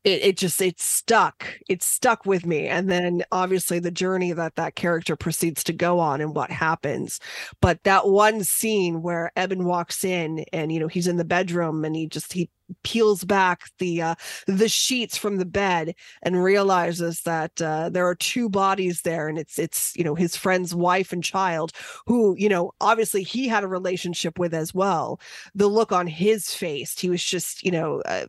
it, 0.05 0.23
it 0.23 0.37
just 0.37 0.61
it 0.61 0.79
stuck 0.79 1.59
it 1.67 1.83
stuck 1.83 2.25
with 2.25 2.45
me. 2.45 2.67
And 2.67 2.89
then 2.89 3.23
obviously 3.31 3.79
the 3.79 3.91
journey 3.91 4.31
that 4.31 4.55
that 4.55 4.75
character 4.75 5.15
proceeds 5.15 5.63
to 5.65 5.73
go 5.73 5.99
on 5.99 6.21
and 6.21 6.35
what 6.35 6.51
happens. 6.51 7.19
But 7.61 7.83
that 7.83 8.07
one 8.07 8.43
scene 8.43 9.01
where 9.01 9.31
Eben 9.35 9.65
walks 9.65 10.05
in 10.05 10.45
and 10.53 10.71
you 10.71 10.79
know 10.79 10.87
he's 10.87 11.07
in 11.07 11.17
the 11.17 11.25
bedroom 11.25 11.83
and 11.83 11.95
he 11.95 12.07
just 12.07 12.31
he 12.31 12.49
peels 12.83 13.23
back 13.23 13.69
the 13.79 14.01
uh 14.01 14.15
the 14.47 14.69
sheets 14.69 15.17
from 15.17 15.37
the 15.37 15.45
bed 15.45 15.93
and 16.23 16.43
realizes 16.43 17.21
that 17.21 17.61
uh, 17.61 17.89
there 17.89 18.07
are 18.07 18.15
two 18.15 18.49
bodies 18.49 19.01
there 19.01 19.27
and 19.27 19.37
it's 19.37 19.59
it's 19.59 19.93
you 19.95 20.03
know 20.03 20.15
his 20.15 20.35
friend's 20.35 20.73
wife 20.73 21.11
and 21.11 21.23
child 21.23 21.71
who 22.07 22.35
you 22.37 22.49
know 22.49 22.71
obviously 22.81 23.23
he 23.23 23.47
had 23.47 23.63
a 23.63 23.67
relationship 23.67 24.39
with 24.39 24.53
as 24.53 24.73
well. 24.73 25.19
The 25.53 25.67
look 25.67 25.91
on 25.91 26.07
his 26.07 26.53
face 26.53 26.99
he 26.99 27.09
was 27.09 27.23
just 27.23 27.63
you 27.63 27.71
know 27.71 28.01
uh, 28.01 28.25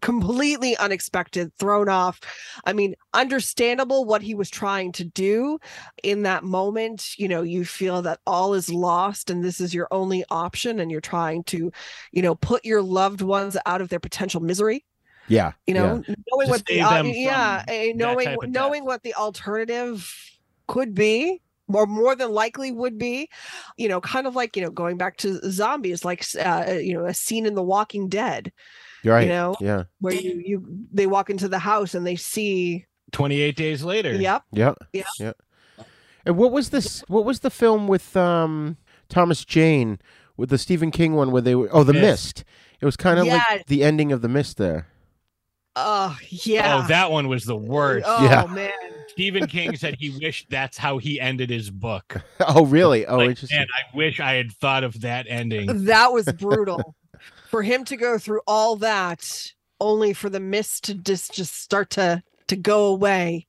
completely 0.00 0.76
unexpected 0.76 1.52
thrown 1.58 1.88
off. 1.88 2.20
I 2.64 2.72
mean 2.72 2.94
understandable 3.12 4.04
what 4.04 4.22
he 4.22 4.34
was 4.34 4.50
trying 4.50 4.92
to 4.92 5.04
do 5.04 5.58
in 6.02 6.22
that 6.22 6.44
moment. 6.44 7.18
You 7.18 7.28
know 7.28 7.42
you 7.42 7.64
feel 7.64 8.02
that 8.02 8.20
all 8.26 8.54
is 8.54 8.70
lost 8.70 9.30
and 9.30 9.42
this 9.42 9.60
is 9.60 9.74
your 9.74 9.88
only 9.90 10.24
option 10.30 10.78
and 10.80 10.90
you're 10.90 11.00
trying 11.00 11.44
to 11.44 11.72
you 12.12 12.22
know 12.22 12.34
put 12.36 12.64
your 12.64 12.82
loved 12.82 13.23
ones 13.24 13.56
out 13.66 13.80
of 13.80 13.88
their 13.88 14.00
potential 14.00 14.40
misery 14.40 14.84
Yeah. 15.28 15.52
you 15.66 15.74
yeah. 15.74 15.80
know 15.82 15.92
knowing 16.30 16.46
To 16.46 16.50
what 16.50 16.66
the 16.66 16.80
uh, 16.80 17.02
yeah 17.04 17.60
from 17.64 17.74
eh, 17.74 17.92
knowing 17.94 18.36
knowing 18.48 18.84
what 18.84 19.02
the 19.02 19.14
alternative 19.14 20.10
could 20.68 20.94
be 20.94 21.40
or 21.68 21.86
more 21.86 22.14
than 22.14 22.30
likely 22.30 22.72
would 22.72 22.98
be 22.98 23.28
you 23.76 23.88
know 23.88 24.00
kind 24.00 24.26
of 24.26 24.34
like 24.36 24.56
you 24.56 24.62
know 24.62 24.70
going 24.70 24.96
back 24.98 25.16
to 25.18 25.40
zombies 25.50 26.04
like 26.04 26.24
uh, 26.38 26.72
you 26.80 26.92
know 26.94 27.04
a 27.06 27.14
scene 27.14 27.46
in 27.46 27.54
the 27.54 27.62
walking 27.62 28.08
dead 28.08 28.52
You're 29.02 29.14
right. 29.14 29.28
know, 29.28 29.56
Yeah. 29.60 29.84
where 30.00 30.14
you 30.14 30.42
you 30.44 30.64
they 30.92 31.06
walk 31.06 31.30
into 31.30 31.48
the 31.48 31.58
house 31.58 31.94
and 31.94 32.06
they 32.06 32.16
see 32.16 32.84
28 33.12 33.56
days 33.56 33.82
later. 33.84 34.12
yep 34.14 34.42
Yep. 34.52 34.76
Yeah. 34.92 35.02
Yeah. 35.20 35.32
And 36.26 36.36
what 36.38 36.52
was 36.52 36.70
this? 36.70 37.04
What 37.08 37.24
was 37.26 37.40
the 37.40 37.50
film 37.50 37.86
with 37.86 38.16
um 38.16 38.76
Thomas 39.08 39.44
Jane 39.44 39.98
with 40.36 40.48
the 40.48 40.56
Stephen 40.58 40.90
King 40.90 41.14
one 41.14 41.30
where 41.32 41.42
they 41.42 41.54
were? 41.54 41.68
Oh, 41.70 41.84
The 41.84 41.92
Mist. 41.92 42.04
Mist. 42.38 42.44
It 42.84 42.86
was 42.86 42.98
kind 42.98 43.18
of 43.18 43.24
Yeah. 43.24 43.42
like 43.48 43.64
the 43.64 43.82
ending 43.82 44.12
of 44.12 44.20
The 44.20 44.28
Mist 44.28 44.58
there. 44.58 44.88
oh 45.74 46.14
yeah 46.28 46.82
Oh, 46.84 46.88
that 46.88 47.10
one 47.10 47.28
was 47.28 47.44
the 47.46 47.56
worst. 47.56 48.04
oh 48.06 48.22
Yeah. 48.24 48.44
man 48.52 48.70
Stephen 49.08 49.46
King 49.46 49.74
said 49.76 49.96
he 49.98 50.10
wished 50.22 50.50
that's 50.50 50.76
how 50.76 50.98
he 50.98 51.18
ended 51.18 51.48
his 51.48 51.70
book. 51.70 52.20
Oh, 52.46 52.66
really? 52.66 53.06
Oh, 53.06 53.16
Like, 53.16 53.30
interesting. 53.30 53.58
man, 53.58 53.68
I 53.74 53.96
wish 53.96 54.20
I 54.20 54.34
had 54.34 54.52
thought 54.52 54.84
of 54.84 55.00
that 55.00 55.24
ending. 55.30 55.84
that 55.86 56.12
was 56.12 56.26
brutal 56.38 56.94
for 57.48 57.62
him 57.62 57.86
to 57.86 57.96
go 57.96 58.18
through 58.18 58.42
all 58.46 58.76
that 58.76 59.52
only 59.80 60.12
for 60.12 60.28
the 60.28 60.40
mist 60.40 60.84
to 60.84 60.94
just 60.94 61.32
just 61.32 61.54
start 61.58 61.88
to 61.90 62.22
to 62.48 62.56
go 62.56 62.84
away 62.88 63.46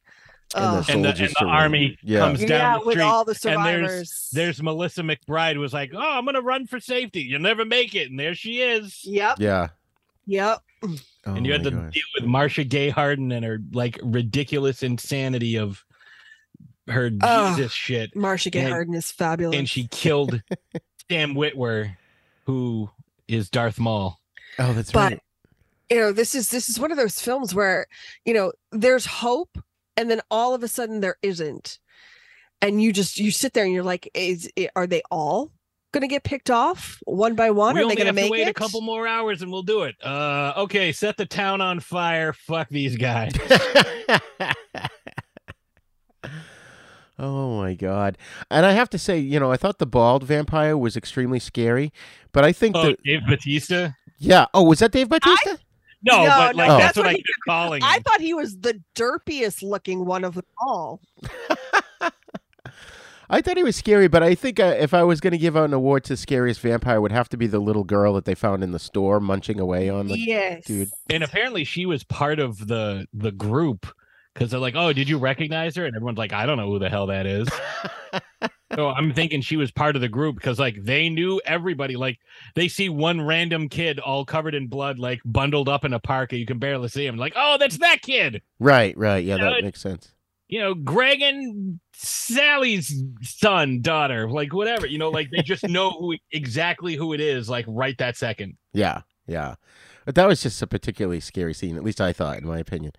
And 0.53 0.63
the 0.63 0.77
Ugh. 0.79 0.85
And 0.89 1.03
the, 1.05 1.09
and 1.09 1.33
the 1.39 1.45
army 1.45 1.97
Yeah. 2.03 2.19
comes 2.19 2.39
down 2.39 2.49
yeah 2.49 2.73
the 2.79 2.85
with 2.85 2.93
street. 2.93 3.03
all 3.03 3.25
the 3.25 3.31
and 3.31 3.39
survivors 3.39 3.91
there's 3.91 4.29
there's 4.31 4.63
Melissa 4.63 5.01
McBride 5.01 5.57
was 5.57 5.73
like, 5.73 5.91
"Oh, 5.93 5.99
I'm 5.99 6.25
gonna 6.25 6.41
run 6.41 6.67
for 6.67 6.79
safety. 6.79 7.21
You'll 7.21 7.41
never 7.41 7.65
make 7.65 7.95
it," 7.95 8.09
and 8.09 8.19
there 8.19 8.35
she 8.35 8.61
is. 8.61 9.01
yep 9.03 9.37
yeah. 9.39 9.69
yep 10.25 10.59
Oh, 10.83 10.93
and 11.25 11.45
you 11.45 11.51
had 11.51 11.63
to 11.63 11.71
God. 11.71 11.91
deal 11.91 12.03
with 12.13 12.25
Marcia 12.25 12.63
Gay 12.63 12.89
Harden 12.89 13.31
and 13.31 13.43
her 13.43 13.59
like 13.73 13.99
ridiculous 14.03 14.83
insanity 14.83 15.57
of 15.57 15.83
her 16.87 17.09
Ugh. 17.21 17.57
Jesus 17.57 17.71
shit, 17.71 18.15
Marcia 18.15 18.51
Gay 18.51 18.59
And- 18.61 18.69
Harden 18.69 18.93
is 18.93 19.11
fabulous 19.11 19.57
and 19.57 19.67
she 19.67 19.87
killed 19.87 20.41
Sam 21.09 21.33
Witwer, 21.33 21.95
who 22.45 22.89
is 23.27 23.49
Darth 23.49 23.79
Maul. 23.79 24.19
Oh, 24.59 24.73
that's 24.73 24.91
but 24.91 25.13
right. 25.13 25.21
you 25.89 25.97
know 25.97 26.11
this 26.11 26.35
is 26.35 26.49
this 26.49 26.69
is 26.69 26.79
one 26.79 26.91
of 26.91 26.97
those 26.97 27.19
films 27.19 27.53
where 27.55 27.87
you 28.23 28.33
know 28.35 28.51
there's 28.71 29.05
hope 29.07 29.57
and 29.97 30.09
then 30.09 30.21
all 30.31 30.53
of 30.53 30.63
a 30.63 30.67
sudden 30.67 31.01
there 31.01 31.17
isn't 31.21 31.79
and 32.61 32.81
you 32.81 32.93
just 32.93 33.19
you 33.19 33.31
sit 33.31 33.53
there 33.53 33.65
and 33.65 33.73
you're 33.73 33.83
like 33.83 34.09
is 34.13 34.49
are 34.75 34.87
they 34.87 35.01
all 35.11 35.51
gonna 35.93 36.07
get 36.07 36.23
picked 36.23 36.49
off 36.51 36.99
one 37.05 37.35
by 37.35 37.51
one 37.51 37.75
we 37.75 37.81
are 37.81 37.87
they 37.87 37.95
gonna 37.95 38.07
have 38.07 38.15
to 38.15 38.21
make 38.21 38.31
wait 38.31 38.47
it 38.47 38.49
a 38.49 38.53
couple 38.53 38.81
more 38.81 39.07
hours 39.07 39.41
and 39.41 39.49
we'll 39.51 39.63
do 39.63 39.83
it. 39.83 39.95
Uh, 40.03 40.51
okay, 40.57 40.91
set 40.91 41.15
the 41.15 41.25
town 41.25 41.61
on 41.61 41.79
fire. 41.79 42.33
Fuck 42.33 42.67
these 42.69 42.97
guys. 42.97 43.31
oh 47.17 47.57
my 47.57 47.73
god! 47.75 48.17
And 48.51 48.65
I 48.65 48.73
have 48.73 48.89
to 48.89 48.97
say, 48.97 49.17
you 49.19 49.39
know, 49.39 49.51
I 49.51 49.57
thought 49.57 49.79
the 49.79 49.85
bald 49.85 50.23
vampire 50.23 50.77
was 50.77 50.97
extremely 50.97 51.39
scary, 51.39 51.93
but 52.33 52.43
I 52.43 52.51
think 52.51 52.75
Oh, 52.75 52.87
that 52.87 53.01
Dave 53.03 53.21
Batista. 53.27 53.89
yeah. 54.19 54.45
Oh, 54.53 54.63
was 54.63 54.79
that 54.79 54.91
Dave 54.91 55.07
Bautista? 55.09 55.59
No, 56.05 56.23
No, 56.23 56.29
but 56.29 56.55
like 56.55 56.67
no, 56.67 56.77
that's, 56.77 56.83
that's 56.85 56.97
what 56.97 57.05
what 57.05 57.09
I 57.09 57.13
he- 57.13 57.17
keep 57.17 57.35
calling. 57.47 57.83
i 57.83 57.97
him. 57.97 58.03
thought 58.03 58.21
he 58.21 58.33
was 58.33 58.57
the 58.59 58.81
derpiest 58.95 59.63
looking 59.63 60.05
one 60.05 60.23
of 60.23 60.35
them 60.35 60.45
all 60.59 61.01
I 63.27 63.41
thought 63.41 63.57
he 63.57 63.63
was 63.63 63.75
scary, 63.75 64.07
but 64.07 64.21
I 64.21 64.35
think 64.35 64.59
uh, 64.59 64.75
if 64.77 64.93
I 64.93 65.01
was 65.01 65.19
going 65.19 65.31
to 65.31 65.39
give 65.39 65.57
out 65.57 65.65
an 65.65 65.73
award 65.73 66.03
to 66.05 66.15
scariest 66.15 66.59
vampire, 66.61 66.97
it 66.97 67.01
would 67.01 67.11
have 67.11 67.27
to 67.29 67.37
be 67.37 67.47
the 67.47 67.57
little 67.57 67.83
girl 67.83 68.13
that 68.13 68.25
they 68.25 68.35
found 68.35 68.63
in 68.63 68.71
the 68.71 68.77
store 68.77 69.19
munching 69.19 69.59
away 69.59 69.89
on 69.89 70.07
the 70.07 70.17
yes. 70.17 70.63
dude. 70.65 70.89
And 71.09 71.23
apparently 71.23 71.63
she 71.63 71.87
was 71.87 72.03
part 72.03 72.37
of 72.39 72.67
the 72.67 73.07
the 73.13 73.31
group 73.31 73.87
because 74.33 74.51
they're 74.51 74.59
like, 74.59 74.75
"Oh, 74.75 74.93
did 74.93 75.09
you 75.09 75.17
recognize 75.17 75.75
her?" 75.75 75.85
And 75.85 75.95
everyone's 75.95 76.19
like, 76.19 76.33
"I 76.33 76.45
don't 76.45 76.57
know 76.57 76.69
who 76.69 76.77
the 76.77 76.89
hell 76.89 77.07
that 77.07 77.25
is." 77.25 77.49
so 78.73 78.89
I'm 78.89 79.13
thinking 79.13 79.41
she 79.41 79.57
was 79.57 79.69
part 79.71 79.95
of 79.95 80.01
the 80.01 80.07
group 80.09 80.35
because 80.35 80.57
like 80.59 80.83
they 80.83 81.09
knew 81.09 81.39
everybody. 81.45 81.95
Like 81.95 82.19
they 82.55 82.67
see 82.67 82.89
one 82.89 83.21
random 83.21 83.69
kid 83.69 83.99
all 83.99 84.25
covered 84.25 84.55
in 84.55 84.67
blood, 84.67 84.97
like 84.97 85.21
bundled 85.25 85.69
up 85.69 85.85
in 85.85 85.93
a 85.93 85.99
park, 85.99 86.31
and 86.31 86.39
you 86.39 86.45
can 86.45 86.57
barely 86.59 86.87
see 86.87 87.05
him. 87.05 87.17
Like, 87.17 87.33
oh, 87.35 87.57
that's 87.59 87.77
that 87.77 88.01
kid. 88.01 88.41
Right, 88.59 88.97
right. 88.97 89.23
Yeah, 89.23 89.37
know, 89.37 89.45
that 89.51 89.59
it- 89.59 89.65
makes 89.65 89.81
sense. 89.81 90.11
You 90.47 90.59
know, 90.59 90.73
Greg 90.75 91.21
and 91.23 91.79
Sally's 91.93 92.93
son, 93.21 93.81
daughter, 93.81 94.29
like 94.29 94.53
whatever. 94.53 94.85
You 94.85 94.99
know, 94.99 95.09
like 95.09 95.31
they 95.31 95.41
just 95.41 95.63
know 95.67 95.89
who 95.89 96.15
exactly 96.31 96.95
who 96.95 97.13
it 97.13 97.19
is, 97.19 97.49
like 97.49 97.65
right 97.67 97.97
that 97.97 98.15
second. 98.15 98.57
Yeah, 98.71 99.01
yeah. 99.25 99.55
But 100.05 100.13
that 100.15 100.27
was 100.27 100.43
just 100.43 100.61
a 100.61 100.67
particularly 100.67 101.19
scary 101.19 101.55
scene. 101.55 101.75
At 101.77 101.83
least 101.83 101.99
I 101.99 102.13
thought, 102.13 102.37
in 102.37 102.47
my 102.47 102.59
opinion, 102.59 102.91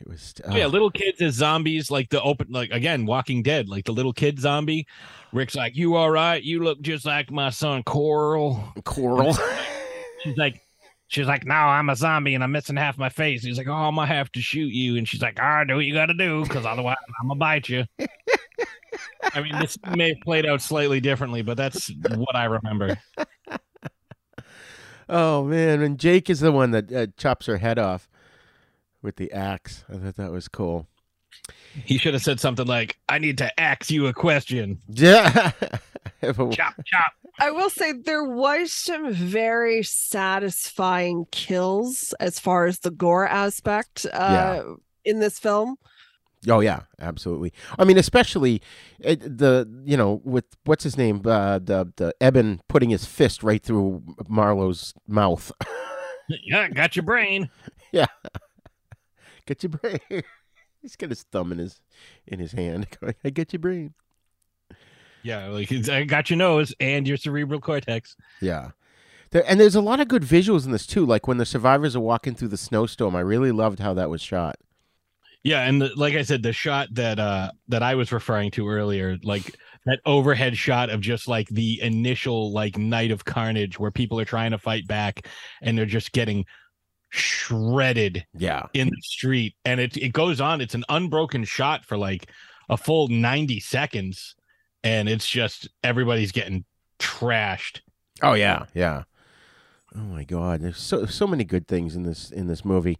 it 0.00 0.08
was. 0.08 0.34
Oh, 0.44 0.54
yeah, 0.54 0.66
uh, 0.66 0.68
little 0.68 0.90
kids 0.90 1.20
as 1.22 1.34
zombies, 1.34 1.90
like 1.90 2.10
the 2.10 2.20
open, 2.22 2.48
like 2.50 2.70
again, 2.70 3.06
Walking 3.06 3.42
Dead, 3.42 3.68
like 3.68 3.84
the 3.84 3.92
little 3.92 4.12
kid 4.12 4.38
zombie. 4.38 4.86
Rick's 5.32 5.54
like, 5.54 5.76
"You 5.76 5.96
all 5.96 6.10
right? 6.10 6.42
You 6.42 6.62
look 6.62 6.80
just 6.80 7.04
like 7.06 7.30
my 7.30 7.50
son 7.50 7.82
Coral." 7.82 8.72
Coral. 8.84 9.36
She's 10.22 10.36
like, 10.36 10.60
she's 11.08 11.26
like, 11.26 11.44
"No, 11.44 11.54
I'm 11.54 11.88
a 11.88 11.96
zombie 11.96 12.34
and 12.34 12.42
I'm 12.42 12.52
missing 12.52 12.76
half 12.76 12.98
my 12.98 13.08
face." 13.08 13.42
He's 13.42 13.58
like, 13.58 13.68
"Oh, 13.68 13.72
I'm 13.72 13.94
gonna 13.94 14.06
have 14.06 14.30
to 14.32 14.40
shoot 14.40 14.72
you," 14.72 14.96
and 14.96 15.08
she's 15.08 15.22
like, 15.22 15.40
"All 15.40 15.48
right, 15.48 15.66
do 15.66 15.76
what 15.76 15.84
you 15.84 15.94
got 15.94 16.06
to 16.06 16.14
do, 16.14 16.42
because 16.42 16.66
otherwise 16.66 16.96
I'm 17.20 17.28
gonna 17.28 17.38
bite 17.38 17.68
you." 17.68 17.84
I 19.34 19.42
mean, 19.42 19.58
this 19.60 19.76
may 19.94 20.10
have 20.10 20.20
played 20.22 20.46
out 20.46 20.62
slightly 20.62 21.00
differently, 21.00 21.42
but 21.42 21.56
that's 21.56 21.90
what 22.16 22.34
I 22.34 22.44
remember. 22.44 22.98
oh 25.08 25.44
man, 25.44 25.82
and 25.82 25.98
Jake 25.98 26.30
is 26.30 26.40
the 26.40 26.52
one 26.52 26.70
that 26.72 26.92
uh, 26.92 27.06
chops 27.16 27.46
her 27.46 27.58
head 27.58 27.78
off 27.78 28.08
with 29.06 29.16
the 29.16 29.32
axe. 29.32 29.84
I 29.88 29.96
thought 29.96 30.16
that 30.16 30.32
was 30.32 30.48
cool. 30.48 30.88
He 31.84 31.96
should 31.96 32.12
have 32.12 32.22
said 32.22 32.40
something 32.40 32.66
like, 32.66 32.98
"I 33.08 33.18
need 33.18 33.38
to 33.38 33.60
ask 33.60 33.90
you 33.90 34.06
a 34.08 34.12
question." 34.12 34.80
Yeah. 34.88 35.52
Chop, 36.22 36.74
chop. 36.84 37.12
I 37.38 37.50
will 37.50 37.68
say 37.70 37.92
there 37.92 38.24
was 38.24 38.72
some 38.72 39.12
very 39.12 39.82
satisfying 39.82 41.26
kills 41.30 42.14
as 42.18 42.40
far 42.40 42.66
as 42.66 42.80
the 42.80 42.90
gore 42.90 43.28
aspect 43.28 44.06
uh, 44.12 44.62
in 45.04 45.20
this 45.20 45.38
film. 45.38 45.76
Oh 46.48 46.60
yeah, 46.60 46.80
absolutely. 47.00 47.52
I 47.78 47.84
mean, 47.84 47.98
especially 47.98 48.62
uh, 49.04 49.16
the 49.20 49.68
you 49.84 49.96
know 49.96 50.20
with 50.24 50.46
what's 50.64 50.84
his 50.84 50.96
name, 50.96 51.22
uh, 51.24 51.58
the 51.58 51.92
the 51.96 52.14
Eben 52.20 52.60
putting 52.68 52.90
his 52.90 53.04
fist 53.04 53.42
right 53.42 53.62
through 53.62 54.02
Marlowe's 54.28 54.94
mouth. 55.06 55.52
Yeah, 56.28 56.68
got 56.68 56.96
your 56.96 57.04
brain. 57.04 57.50
yeah, 57.92 58.06
get 59.46 59.62
your 59.62 59.70
brain. 59.70 59.98
He's 60.82 60.96
got 60.96 61.10
his 61.10 61.22
thumb 61.24 61.52
in 61.52 61.58
his 61.58 61.80
in 62.26 62.38
his 62.38 62.52
hand. 62.52 62.86
Going, 63.00 63.14
I 63.24 63.30
get 63.30 63.52
your 63.52 63.60
brain. 63.60 63.94
Yeah, 65.22 65.48
like 65.48 65.72
it's- 65.72 65.88
I 65.88 66.04
got 66.04 66.30
your 66.30 66.36
nose 66.36 66.74
and 66.78 67.06
your 67.06 67.16
cerebral 67.16 67.60
cortex. 67.60 68.16
Yeah. 68.40 68.70
There, 69.30 69.44
and 69.48 69.58
there's 69.58 69.74
a 69.74 69.80
lot 69.80 69.98
of 69.98 70.06
good 70.06 70.22
visuals 70.22 70.66
in 70.66 70.70
this 70.70 70.86
too. 70.86 71.04
Like 71.04 71.26
when 71.26 71.38
the 71.38 71.44
survivors 71.46 71.96
are 71.96 72.00
walking 72.00 72.34
through 72.34 72.48
the 72.48 72.56
snowstorm, 72.56 73.16
I 73.16 73.20
really 73.20 73.50
loved 73.50 73.80
how 73.80 73.92
that 73.94 74.08
was 74.08 74.22
shot. 74.22 74.56
Yeah, 75.42 75.62
and 75.62 75.80
the, 75.82 75.90
like 75.96 76.14
I 76.14 76.22
said, 76.22 76.42
the 76.42 76.52
shot 76.52 76.88
that 76.92 77.18
uh 77.18 77.50
that 77.68 77.82
I 77.82 77.94
was 77.96 78.12
referring 78.12 78.50
to 78.52 78.68
earlier, 78.68 79.16
like 79.24 79.56
that 79.84 80.00
overhead 80.04 80.56
shot 80.56 80.90
of 80.90 81.00
just 81.00 81.26
like 81.28 81.48
the 81.48 81.80
initial 81.82 82.52
like 82.52 82.76
night 82.78 83.10
of 83.10 83.24
carnage 83.24 83.78
where 83.78 83.90
people 83.90 84.18
are 84.20 84.24
trying 84.24 84.50
to 84.52 84.58
fight 84.58 84.86
back 84.86 85.26
and 85.62 85.76
they're 85.76 85.86
just 85.86 86.12
getting 86.12 86.44
shredded 87.10 88.26
Yeah. 88.34 88.66
in 88.74 88.88
the 88.88 89.00
street 89.02 89.54
and 89.64 89.80
it 89.80 89.96
it 89.96 90.12
goes 90.12 90.40
on 90.40 90.60
it's 90.60 90.74
an 90.74 90.84
unbroken 90.88 91.44
shot 91.44 91.84
for 91.84 91.96
like 91.96 92.30
a 92.68 92.76
full 92.76 93.08
90 93.08 93.60
seconds 93.60 94.34
and 94.82 95.08
it's 95.08 95.28
just 95.28 95.68
everybody's 95.84 96.32
getting 96.32 96.64
trashed. 96.98 97.80
Oh 98.22 98.32
yeah, 98.34 98.66
yeah. 98.74 99.04
Oh 99.94 100.00
my 100.00 100.24
god, 100.24 100.60
there's 100.60 100.78
so 100.78 101.06
so 101.06 101.26
many 101.26 101.44
good 101.44 101.66
things 101.68 101.94
in 101.96 102.02
this 102.02 102.30
in 102.30 102.46
this 102.48 102.64
movie. 102.64 102.98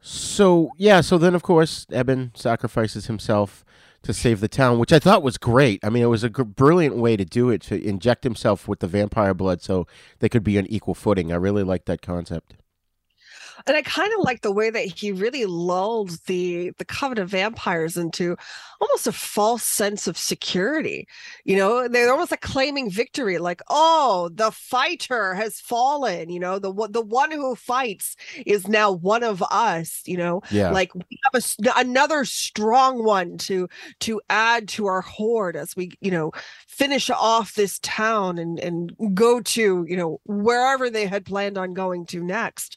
So 0.00 0.70
yeah, 0.76 1.00
so 1.00 1.18
then 1.18 1.34
of 1.34 1.42
course 1.42 1.86
Eben 1.92 2.32
sacrifices 2.34 3.06
himself 3.06 3.64
to 4.02 4.12
save 4.12 4.40
the 4.40 4.48
town, 4.48 4.78
which 4.78 4.92
I 4.92 4.98
thought 4.98 5.22
was 5.22 5.38
great. 5.38 5.80
I 5.82 5.88
mean, 5.88 6.02
it 6.02 6.06
was 6.06 6.22
a 6.24 6.28
gr- 6.28 6.42
brilliant 6.42 6.96
way 6.96 7.16
to 7.16 7.24
do 7.24 7.48
it 7.48 7.62
to 7.62 7.82
inject 7.82 8.22
himself 8.22 8.68
with 8.68 8.80
the 8.80 8.86
vampire 8.86 9.32
blood 9.32 9.62
so 9.62 9.86
they 10.18 10.28
could 10.28 10.44
be 10.44 10.58
on 10.58 10.66
equal 10.66 10.94
footing. 10.94 11.32
I 11.32 11.36
really 11.36 11.62
liked 11.62 11.86
that 11.86 12.02
concept. 12.02 12.54
And 13.66 13.76
I 13.76 13.82
kind 13.82 14.12
of 14.12 14.20
like 14.24 14.42
the 14.42 14.52
way 14.52 14.68
that 14.70 14.84
he 14.86 15.10
really 15.12 15.46
lulled 15.46 16.10
the 16.26 16.70
the 16.78 16.84
coven 16.84 17.18
of 17.18 17.30
vampires 17.30 17.96
into 17.96 18.36
almost 18.80 19.06
a 19.06 19.12
false 19.12 19.62
sense 19.62 20.06
of 20.06 20.18
security. 20.18 21.08
You 21.44 21.56
know, 21.56 21.88
they're 21.88 22.10
almost 22.12 22.30
like 22.30 22.42
claiming 22.42 22.90
victory, 22.90 23.38
like, 23.38 23.62
oh, 23.70 24.28
the 24.34 24.50
fighter 24.50 25.34
has 25.34 25.60
fallen. 25.60 26.28
You 26.30 26.40
know, 26.40 26.58
the 26.58 26.70
one 26.70 26.92
the 26.92 27.00
one 27.00 27.30
who 27.30 27.54
fights 27.54 28.16
is 28.44 28.68
now 28.68 28.92
one 28.92 29.22
of 29.22 29.42
us. 29.50 30.02
You 30.04 30.18
know, 30.18 30.42
Yeah. 30.50 30.70
like 30.70 30.94
we 30.94 31.18
have 31.32 31.42
a 31.42 31.72
another 31.80 32.24
strong 32.24 33.02
one 33.04 33.38
to 33.38 33.68
to 34.00 34.20
add 34.30 34.68
to 34.68 34.86
our 34.86 35.00
horde 35.00 35.56
as 35.56 35.74
we 35.76 35.90
you 36.00 36.10
know 36.10 36.32
finish 36.68 37.08
off 37.10 37.54
this 37.54 37.78
town 37.80 38.38
and 38.38 38.58
and 38.60 38.92
go 39.14 39.40
to 39.40 39.84
you 39.88 39.96
know 39.96 40.20
wherever 40.26 40.90
they 40.90 41.06
had 41.06 41.24
planned 41.24 41.56
on 41.58 41.72
going 41.74 42.06
to 42.06 42.22
next 42.22 42.76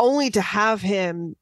only 0.00 0.30
to 0.30 0.40
have 0.40 0.80
him 0.80 1.36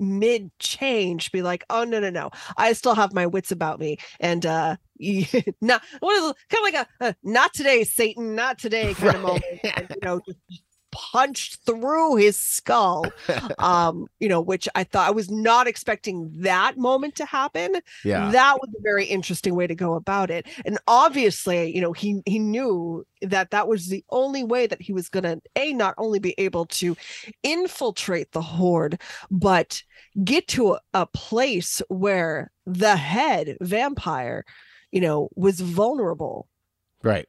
mid 0.00 0.50
change 0.60 1.32
be 1.32 1.42
like 1.42 1.64
oh 1.70 1.84
no 1.84 2.00
no 2.00 2.10
no. 2.10 2.30
I 2.56 2.72
still 2.72 2.94
have 2.94 3.12
my 3.12 3.26
wits 3.26 3.52
about 3.52 3.80
me. 3.80 3.98
And 4.20 4.46
uh 4.46 4.76
not 5.60 5.82
what 6.00 6.16
is 6.16 6.34
kind 6.48 6.66
of 6.66 6.74
like 6.74 6.74
a, 6.74 7.06
a 7.08 7.14
not 7.22 7.52
today 7.54 7.84
satan. 7.84 8.34
Not 8.34 8.58
today. 8.58 8.94
Kind 8.94 9.16
of 9.16 9.22
moment. 9.22 9.44
And, 9.64 9.86
you 9.90 9.96
know 10.02 10.20
just 10.26 10.38
punched 10.90 11.58
through 11.66 12.16
his 12.16 12.36
skull 12.36 13.04
um 13.58 14.06
you 14.20 14.28
know 14.28 14.40
which 14.40 14.68
i 14.74 14.84
thought 14.84 15.06
i 15.08 15.10
was 15.10 15.30
not 15.30 15.66
expecting 15.66 16.30
that 16.34 16.76
moment 16.76 17.14
to 17.14 17.24
happen 17.24 17.74
Yeah. 18.04 18.30
that 18.30 18.56
was 18.60 18.70
a 18.76 18.82
very 18.82 19.04
interesting 19.04 19.54
way 19.54 19.66
to 19.66 19.74
go 19.74 19.94
about 19.94 20.30
it 20.30 20.46
and 20.64 20.78
obviously 20.86 21.74
you 21.74 21.80
know 21.80 21.92
he 21.92 22.22
he 22.26 22.38
knew 22.38 23.04
that 23.22 23.50
that 23.50 23.68
was 23.68 23.88
the 23.88 24.04
only 24.10 24.44
way 24.44 24.66
that 24.66 24.80
he 24.80 24.92
was 24.92 25.08
going 25.08 25.24
to 25.24 25.40
a 25.56 25.72
not 25.72 25.94
only 25.98 26.18
be 26.18 26.34
able 26.38 26.66
to 26.66 26.96
infiltrate 27.42 28.32
the 28.32 28.42
horde 28.42 29.00
but 29.30 29.82
get 30.24 30.48
to 30.48 30.72
a, 30.74 30.80
a 30.94 31.06
place 31.06 31.82
where 31.88 32.50
the 32.66 32.96
head 32.96 33.56
vampire 33.60 34.44
you 34.90 35.00
know 35.00 35.28
was 35.34 35.60
vulnerable 35.60 36.48
Right. 37.02 37.28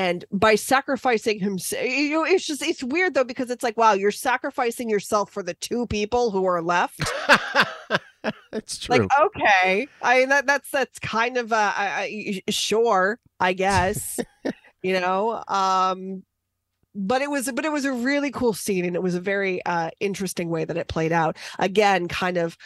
And 0.00 0.24
by 0.32 0.54
sacrificing 0.54 1.38
himself 1.38 1.84
you 1.84 2.10
know 2.10 2.24
it's 2.24 2.46
just 2.46 2.62
it's 2.62 2.82
weird 2.82 3.12
though 3.12 3.24
because 3.24 3.50
it's 3.50 3.62
like 3.62 3.76
wow 3.76 3.92
you're 3.92 4.10
sacrificing 4.10 4.88
yourself 4.88 5.30
for 5.30 5.42
the 5.42 5.54
two 5.54 5.86
people 5.86 6.30
who 6.30 6.46
are 6.46 6.62
left. 6.62 7.00
That's 8.50 8.78
true. 8.78 8.96
like 8.96 9.10
okay. 9.20 9.88
I 10.02 10.20
mean 10.20 10.28
that 10.30 10.46
that's 10.46 10.70
that's 10.70 10.98
kind 10.98 11.36
of 11.36 11.52
uh 11.52 11.72
I, 11.74 12.42
I, 12.46 12.50
sure 12.50 13.18
i 13.40 13.54
guess 13.54 14.20
you 14.82 15.00
know 15.00 15.42
um 15.48 16.22
but 16.94 17.22
it 17.22 17.30
was 17.30 17.50
but 17.52 17.64
it 17.64 17.72
was 17.72 17.84
a 17.84 17.92
really 17.92 18.30
cool 18.30 18.52
scene 18.52 18.84
and 18.84 18.94
it 18.96 19.02
was 19.02 19.14
a 19.14 19.20
very 19.20 19.64
uh 19.64 19.90
interesting 20.00 20.48
way 20.50 20.64
that 20.64 20.76
it 20.76 20.88
played 20.88 21.12
out. 21.12 21.36
Again 21.58 22.08
kind 22.08 22.36
of 22.36 22.56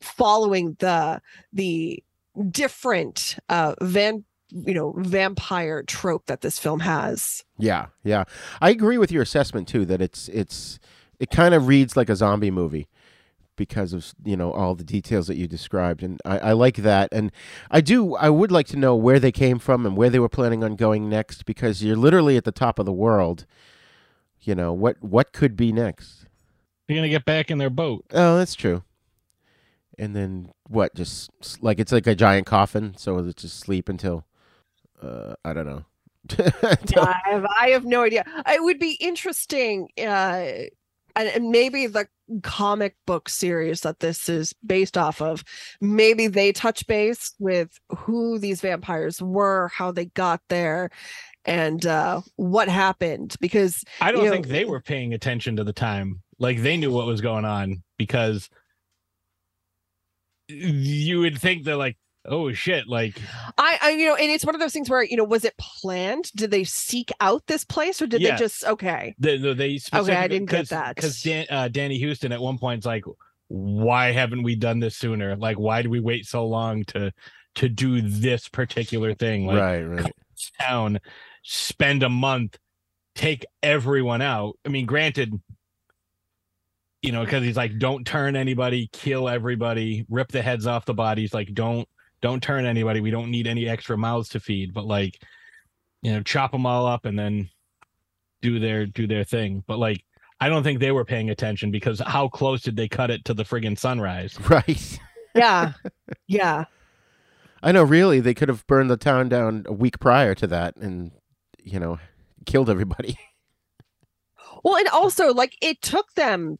following 0.00 0.76
the 0.78 1.20
the 1.52 2.02
different 2.50 3.36
uh 3.48 3.74
van 3.80 4.24
you 4.52 4.74
know 4.74 4.94
vampire 4.98 5.82
trope 5.82 6.26
that 6.26 6.40
this 6.40 6.58
film 6.58 6.80
has 6.80 7.44
Yeah, 7.58 7.86
yeah. 8.04 8.24
I 8.60 8.70
agree 8.70 8.98
with 8.98 9.10
your 9.10 9.22
assessment 9.22 9.68
too 9.68 9.84
that 9.86 10.00
it's 10.00 10.28
it's 10.28 10.78
it 11.18 11.30
kind 11.30 11.54
of 11.54 11.66
reads 11.66 11.96
like 11.96 12.08
a 12.08 12.16
zombie 12.16 12.50
movie 12.50 12.88
because 13.56 13.92
of 13.92 14.12
you 14.24 14.36
know 14.36 14.52
all 14.52 14.74
the 14.74 14.84
details 14.84 15.26
that 15.26 15.36
you 15.36 15.46
described 15.46 16.02
and 16.02 16.20
I, 16.24 16.38
I 16.38 16.52
like 16.52 16.76
that 16.76 17.10
and 17.12 17.30
I 17.70 17.80
do 17.80 18.14
I 18.16 18.30
would 18.30 18.50
like 18.50 18.66
to 18.68 18.76
know 18.76 18.96
where 18.96 19.20
they 19.20 19.32
came 19.32 19.58
from 19.58 19.86
and 19.86 19.96
where 19.96 20.10
they 20.10 20.18
were 20.18 20.28
planning 20.28 20.64
on 20.64 20.76
going 20.76 21.08
next 21.08 21.44
because 21.44 21.82
you're 21.82 21.96
literally 21.96 22.36
at 22.36 22.44
the 22.44 22.52
top 22.52 22.78
of 22.78 22.86
the 22.86 22.92
world. 22.92 23.46
You 24.40 24.56
know, 24.56 24.72
what 24.72 24.96
what 25.00 25.32
could 25.32 25.56
be 25.56 25.72
next? 25.72 26.26
They're 26.86 26.96
gonna 26.96 27.08
get 27.08 27.24
back 27.24 27.50
in 27.50 27.58
their 27.58 27.70
boat. 27.70 28.04
Oh, 28.12 28.36
that's 28.36 28.54
true. 28.54 28.82
And 29.98 30.16
then 30.16 30.50
what? 30.66 30.94
Just 30.94 31.30
like 31.62 31.78
it's 31.78 31.92
like 31.92 32.08
a 32.08 32.14
giant 32.16 32.46
coffin, 32.46 32.94
so 32.96 33.18
it's 33.18 33.42
just 33.42 33.60
sleep 33.60 33.88
until 33.88 34.24
uh 35.02 35.34
I 35.44 35.52
don't 35.52 35.66
know. 35.66 35.84
I 36.38 37.20
have, 37.24 37.46
I 37.60 37.68
have 37.70 37.84
no 37.84 38.02
idea. 38.02 38.24
It 38.46 38.62
would 38.62 38.78
be 38.78 38.92
interesting 39.00 39.88
uh, 39.98 40.44
and, 41.16 41.28
and 41.28 41.50
maybe 41.50 41.86
the 41.86 42.06
comic 42.42 42.96
book 43.06 43.28
series 43.28 43.80
that 43.82 44.00
this 44.00 44.28
is 44.28 44.54
based 44.64 44.96
off 44.96 45.20
of 45.20 45.44
maybe 45.80 46.28
they 46.28 46.52
touch 46.52 46.86
base 46.86 47.34
with 47.38 47.78
who 47.90 48.38
these 48.38 48.60
vampires 48.60 49.20
were 49.20 49.68
how 49.68 49.92
they 49.92 50.06
got 50.06 50.40
there 50.48 50.88
and 51.44 51.84
uh 51.84 52.22
what 52.36 52.68
happened 52.68 53.36
because 53.40 53.84
I 54.00 54.12
don't 54.12 54.22
you 54.22 54.26
know, 54.28 54.32
think 54.32 54.46
they 54.46 54.64
were 54.64 54.80
paying 54.80 55.12
attention 55.12 55.56
to 55.56 55.64
the 55.64 55.74
time. 55.74 56.22
Like 56.38 56.62
they 56.62 56.76
knew 56.76 56.90
what 56.90 57.06
was 57.06 57.20
going 57.20 57.44
on 57.44 57.82
because 57.98 58.48
you 60.48 61.20
would 61.20 61.38
think 61.38 61.64
they're 61.64 61.76
like, 61.76 61.96
oh 62.26 62.52
shit, 62.52 62.86
like 62.86 63.20
I, 63.58 63.78
I 63.82 63.90
you 63.90 64.06
know 64.06 64.14
and 64.14 64.30
it's 64.30 64.44
one 64.44 64.54
of 64.54 64.60
those 64.60 64.72
things 64.72 64.88
where 64.88 65.02
you 65.02 65.16
know 65.16 65.24
was 65.24 65.44
it 65.44 65.54
planned 65.58 66.30
did 66.36 66.50
they 66.50 66.64
seek 66.64 67.10
out 67.20 67.46
this 67.46 67.64
place 67.64 68.00
or 68.00 68.06
did 68.06 68.20
Yes. 68.20 68.38
they 68.38 68.44
just 68.44 68.64
okay 68.64 69.14
they 69.18 69.36
they, 69.38 69.54
they 69.54 69.78
Okay, 69.92 70.14
I 70.14 70.28
didn't 70.28 70.50
get 70.50 70.68
that. 70.68 70.96
because 70.96 71.22
Dan, 71.22 71.46
uh, 71.50 71.68
Danny 71.68 72.00
Huston 72.00 72.32
at 72.32 72.40
one 72.40 72.58
point's 72.58 72.86
like, 72.86 73.04
why 73.48 74.12
haven't 74.12 74.42
we 74.44 74.54
done 74.54 74.78
this 74.78 74.96
sooner? 74.96 75.36
Like, 75.36 75.58
why 75.58 75.82
do 75.82 75.90
we 75.90 76.00
wait 76.00 76.26
so 76.26 76.46
long 76.46 76.84
to 76.84 77.12
to 77.56 77.68
do 77.68 78.00
this 78.00 78.48
particular 78.48 79.14
thing? 79.14 79.46
Like, 79.46 79.58
right, 79.58 79.82
right. 79.82 80.12
town, 80.60 81.00
spend 81.42 82.02
a 82.02 82.08
month, 82.08 82.58
take 83.14 83.44
everyone 83.62 84.22
out. 84.22 84.58
I 84.64 84.70
mean, 84.70 84.86
granted, 84.86 85.38
you 87.02 87.12
know, 87.12 87.24
because 87.24 87.42
he's 87.42 87.56
like, 87.56 87.78
don't 87.78 88.06
turn 88.06 88.36
anybody, 88.36 88.88
kill 88.92 89.28
everybody, 89.28 90.06
rip 90.08 90.28
the 90.28 90.40
heads 90.40 90.66
off 90.66 90.84
the 90.86 90.94
bodies. 90.94 91.34
Like, 91.34 91.52
don't 91.52 91.88
don't 92.22 92.42
turn 92.42 92.64
anybody. 92.64 93.00
We 93.00 93.10
don't 93.10 93.30
need 93.30 93.46
any 93.46 93.68
extra 93.68 93.98
mouths 93.98 94.30
to 94.30 94.40
feed. 94.40 94.72
But 94.72 94.86
like, 94.86 95.22
you 96.00 96.12
know, 96.12 96.22
chop 96.22 96.52
them 96.52 96.64
all 96.64 96.86
up 96.86 97.04
and 97.04 97.18
then 97.18 97.50
do 98.40 98.58
their 98.58 98.86
do 98.86 99.06
their 99.06 99.24
thing. 99.24 99.62
But 99.66 99.78
like, 99.78 100.04
I 100.40 100.48
don't 100.48 100.62
think 100.62 100.80
they 100.80 100.92
were 100.92 101.04
paying 101.04 101.30
attention 101.30 101.70
because 101.70 102.00
how 102.06 102.28
close 102.28 102.62
did 102.62 102.76
they 102.76 102.88
cut 102.88 103.10
it 103.10 103.24
to 103.26 103.34
the 103.34 103.44
friggin' 103.44 103.78
sunrise? 103.78 104.38
Right. 104.48 104.98
yeah 105.34 105.72
yeah 106.26 106.64
I 107.62 107.70
know, 107.70 107.84
really, 107.84 108.18
they 108.18 108.34
could 108.34 108.48
have 108.48 108.66
burned 108.66 108.90
the 108.90 108.96
town 108.96 109.28
down 109.28 109.64
a 109.66 109.72
week 109.72 110.00
prior 110.00 110.34
to 110.34 110.48
that 110.48 110.74
and, 110.76 111.12
you 111.62 111.78
know, 111.78 111.98
killed 112.46 112.70
everybody. 112.70 113.18
Well, 114.64 114.76
and 114.76 114.86
also 114.88 115.32
like 115.34 115.56
it 115.60 115.82
took 115.82 116.12
them 116.12 116.56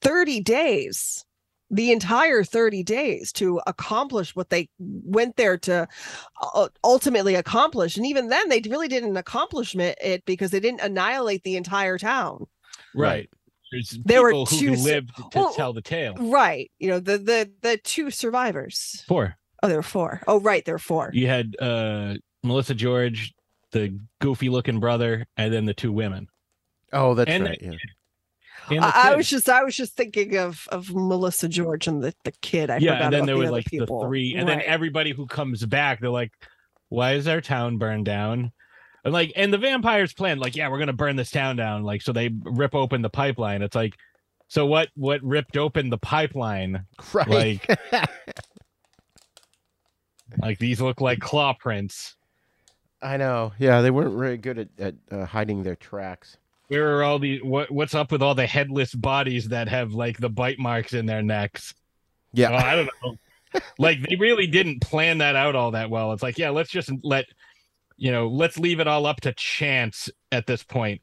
30 0.00 0.40
days, 0.40 1.26
the 1.74 1.90
entire 1.90 2.44
30 2.44 2.84
days 2.84 3.32
to 3.32 3.60
accomplish 3.66 4.36
what 4.36 4.50
they 4.50 4.68
went 4.78 5.36
there 5.36 5.58
to 5.58 5.88
uh, 6.54 6.68
ultimately 6.84 7.34
accomplish. 7.34 7.96
And 7.96 8.06
even 8.06 8.28
then, 8.28 8.48
they 8.48 8.62
really 8.68 8.86
didn't 8.86 9.16
accomplish 9.16 9.74
it 9.74 9.98
it 10.00 10.24
because 10.24 10.52
they 10.52 10.60
didn't 10.60 10.80
annihilate 10.82 11.42
the 11.42 11.56
entire 11.56 11.98
town. 11.98 12.46
Right. 12.94 13.28
There's 13.72 13.98
There 14.04 14.22
were 14.22 14.30
people 14.30 14.46
who 14.46 14.58
two 14.58 14.72
s- 14.74 14.84
lived 14.84 15.16
to 15.16 15.24
well, 15.34 15.52
tell 15.52 15.72
the 15.72 15.82
tale. 15.82 16.14
Right. 16.14 16.70
You 16.78 16.90
know, 16.90 17.00
the 17.00 17.18
the 17.18 17.50
the 17.62 17.76
two 17.78 18.10
survivors. 18.12 19.04
Four. 19.08 19.36
Oh, 19.62 19.68
there 19.68 19.78
were 19.78 19.82
four. 19.82 20.22
Oh, 20.28 20.38
right, 20.40 20.64
there 20.64 20.74
were 20.74 20.78
four. 20.78 21.10
You 21.12 21.26
had 21.26 21.56
uh 21.60 22.14
Melissa 22.44 22.74
George, 22.74 23.34
the 23.72 23.98
goofy 24.20 24.48
looking 24.48 24.78
brother, 24.78 25.26
and 25.36 25.52
then 25.52 25.64
the 25.64 25.74
two 25.74 25.90
women. 25.90 26.28
Oh, 26.92 27.14
that's 27.14 27.30
And 27.30 27.44
right. 27.44 27.58
Yeah. 27.60 27.72
And 28.70 28.82
the 28.82 28.86
I, 28.86 29.12
I 29.12 29.16
was 29.16 29.28
just 29.28 29.48
I 29.48 29.62
was 29.62 29.76
just 29.76 29.94
thinking 29.96 30.36
of 30.36 30.66
of 30.70 30.94
Melissa 30.94 31.48
George 31.48 31.86
and 31.86 32.02
the, 32.02 32.14
the 32.24 32.32
kid. 32.32 32.70
I 32.70 32.78
yeah, 32.78 33.04
and 33.04 33.12
then 33.12 33.26
there 33.26 33.36
the 33.36 33.42
was 33.42 33.50
like 33.50 33.66
people. 33.66 34.00
the 34.00 34.06
three, 34.06 34.34
and 34.34 34.48
then 34.48 34.62
everybody 34.62 35.12
who 35.12 35.26
comes 35.26 35.64
back, 35.64 36.00
they're 36.00 36.10
like, 36.10 36.32
"Why 36.88 37.12
is 37.12 37.28
our 37.28 37.40
town 37.40 37.78
burned 37.78 38.06
down?" 38.06 38.52
And 39.04 39.12
like, 39.12 39.32
and 39.36 39.52
the 39.52 39.58
vampires 39.58 40.14
plan, 40.14 40.38
like, 40.38 40.56
"Yeah, 40.56 40.68
we're 40.68 40.78
gonna 40.78 40.92
burn 40.92 41.16
this 41.16 41.30
town 41.30 41.56
down." 41.56 41.82
Like, 41.82 42.02
so 42.02 42.12
they 42.12 42.30
rip 42.42 42.74
open 42.74 43.02
the 43.02 43.10
pipeline. 43.10 43.62
It's 43.62 43.76
like, 43.76 43.94
so 44.48 44.66
what? 44.66 44.88
What 44.94 45.22
ripped 45.22 45.56
open 45.56 45.90
the 45.90 45.98
pipeline? 45.98 46.84
Right. 47.12 47.28
Like, 47.28 47.80
like 50.38 50.58
these 50.58 50.80
look 50.80 51.00
like 51.00 51.20
claw 51.20 51.54
prints. 51.54 52.16
I 53.02 53.18
know. 53.18 53.52
Yeah, 53.58 53.82
they 53.82 53.90
weren't 53.90 54.16
very 54.16 54.38
good 54.38 54.58
at, 54.58 54.68
at 54.78 54.94
uh, 55.10 55.26
hiding 55.26 55.62
their 55.62 55.76
tracks. 55.76 56.38
Where 56.68 56.96
are 56.96 57.04
all 57.04 57.18
the 57.18 57.42
what? 57.42 57.70
What's 57.70 57.94
up 57.94 58.10
with 58.10 58.22
all 58.22 58.34
the 58.34 58.46
headless 58.46 58.94
bodies 58.94 59.48
that 59.48 59.68
have 59.68 59.92
like 59.92 60.18
the 60.18 60.30
bite 60.30 60.58
marks 60.58 60.94
in 60.94 61.06
their 61.06 61.22
necks? 61.22 61.74
Yeah. 62.32 62.50
Oh, 62.50 62.56
I 62.56 62.76
don't 62.76 62.90
know. 63.02 63.60
like 63.78 64.00
they 64.02 64.16
really 64.16 64.46
didn't 64.46 64.80
plan 64.80 65.18
that 65.18 65.36
out 65.36 65.54
all 65.54 65.72
that 65.72 65.90
well. 65.90 66.12
It's 66.12 66.22
like, 66.22 66.38
yeah, 66.38 66.50
let's 66.50 66.70
just 66.70 66.90
let 67.02 67.26
you 67.96 68.10
know, 68.10 68.26
let's 68.26 68.58
leave 68.58 68.80
it 68.80 68.88
all 68.88 69.06
up 69.06 69.20
to 69.22 69.32
chance 69.32 70.10
at 70.32 70.46
this 70.46 70.62
point. 70.62 71.00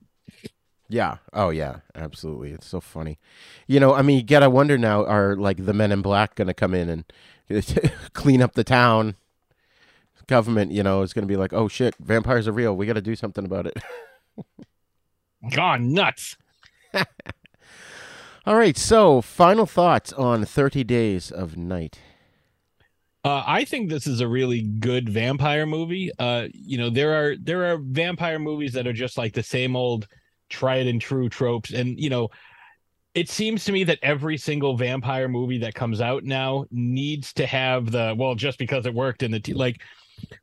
Yeah. 0.90 1.18
Oh, 1.32 1.52
yeah. 1.52 1.78
Absolutely. 1.96 2.52
It's 2.52 2.68
so 2.68 2.82
funny. 2.82 3.18
You 3.66 3.80
know, 3.80 3.94
I 3.94 4.02
mean, 4.02 4.18
you 4.18 4.24
gotta 4.24 4.50
wonder 4.50 4.78
now: 4.78 5.06
are 5.06 5.38
like 5.38 5.66
the 5.66 5.74
Men 5.74 5.92
in 5.92 6.02
Black 6.02 6.36
going 6.36 6.50
to 6.50 6.54
come 6.54 6.74
in 6.74 6.90
and 6.90 7.06
clean 8.14 8.42
up 8.42 8.54
the 8.54 8.64
town? 8.64 9.16
Government, 10.28 10.72
you 10.72 10.84
know, 10.84 11.02
is 11.02 11.14
going 11.14 11.24
to 11.24 11.32
be 11.32 11.38
like, 11.38 11.54
"Oh 11.54 11.68
shit, 11.68 11.96
vampires 11.96 12.48
are 12.48 12.52
real. 12.52 12.76
We 12.76 12.86
got 12.86 12.94
to 12.94 13.02
do 13.02 13.16
something 13.16 13.46
about 13.46 13.68
it." 13.68 13.78
Gone 15.50 15.94
nuts. 15.94 16.38
All 18.46 18.56
right. 18.56 18.78
So, 18.78 19.22
final 19.22 19.66
thoughts 19.66 20.14
on 20.14 20.46
Thirty 20.46 20.84
Days 20.84 21.32
of 21.32 21.58
Night. 21.58 22.00
Uh, 23.24 23.44
I 23.46 23.66
think 23.66 23.90
this 23.90 24.08
is 24.08 24.20
a 24.20 24.28
really 24.28 24.62
good 24.64 25.08
vampire 25.08 25.68
movie. 25.68 26.12
Uh, 26.18 26.48
you 26.54 26.78
know, 26.78 26.90
there 26.90 27.14
are 27.14 27.36
there 27.38 27.72
are 27.72 27.78
vampire 27.78 28.40
movies 28.40 28.74
that 28.74 28.88
are 28.88 28.94
just 28.94 29.18
like 29.18 29.34
the 29.34 29.44
same 29.44 29.76
old 29.76 30.08
tried 30.50 30.88
and 30.88 31.00
true 31.00 31.30
tropes, 31.30 31.72
and 31.72 32.00
you 32.00 32.10
know, 32.10 32.30
it 33.14 33.30
seems 33.30 33.64
to 33.66 33.72
me 33.72 33.84
that 33.84 34.00
every 34.02 34.38
single 34.38 34.76
vampire 34.76 35.28
movie 35.28 35.60
that 35.60 35.76
comes 35.76 36.02
out 36.02 36.24
now 36.24 36.66
needs 36.72 37.32
to 37.34 37.46
have 37.46 37.92
the 37.92 38.16
well, 38.18 38.34
just 38.34 38.58
because 38.58 38.88
it 38.88 38.94
worked 38.94 39.22
in 39.22 39.30
the 39.32 39.40
t- 39.40 39.54
like 39.54 39.82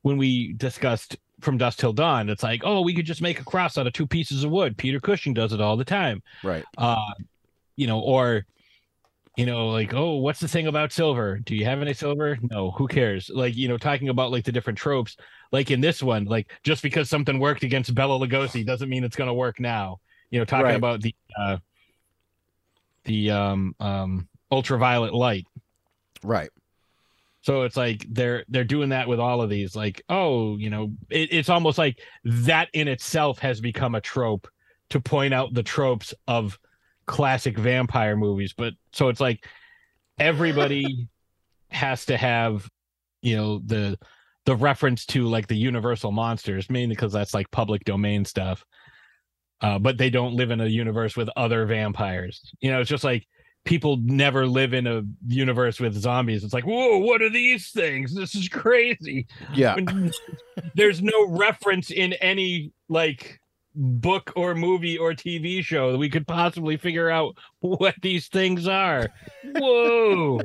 when 0.03 0.16
we 0.16 0.53
discussed 0.55 1.16
from 1.41 1.57
dusk 1.59 1.79
till 1.79 1.93
dawn, 1.93 2.29
it's 2.29 2.43
like, 2.43 2.62
oh, 2.64 2.81
we 2.83 2.95
could 2.95 3.07
just 3.07 3.22
make 3.22 3.41
a 3.41 3.45
cross 3.45 3.79
out 3.79 3.87
of 3.87 3.93
two 3.93 4.07
pieces 4.07 4.43
of 4.45 4.51
wood. 4.51 4.76
Peter 4.76 4.99
Cushing 5.01 5.35
does 5.35 5.53
it 5.53 5.61
all 5.61 5.76
the 5.76 5.85
time 5.85 6.22
Right. 6.43 6.64
uh 6.76 7.12
you 7.76 7.87
know 7.87 8.01
or 8.01 8.45
you 9.37 9.47
know 9.47 9.68
like 9.68 9.95
oh 9.95 10.16
what's 10.16 10.41
the 10.41 10.49
thing 10.49 10.66
about 10.66 10.91
silver 10.91 11.39
do 11.39 11.55
you 11.55 11.64
have 11.64 11.81
any 11.81 11.95
silver 11.95 12.37
no 12.51 12.72
who 12.72 12.89
cares 12.89 13.31
like 13.33 13.55
you 13.57 13.68
know 13.68 13.79
talking 13.79 14.09
about 14.09 14.33
like 14.33 14.45
the 14.45 14.51
different 14.51 14.76
tropes 14.76 15.16
like 15.53 15.70
in 15.70 15.81
this 15.81 16.03
one 16.03 16.24
like 16.24 16.51
just 16.64 16.83
because 16.83 17.09
something 17.09 17.39
worked 17.39 17.62
against 17.62 17.95
Bela 17.95 18.18
Lugosi 18.18 18.66
doesn't 18.66 18.89
mean 18.89 19.05
it's 19.05 19.14
going 19.14 19.29
to 19.29 19.35
work 19.35 19.61
now 19.61 19.99
you 20.31 20.41
know 20.41 20.45
talking 20.45 20.64
Right. 20.64 20.74
about 20.74 21.01
the 21.03 21.14
uh 21.39 21.59
the 23.05 23.31
um 23.31 23.76
um 23.79 24.29
ultraviolet 24.51 25.14
light 25.14 25.47
Right. 26.24 26.51
So 27.43 27.62
it's 27.62 27.76
like 27.76 28.05
they're 28.11 28.45
they're 28.49 28.64
doing 28.64 28.91
that 28.91 29.09
with 29.09 29.20
all 29.20 29.41
of 29.41 29.49
these 29.51 29.76
like 29.76 30.03
oh 30.09 30.57
you 30.57 30.70
know 30.70 30.93
it, 31.09 31.32
it's 31.32 31.49
almost 31.49 31.78
like 31.78 32.01
that 32.24 32.68
in 32.72 32.89
itself 32.89 33.39
has 33.39 33.61
become 33.61 33.95
a 33.95 34.01
trope 34.01 34.49
to 34.91 35.01
point 35.01 35.34
out 35.34 35.55
the 35.55 35.62
tropes 35.62 36.14
of 36.26 36.59
classic 37.07 37.59
vampire 37.59 38.16
movies. 38.16 38.55
But 38.57 38.74
so 38.93 39.09
it's 39.09 39.20
like 39.20 39.45
everybody 40.18 41.09
has 41.70 42.07
to 42.07 42.16
have 42.16 42.68
you 43.20 43.36
know 43.36 43.61
the 43.64 43.99
the 44.47 44.57
reference 44.57 45.05
to 45.05 45.24
like 45.24 45.47
the 45.49 45.57
universal 45.57 46.12
monsters 46.12 46.70
mainly 46.70 46.95
because 46.95 47.12
that's 47.12 47.34
like 47.34 47.51
public 47.51 47.84
domain 47.84 48.24
stuff. 48.24 48.64
Uh 49.61 49.78
but 49.78 49.99
they 49.99 50.11
don't 50.11 50.34
live 50.36 50.51
in 50.51 50.61
a 50.61 50.66
universe 50.66 51.16
with 51.16 51.28
other 51.36 51.66
vampires. 51.66 52.53
You 52.61 52.70
know 52.70 52.80
it's 52.80 52.91
just 52.91 53.05
like 53.05 53.26
people 53.69 53.99
never 54.03 54.47
live 54.47 54.73
in 54.73 54.87
a 54.87 55.03
universe 55.27 55.79
with 55.79 55.95
zombies 55.95 56.43
it's 56.43 56.55
like 56.55 56.64
whoa 56.64 56.97
what 56.97 57.21
are 57.21 57.29
these 57.29 57.71
things 57.71 58.14
this 58.14 58.35
is 58.35 58.49
crazy 58.49 59.27
Yeah. 59.53 59.75
When 59.75 60.11
there's 60.75 61.03
no 61.03 61.29
reference 61.29 61.91
in 61.91 62.14
any 62.14 62.73
like 62.89 63.39
book 63.75 64.33
or 64.37 64.55
movie 64.55 64.97
or 64.97 65.12
TV 65.12 65.62
show 65.62 65.93
that 65.93 65.99
we 65.99 66.09
could 66.09 66.27
possibly 66.27 66.79
figure 66.79 67.11
out 67.11 67.37
what 67.61 67.95
these 68.03 68.29
things 68.29 68.66
are. 68.66 69.09
Whoa. 69.55 70.41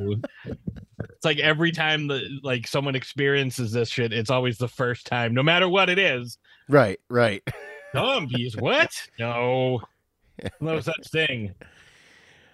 it's 0.46 1.24
like 1.26 1.40
every 1.40 1.72
time 1.72 2.08
that 2.08 2.22
like 2.44 2.68
someone 2.68 2.96
experiences 2.96 3.72
this 3.72 3.90
shit, 3.90 4.12
it's 4.14 4.30
always 4.30 4.58
the 4.58 4.68
first 4.68 5.08
time, 5.08 5.34
no 5.34 5.42
matter 5.44 5.68
what 5.70 5.90
it 5.90 5.98
is. 5.98 6.38
Right. 6.70 7.00
Right. 7.10 7.42
Zombies, 7.96 8.56
what? 8.58 8.92
No. 9.18 9.82
No 10.60 10.80
such 10.80 11.10
thing. 11.10 11.54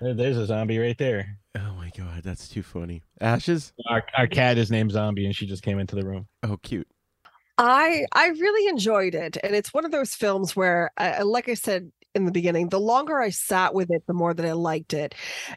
There- 0.01 0.13
There's 0.13 0.37
a 0.37 0.45
zombie 0.45 0.77
right 0.79 0.97
there. 0.97 1.37
Oh 1.57 1.73
my 1.75 1.91
god, 1.97 2.23
that's 2.23 2.47
too 2.47 2.63
funny. 2.63 3.03
Ashes. 3.19 3.73
Our, 3.87 4.03
our 4.17 4.27
cat 4.27 4.57
is 4.57 4.69
named 4.71 4.91
Zombie 4.91 5.25
and 5.25 5.35
she 5.35 5.45
just 5.47 5.63
came 5.63 5.79
into 5.79 5.95
the 5.95 6.05
room. 6.05 6.27
Oh, 6.43 6.57
cute. 6.57 6.87
I 7.57 8.05
I 8.13 8.27
really 8.27 8.69
enjoyed 8.69 9.15
it, 9.15 9.35
and 9.43 9.53
it's 9.53 9.73
one 9.73 9.83
of 9.83 9.91
those 9.91 10.13
films 10.15 10.55
where, 10.55 10.91
uh, 10.97 11.25
like 11.25 11.49
I 11.49 11.55
said 11.55 11.91
in 12.19 12.25
the 12.25 12.31
beginning. 12.31 12.69
The 12.69 12.79
longer 12.79 13.19
I 13.19 13.29
sat 13.29 13.73
with 13.73 13.89
it, 13.91 14.03
the 14.07 14.13
more 14.13 14.33
that 14.33 14.45
I 14.45 14.53
liked 14.53 14.93
it. 14.93 15.15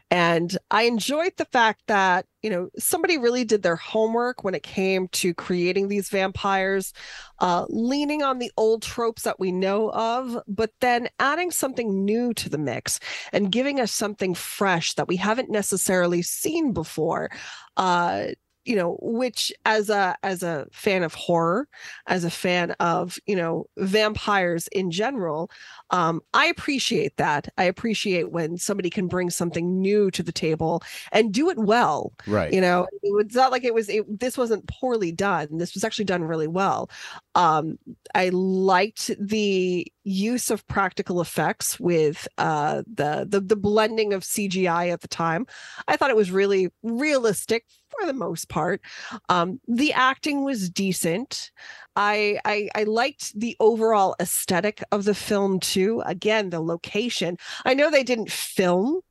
And 0.09 0.57
I 0.71 0.83
enjoyed 0.83 1.33
the 1.37 1.45
fact 1.45 1.83
that, 1.87 2.25
you 2.41 2.49
know, 2.49 2.69
somebody 2.77 3.17
really 3.17 3.43
did 3.43 3.63
their 3.63 3.75
homework 3.75 4.43
when 4.43 4.55
it 4.55 4.63
came 4.63 5.07
to 5.09 5.33
creating 5.33 5.87
these 5.87 6.09
vampires, 6.09 6.93
uh, 7.39 7.65
leaning 7.69 8.23
on 8.23 8.39
the 8.39 8.51
old 8.57 8.81
tropes 8.81 9.23
that 9.23 9.39
we 9.39 9.51
know 9.51 9.91
of, 9.91 10.37
but 10.47 10.71
then 10.81 11.09
adding 11.19 11.51
something 11.51 12.03
new 12.03 12.33
to 12.33 12.49
the 12.49 12.57
mix 12.57 12.99
and 13.31 13.51
giving 13.51 13.79
us 13.79 13.91
something 13.91 14.33
fresh 14.33 14.93
that 14.95 15.07
we 15.07 15.15
haven't 15.15 15.49
necessarily 15.49 16.21
seen 16.21 16.73
before. 16.73 17.29
Uh, 17.77 18.27
you 18.65 18.75
know 18.75 18.97
which 19.01 19.51
as 19.65 19.89
a 19.89 20.15
as 20.23 20.43
a 20.43 20.67
fan 20.71 21.03
of 21.03 21.13
horror 21.13 21.67
as 22.07 22.23
a 22.23 22.29
fan 22.29 22.71
of 22.79 23.17
you 23.25 23.35
know 23.35 23.65
vampires 23.77 24.67
in 24.69 24.91
general 24.91 25.49
um 25.91 26.21
i 26.33 26.45
appreciate 26.47 27.15
that. 27.17 27.47
I 27.57 27.63
appreciate 27.65 28.31
when 28.31 28.57
somebody 28.57 28.89
can 28.89 29.07
bring 29.07 29.29
something 29.29 29.81
new 29.81 30.09
to 30.11 30.23
the 30.23 30.31
table 30.31 30.81
and 31.11 31.33
do 31.33 31.49
it 31.49 31.57
well 31.57 32.13
Right. 32.25 32.53
you 32.53 32.61
know? 32.61 32.87
It's 33.01 33.35
not 33.35 33.51
like 33.51 33.63
it 33.63 33.73
was 33.73 33.89
it, 33.89 34.19
this 34.19 34.37
wasn't 34.37 34.67
poorly 34.67 35.11
done. 35.11 35.57
This 35.57 35.73
was 35.73 35.83
actually 35.83 36.05
done 36.05 36.23
really 36.23 36.47
well. 36.47 36.89
Um 37.35 37.77
i 38.15 38.29
liked 38.29 39.11
the 39.19 39.87
use 40.03 40.49
of 40.49 40.65
practical 40.67 41.21
effects 41.21 41.79
with 41.79 42.27
uh 42.37 42.83
the 42.87 43.25
the, 43.29 43.39
the 43.39 43.55
blending 43.55 44.13
of 44.13 44.23
cgi 44.23 44.91
at 44.91 45.01
the 45.01 45.07
time. 45.07 45.45
I 45.87 45.95
thought 45.97 46.09
it 46.09 46.15
was 46.15 46.31
really 46.31 46.69
realistic 46.83 47.65
for 48.03 48.07
the 48.07 48.13
most 48.13 48.49
part 48.49 48.81
um 49.29 49.59
the 49.67 49.93
acting 49.93 50.43
was 50.43 50.69
decent 50.69 51.51
I, 51.95 52.39
I 52.43 52.69
I 52.75 52.83
liked 52.83 53.39
the 53.39 53.55
overall 53.59 54.15
aesthetic 54.19 54.83
of 54.91 55.03
the 55.03 55.13
film 55.13 55.59
too. 55.59 56.01
Again, 56.07 56.49
the 56.49 56.59
location. 56.59 57.37
I 57.65 57.75
know 57.75 57.91
they 57.91 58.03
didn't 58.03 58.31
film 58.31 59.01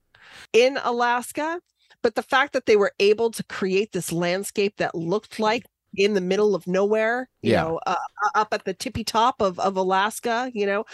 in 0.52 0.78
Alaska, 0.82 1.60
but 2.02 2.16
the 2.16 2.22
fact 2.24 2.52
that 2.54 2.66
they 2.66 2.76
were 2.76 2.92
able 2.98 3.30
to 3.32 3.44
create 3.44 3.92
this 3.92 4.10
landscape 4.12 4.78
that 4.78 4.94
looked 4.96 5.38
like 5.38 5.64
in 5.94 6.14
the 6.14 6.20
middle 6.20 6.54
of 6.56 6.66
nowhere, 6.66 7.28
you 7.42 7.52
Yeah. 7.52 7.62
know, 7.64 7.80
uh, 7.86 7.96
up 8.34 8.52
at 8.52 8.64
the 8.64 8.74
tippy 8.74 9.04
top 9.04 9.40
of 9.40 9.60
of 9.60 9.76
Alaska, 9.76 10.50
you 10.54 10.66
know, 10.66 10.84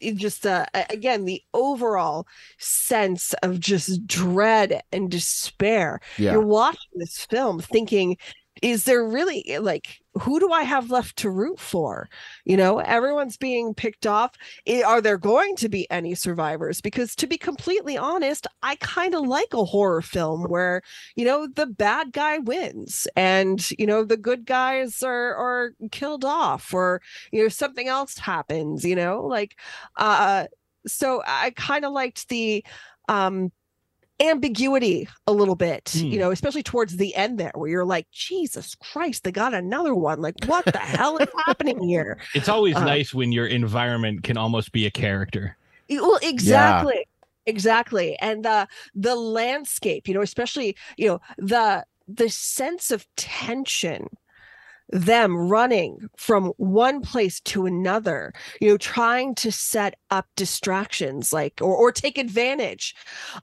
just 0.00 0.46
uh, 0.46 0.66
again 0.90 1.24
the 1.24 1.42
overall 1.54 2.26
sense 2.58 3.34
of 3.42 3.60
just 3.60 4.06
dread 4.06 4.82
and 4.92 5.10
despair 5.10 6.00
Yeah. 6.18 6.32
you're 6.32 6.46
watching 6.46 6.90
this 6.96 7.24
film 7.26 7.60
thinking 7.60 8.16
is 8.62 8.84
there 8.84 9.04
really 9.04 9.44
like 9.60 9.98
who 10.14 10.40
do 10.40 10.50
i 10.50 10.62
have 10.62 10.90
left 10.90 11.16
to 11.16 11.30
root 11.30 11.60
for? 11.60 12.08
You 12.44 12.56
know 12.56 12.78
everyone's 12.80 13.36
being 13.36 13.74
picked 13.74 14.06
off. 14.06 14.34
Are 14.86 15.00
there 15.00 15.18
going 15.18 15.56
to 15.56 15.68
be 15.68 15.90
any 15.90 16.14
survivors? 16.14 16.80
Because 16.80 17.14
to 17.16 17.26
be 17.26 17.38
completely 17.38 17.96
honest 17.96 18.46
i 18.62 18.76
kind 18.76 19.14
of 19.14 19.26
like 19.26 19.52
a 19.52 19.64
horror 19.64 20.02
film 20.02 20.44
where 20.44 20.82
you 21.16 21.24
know 21.24 21.46
the 21.54 21.66
bad 21.66 22.12
guy 22.12 22.38
wins 22.38 23.06
and 23.16 23.70
you 23.78 23.86
know 23.86 24.04
the 24.04 24.16
good 24.16 24.44
guys 24.46 25.02
are 25.02 25.34
are 25.34 25.72
killed 25.90 26.24
off 26.24 26.72
or 26.74 27.00
you 27.32 27.42
know 27.42 27.48
something 27.48 27.88
else 27.88 28.18
happens 28.18 28.84
you 28.84 28.96
know 28.96 29.22
like 29.22 29.58
uh 29.96 30.46
so 30.86 31.22
i 31.26 31.50
kind 31.56 31.84
of 31.84 31.92
liked 31.92 32.28
the 32.28 32.64
um 33.08 33.50
ambiguity 34.20 35.08
a 35.28 35.32
little 35.32 35.54
bit 35.54 36.04
you 36.08 36.18
Hmm. 36.18 36.18
know 36.18 36.32
especially 36.32 36.62
towards 36.62 36.96
the 36.96 37.14
end 37.14 37.38
there 37.38 37.52
where 37.54 37.70
you're 37.70 37.84
like 37.84 38.06
jesus 38.10 38.74
christ 38.74 39.22
they 39.22 39.30
got 39.30 39.54
another 39.54 39.94
one 39.94 40.20
like 40.20 40.34
what 40.40 40.66
the 40.72 40.78
hell 40.78 41.16
is 41.18 41.26
happening 41.46 41.80
here 41.80 42.18
It's 42.32 42.48
always 42.48 42.80
Uh, 42.80 42.82
nice 42.82 43.12
when 43.14 43.32
your 43.32 43.46
environment 43.46 44.22
can 44.22 44.36
almost 44.38 44.72
be 44.72 44.86
a 44.86 44.90
character. 44.90 45.56
Well, 45.90 46.18
exactly. 46.22 47.06
Exactly. 47.46 48.16
And 48.20 48.44
the 48.44 48.68
the 48.94 49.16
landscape, 49.16 50.06
you 50.06 50.14
know, 50.14 50.20
especially, 50.22 50.76
you 50.96 51.08
know, 51.08 51.20
the 51.38 51.84
the 52.06 52.28
sense 52.28 52.90
of 52.90 53.06
tension 53.16 54.08
them 54.90 55.36
running 55.36 55.98
from 56.16 56.46
one 56.56 57.00
place 57.00 57.40
to 57.40 57.66
another 57.66 58.32
you 58.60 58.68
know 58.68 58.76
trying 58.76 59.34
to 59.34 59.50
set 59.52 59.94
up 60.10 60.26
distractions 60.36 61.32
like 61.32 61.54
or, 61.60 61.74
or 61.76 61.92
take 61.92 62.16
advantage 62.18 62.94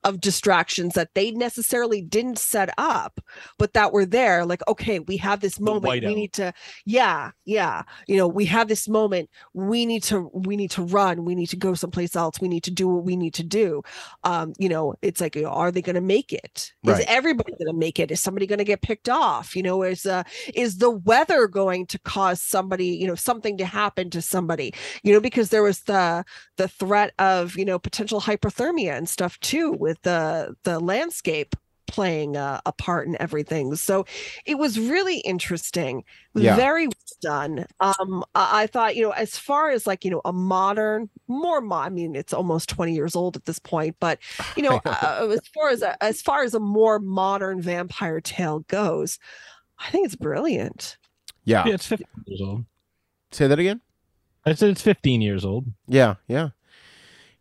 of 0.03 0.19
distractions 0.21 0.93
that 0.93 1.13
they 1.13 1.31
necessarily 1.31 2.01
didn't 2.01 2.37
set 2.39 2.69
up 2.77 3.19
but 3.57 3.73
that 3.73 3.93
were 3.93 4.05
there 4.05 4.45
like 4.45 4.61
okay 4.67 4.99
we 4.99 5.17
have 5.17 5.39
this 5.39 5.59
moment 5.59 6.03
we 6.03 6.15
need 6.15 6.33
to 6.33 6.51
yeah 6.85 7.31
yeah 7.45 7.83
you 8.07 8.17
know 8.17 8.27
we 8.27 8.45
have 8.45 8.67
this 8.67 8.87
moment 8.87 9.29
we 9.53 9.85
need 9.85 10.03
to 10.03 10.29
we 10.33 10.55
need 10.55 10.71
to 10.71 10.83
run 10.83 11.25
we 11.25 11.35
need 11.35 11.47
to 11.47 11.55
go 11.57 11.73
someplace 11.73 12.15
else 12.15 12.39
we 12.41 12.47
need 12.47 12.63
to 12.63 12.71
do 12.71 12.87
what 12.87 13.03
we 13.03 13.15
need 13.15 13.33
to 13.33 13.43
do. 13.43 13.81
Um 14.23 14.53
you 14.57 14.69
know 14.69 14.95
it's 15.01 15.21
like 15.21 15.35
you 15.35 15.43
know, 15.43 15.49
are 15.49 15.71
they 15.71 15.81
going 15.81 15.95
to 15.95 16.01
make 16.01 16.33
it? 16.33 16.73
Is 16.85 16.99
Right. 16.99 17.05
everybody 17.07 17.51
going 17.51 17.67
to 17.73 17.77
make 17.77 17.99
it? 17.99 18.11
Is 18.11 18.19
somebody 18.21 18.47
going 18.47 18.59
to 18.59 18.65
get 18.65 18.81
picked 18.81 19.09
off? 19.09 19.55
You 19.55 19.63
know 19.63 19.83
is 19.83 20.05
uh 20.05 20.23
is 20.53 20.77
the 20.77 20.89
weather 20.91 21.34
going 21.47 21.85
to 21.85 21.99
cause 21.99 22.41
somebody 22.41 22.87
you 22.87 23.07
know 23.07 23.15
something 23.15 23.57
to 23.57 23.65
happen 23.65 24.09
to 24.09 24.21
somebody 24.21 24.73
you 25.03 25.13
know 25.13 25.19
because 25.19 25.49
there 25.49 25.63
was 25.63 25.81
the 25.81 26.23
the 26.57 26.67
threat 26.67 27.13
of 27.19 27.55
you 27.57 27.65
know 27.65 27.77
potential 27.79 28.21
hypothermia 28.21 28.97
and 28.97 29.09
stuff 29.09 29.39
too 29.39 29.71
with 29.71 30.01
the 30.03 30.55
the 30.63 30.79
landscape 30.79 31.55
playing 31.87 32.35
uh, 32.35 32.59
a 32.65 32.71
part 32.71 33.07
in 33.07 33.15
everything. 33.21 33.75
So 33.75 34.05
it 34.45 34.57
was 34.57 34.79
really 34.79 35.19
interesting. 35.19 36.03
Yeah. 36.33 36.55
very 36.55 36.87
well 36.87 36.95
done. 37.21 37.65
Um 37.79 38.23
I, 38.33 38.63
I 38.63 38.67
thought 38.67 38.95
you 38.95 39.03
know 39.03 39.11
as 39.11 39.37
far 39.37 39.71
as 39.71 39.87
like 39.87 40.03
you 40.03 40.11
know 40.11 40.21
a 40.25 40.33
modern 40.33 41.09
more 41.27 41.61
mo- 41.61 41.75
i 41.77 41.89
mean 41.89 42.15
it's 42.15 42.33
almost 42.33 42.67
20 42.69 42.93
years 42.93 43.15
old 43.15 43.35
at 43.37 43.45
this 43.45 43.59
point 43.59 43.95
but 43.99 44.19
you 44.57 44.63
know. 44.67 44.81
uh, 44.85 45.27
as 45.31 45.47
far 45.53 45.69
as 45.69 45.81
a, 45.81 46.03
as 46.03 46.21
far 46.21 46.43
as 46.43 46.53
a 46.53 46.59
more 46.59 46.99
modern 46.99 47.61
vampire 47.61 48.19
tale 48.19 48.59
goes 48.67 49.17
i 49.79 49.89
think 49.91 50.05
it's 50.05 50.15
brilliant 50.15 50.97
Yeah. 51.45 51.63
Yeah, 51.65 51.75
it's 51.75 51.87
15 51.87 52.07
years 52.25 52.41
old. 52.41 52.65
Say 53.31 53.47
that 53.47 53.59
again. 53.59 53.81
I 54.45 54.53
said 54.53 54.69
it's 54.69 54.81
15 54.81 55.21
years 55.21 55.43
old. 55.43 55.65
Yeah, 55.87 56.15
yeah. 56.27 56.49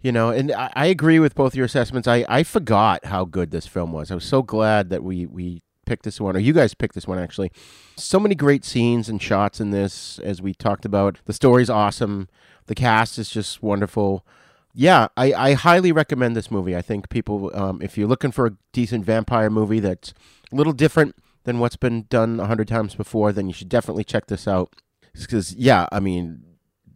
You 0.01 0.13
know, 0.13 0.31
and 0.31 0.53
I, 0.53 0.71
I 0.75 0.87
agree 0.87 1.19
with 1.19 1.35
both 1.35 1.55
your 1.55 1.67
assessments. 1.67 2.07
I, 2.07 2.25
I 2.29 2.43
forgot 2.43 3.07
how 3.07 3.25
good 3.25 3.51
this 3.51 3.67
film 3.67 3.93
was. 3.93 4.11
I 4.11 4.15
was 4.15 4.25
so 4.25 4.43
glad 4.43 4.91
that 4.91 5.03
we 5.03 5.27
we 5.27 5.63
picked 5.87 6.05
this 6.05 6.21
one, 6.21 6.37
or 6.37 6.41
you 6.41 6.53
guys 6.53 6.75
picked 6.75 6.95
this 6.95 7.07
one 7.07 7.19
actually. 7.19 7.51
So 7.97 8.19
many 8.19 8.35
great 8.35 8.65
scenes 8.65 9.09
and 9.09 9.21
shots 9.21 9.61
in 9.61 9.71
this, 9.71 10.19
as 10.19 10.43
we 10.43 10.55
talked 10.55 10.85
about. 10.85 11.19
The 11.25 11.33
story's 11.33 11.71
awesome. 11.71 12.29
The 12.67 12.75
cast 12.75 13.19
is 13.19 13.31
just 13.31 13.63
wonderful. 13.63 14.27
Yeah, 14.75 15.09
I, 15.17 15.33
I 15.33 15.53
highly 15.53 15.93
recommend 15.93 16.35
this 16.37 16.51
movie. 16.51 16.75
I 16.77 16.83
think 16.83 17.09
people, 17.09 17.51
um, 17.55 17.81
if 17.81 17.97
you're 17.97 18.09
looking 18.09 18.33
for 18.33 18.47
a 18.47 18.57
decent 18.73 19.05
vampire 19.05 19.49
movie 19.49 19.79
that's 19.79 20.13
a 20.53 20.57
little 20.57 20.73
different 20.73 21.15
than 21.45 21.59
what's 21.61 21.77
been 21.77 22.07
done 22.11 22.41
a 22.41 22.47
hundred 22.47 22.69
times 22.69 22.95
before, 22.95 23.33
then 23.33 23.47
you 23.47 23.53
should 23.55 23.69
definitely 23.69 24.05
check 24.05 24.27
this 24.27 24.47
out. 24.49 24.75
Because 25.13 25.55
yeah, 25.55 25.87
I 25.93 26.01
mean, 26.01 26.43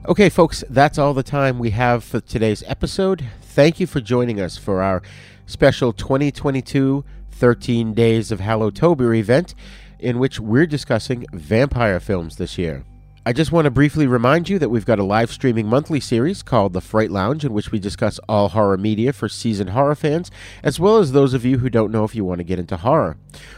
Okay, 0.07 0.29
folks, 0.29 0.63
that's 0.69 0.99
all 0.99 1.15
the 1.15 1.23
time 1.23 1.59
we 1.59 1.71
have 1.71 2.05
for 2.05 2.21
today's 2.21 2.63
episode. 2.67 3.25
Thank 3.41 3.81
you 3.81 3.87
for 3.87 4.03
joining 4.03 4.39
us 4.39 4.59
for 4.59 4.83
our 4.83 5.01
special 5.47 5.95
2022 5.95 7.07
13 7.31 7.95
Days 7.95 8.31
of 8.31 8.39
Hallowtober 8.39 9.17
event 9.17 9.55
in 9.99 10.19
which 10.19 10.39
we're 10.39 10.67
discussing 10.67 11.25
vampire 11.33 12.01
films 12.01 12.37
this 12.37 12.59
year. 12.59 12.85
I 13.27 13.33
just 13.33 13.53
want 13.53 13.65
to 13.65 13.71
briefly 13.71 14.07
remind 14.07 14.51
you 14.51 14.59
that 14.59 14.69
we've 14.69 14.85
got 14.85 14.99
a 14.99 15.03
live 15.03 15.33
streaming 15.33 15.67
monthly 15.67 15.99
series 15.99 16.43
called 16.43 16.75
The 16.75 16.83
Fright 16.83 17.11
Lounge, 17.11 17.43
in 17.43 17.55
which 17.55 17.73
we 17.73 17.79
discuss 17.79 18.21
all 18.29 18.51
horror 18.51 18.77
media 18.77 19.15
for 19.15 19.31
seasoned 19.31 19.71
horror 19.71 19.95
fans, 19.95 20.31
as 20.63 20.79
well 20.79 20.99
as 20.99 21.13
those 21.13 21.33
of 21.33 21.43
you 21.43 21.57
who 21.57 21.71
don't 21.71 21.91
know 21.91 22.05
if 22.05 22.15
you 22.15 22.23
want 22.23 22.41
to 22.41 22.45
get 22.45 22.59
into 22.59 22.77
horror. 22.77 23.17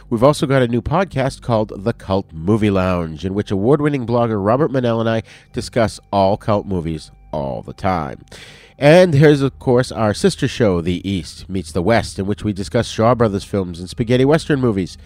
We've 0.09 0.23
also 0.23 0.47
got 0.47 0.61
a 0.61 0.69
new 0.69 0.81
podcast 0.81 1.41
called 1.41 1.83
The 1.83 1.91
Cult 1.91 2.31
Movie 2.31 2.69
Lounge, 2.69 3.25
in 3.25 3.33
which 3.33 3.51
award 3.51 3.81
winning 3.81 4.07
blogger 4.07 4.41
Robert 4.41 4.71
Manell 4.71 5.01
and 5.01 5.09
I 5.09 5.23
discuss 5.51 5.99
all 6.13 6.37
cult 6.37 6.65
movies 6.65 7.11
all 7.33 7.61
the 7.61 7.73
time. 7.73 8.23
And 8.79 9.15
here's, 9.15 9.41
of 9.41 9.59
course, 9.59 9.91
our 9.91 10.13
sister 10.13 10.47
show, 10.47 10.79
The 10.79 11.07
East 11.07 11.49
Meets 11.49 11.73
the 11.73 11.81
West, 11.81 12.19
in 12.19 12.25
which 12.25 12.43
we 12.43 12.53
discuss 12.53 12.87
Shaw 12.87 13.15
Brothers 13.15 13.43
films 13.43 13.81
and 13.81 13.89
spaghetti 13.89 14.23
western 14.23 14.61
movies, 14.61 14.97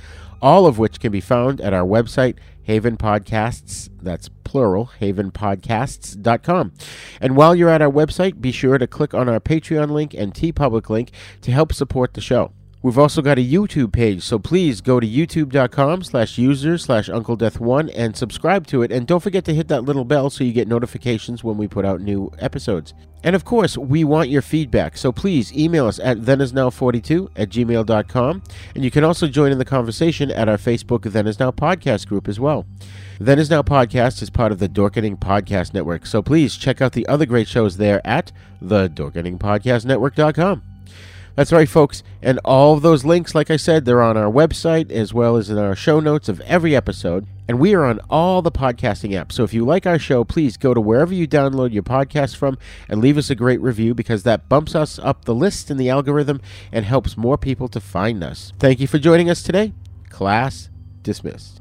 all 0.42 0.66
of 0.66 0.78
which 0.78 1.00
can 1.00 1.12
be 1.12 1.22
found 1.22 1.62
at 1.62 1.74
our 1.74 1.86
website, 1.86 2.38
Haven 2.64 2.98
Podcasts, 2.98 3.90
that's 4.02 4.30
plural, 4.44 4.92
havenpodcasts.com. 5.00 6.74
And 7.20 7.36
while 7.36 7.56
you're 7.56 7.70
at 7.70 7.82
our 7.82 7.92
website, 7.92 8.42
be 8.42 8.52
sure 8.52 8.78
to 8.78 8.88
click 8.88 9.14
on 9.14 9.28
our 9.28 9.40
Patreon 9.40 9.92
link 9.92 10.14
and 10.14 10.34
TeePublic 10.34 10.90
link 10.90 11.12
to 11.42 11.52
help 11.52 11.74
support 11.74 12.14
the 12.14 12.22
show. 12.22 12.54
We've 12.84 12.98
also 12.98 13.22
got 13.22 13.38
a 13.38 13.48
YouTube 13.48 13.92
page, 13.92 14.24
so 14.24 14.40
please 14.40 14.82
go 14.82 15.00
to 15.00 15.06
youtube.com 15.06 16.02
slash 16.02 16.40
user 16.40 16.80
slash 16.80 17.10
Uncle 17.10 17.36
Death 17.36 17.60
One 17.60 17.90
and 17.90 18.18
subscribe 18.18 18.66
to 18.68 18.82
it. 18.82 18.92
And 18.92 19.06
don't 19.06 19.20
forget 19.20 19.46
to 19.46 19.54
hit 19.54 19.68
that 19.68 19.84
little 19.84 20.04
bell 20.04 20.32
so 20.32 20.44
you 20.44 20.52
get 20.52 20.68
notifications 20.68 21.44
when 21.44 21.58
we 21.58 21.68
put 21.68 21.86
out 21.86 22.02
new 22.02 22.32
episodes. 22.40 22.96
And 23.24 23.36
of 23.36 23.46
course, 23.46 23.78
we 23.78 24.04
want 24.04 24.30
your 24.30 24.42
feedback, 24.42 24.98
so 24.98 25.12
please 25.12 25.54
email 25.54 25.86
us 25.86 26.00
at 26.00 26.22
thenisnow42 26.22 27.30
at 27.36 27.50
gmail.com. 27.50 28.44
And 28.74 28.84
you 28.84 28.90
can 28.90 29.04
also 29.04 29.28
join 29.28 29.52
in 29.52 29.60
the 29.60 29.66
conversation 29.66 30.32
at 30.32 30.50
our 30.50 30.58
Facebook 30.58 31.04
Then 31.04 31.28
Is 31.28 31.40
Now 31.40 31.52
podcast 31.52 32.08
group 32.08 32.28
as 32.28 32.40
well. 32.40 32.66
Then 33.20 33.38
Is 33.38 33.52
Now 33.52 33.62
podcast 33.62 34.24
is 34.24 34.32
part 34.32 34.52
of 34.52 34.58
the 34.58 34.68
Dorkening 34.68 35.20
Podcast 35.20 35.76
Network, 35.76 36.08
so 36.08 36.24
please 36.24 36.56
check 36.58 36.82
out 36.82 36.94
the 36.94 37.08
other 37.08 37.28
great 37.28 37.48
shows 37.48 37.78
there 37.78 38.02
at 38.08 38.32
the 38.60 38.90
dorkeningpodcastnetwork.com. 38.90 40.71
That's 41.36 41.52
right, 41.52 41.70
folks. 41.70 42.04
And 42.22 42.40
all 42.44 42.74
of 42.74 42.82
those 42.82 43.06
links, 43.06 43.34
like 43.34 43.50
I 43.50 43.56
said, 43.56 43.86
they're 43.86 44.02
on 44.02 44.18
our 44.18 44.32
website 44.32 44.92
as 44.92 45.14
well 45.14 45.38
as 45.38 45.50
in 45.50 45.58
our 45.58 45.76
show 45.76 46.00
notes 46.00 46.30
of 46.30 46.42
every 46.42 46.76
episode. 46.76 47.26
And 47.48 47.60
we 47.60 47.74
are 47.74 47.86
on 47.86 48.00
all 48.10 48.42
the 48.42 48.52
podcasting 48.52 49.12
apps. 49.12 49.34
So 49.34 49.44
if 49.44 49.54
you 49.54 49.66
like 49.66 49.86
our 49.86 50.00
show, 50.00 50.24
please 50.24 50.58
go 50.58 50.74
to 50.74 50.82
wherever 50.82 51.14
you 51.14 51.28
download 51.28 51.74
your 51.74 51.84
podcast 51.84 52.36
from 52.36 52.58
and 52.88 53.02
leave 53.02 53.18
us 53.18 53.30
a 53.30 53.36
great 53.36 53.62
review 53.62 53.94
because 53.94 54.24
that 54.24 54.48
bumps 54.50 54.76
us 54.76 55.00
up 55.00 55.26
the 55.26 55.36
list 55.36 55.72
in 55.72 55.78
the 55.78 55.90
algorithm 55.90 56.42
and 56.72 56.86
helps 56.86 57.18
more 57.18 57.38
people 57.38 57.68
to 57.70 57.80
find 57.80 58.24
us. 58.24 58.54
Thank 58.60 58.80
you 58.80 58.88
for 58.88 59.00
joining 59.00 59.30
us 59.30 59.44
today. 59.44 59.74
Class 60.10 60.70
dismissed. 61.04 61.61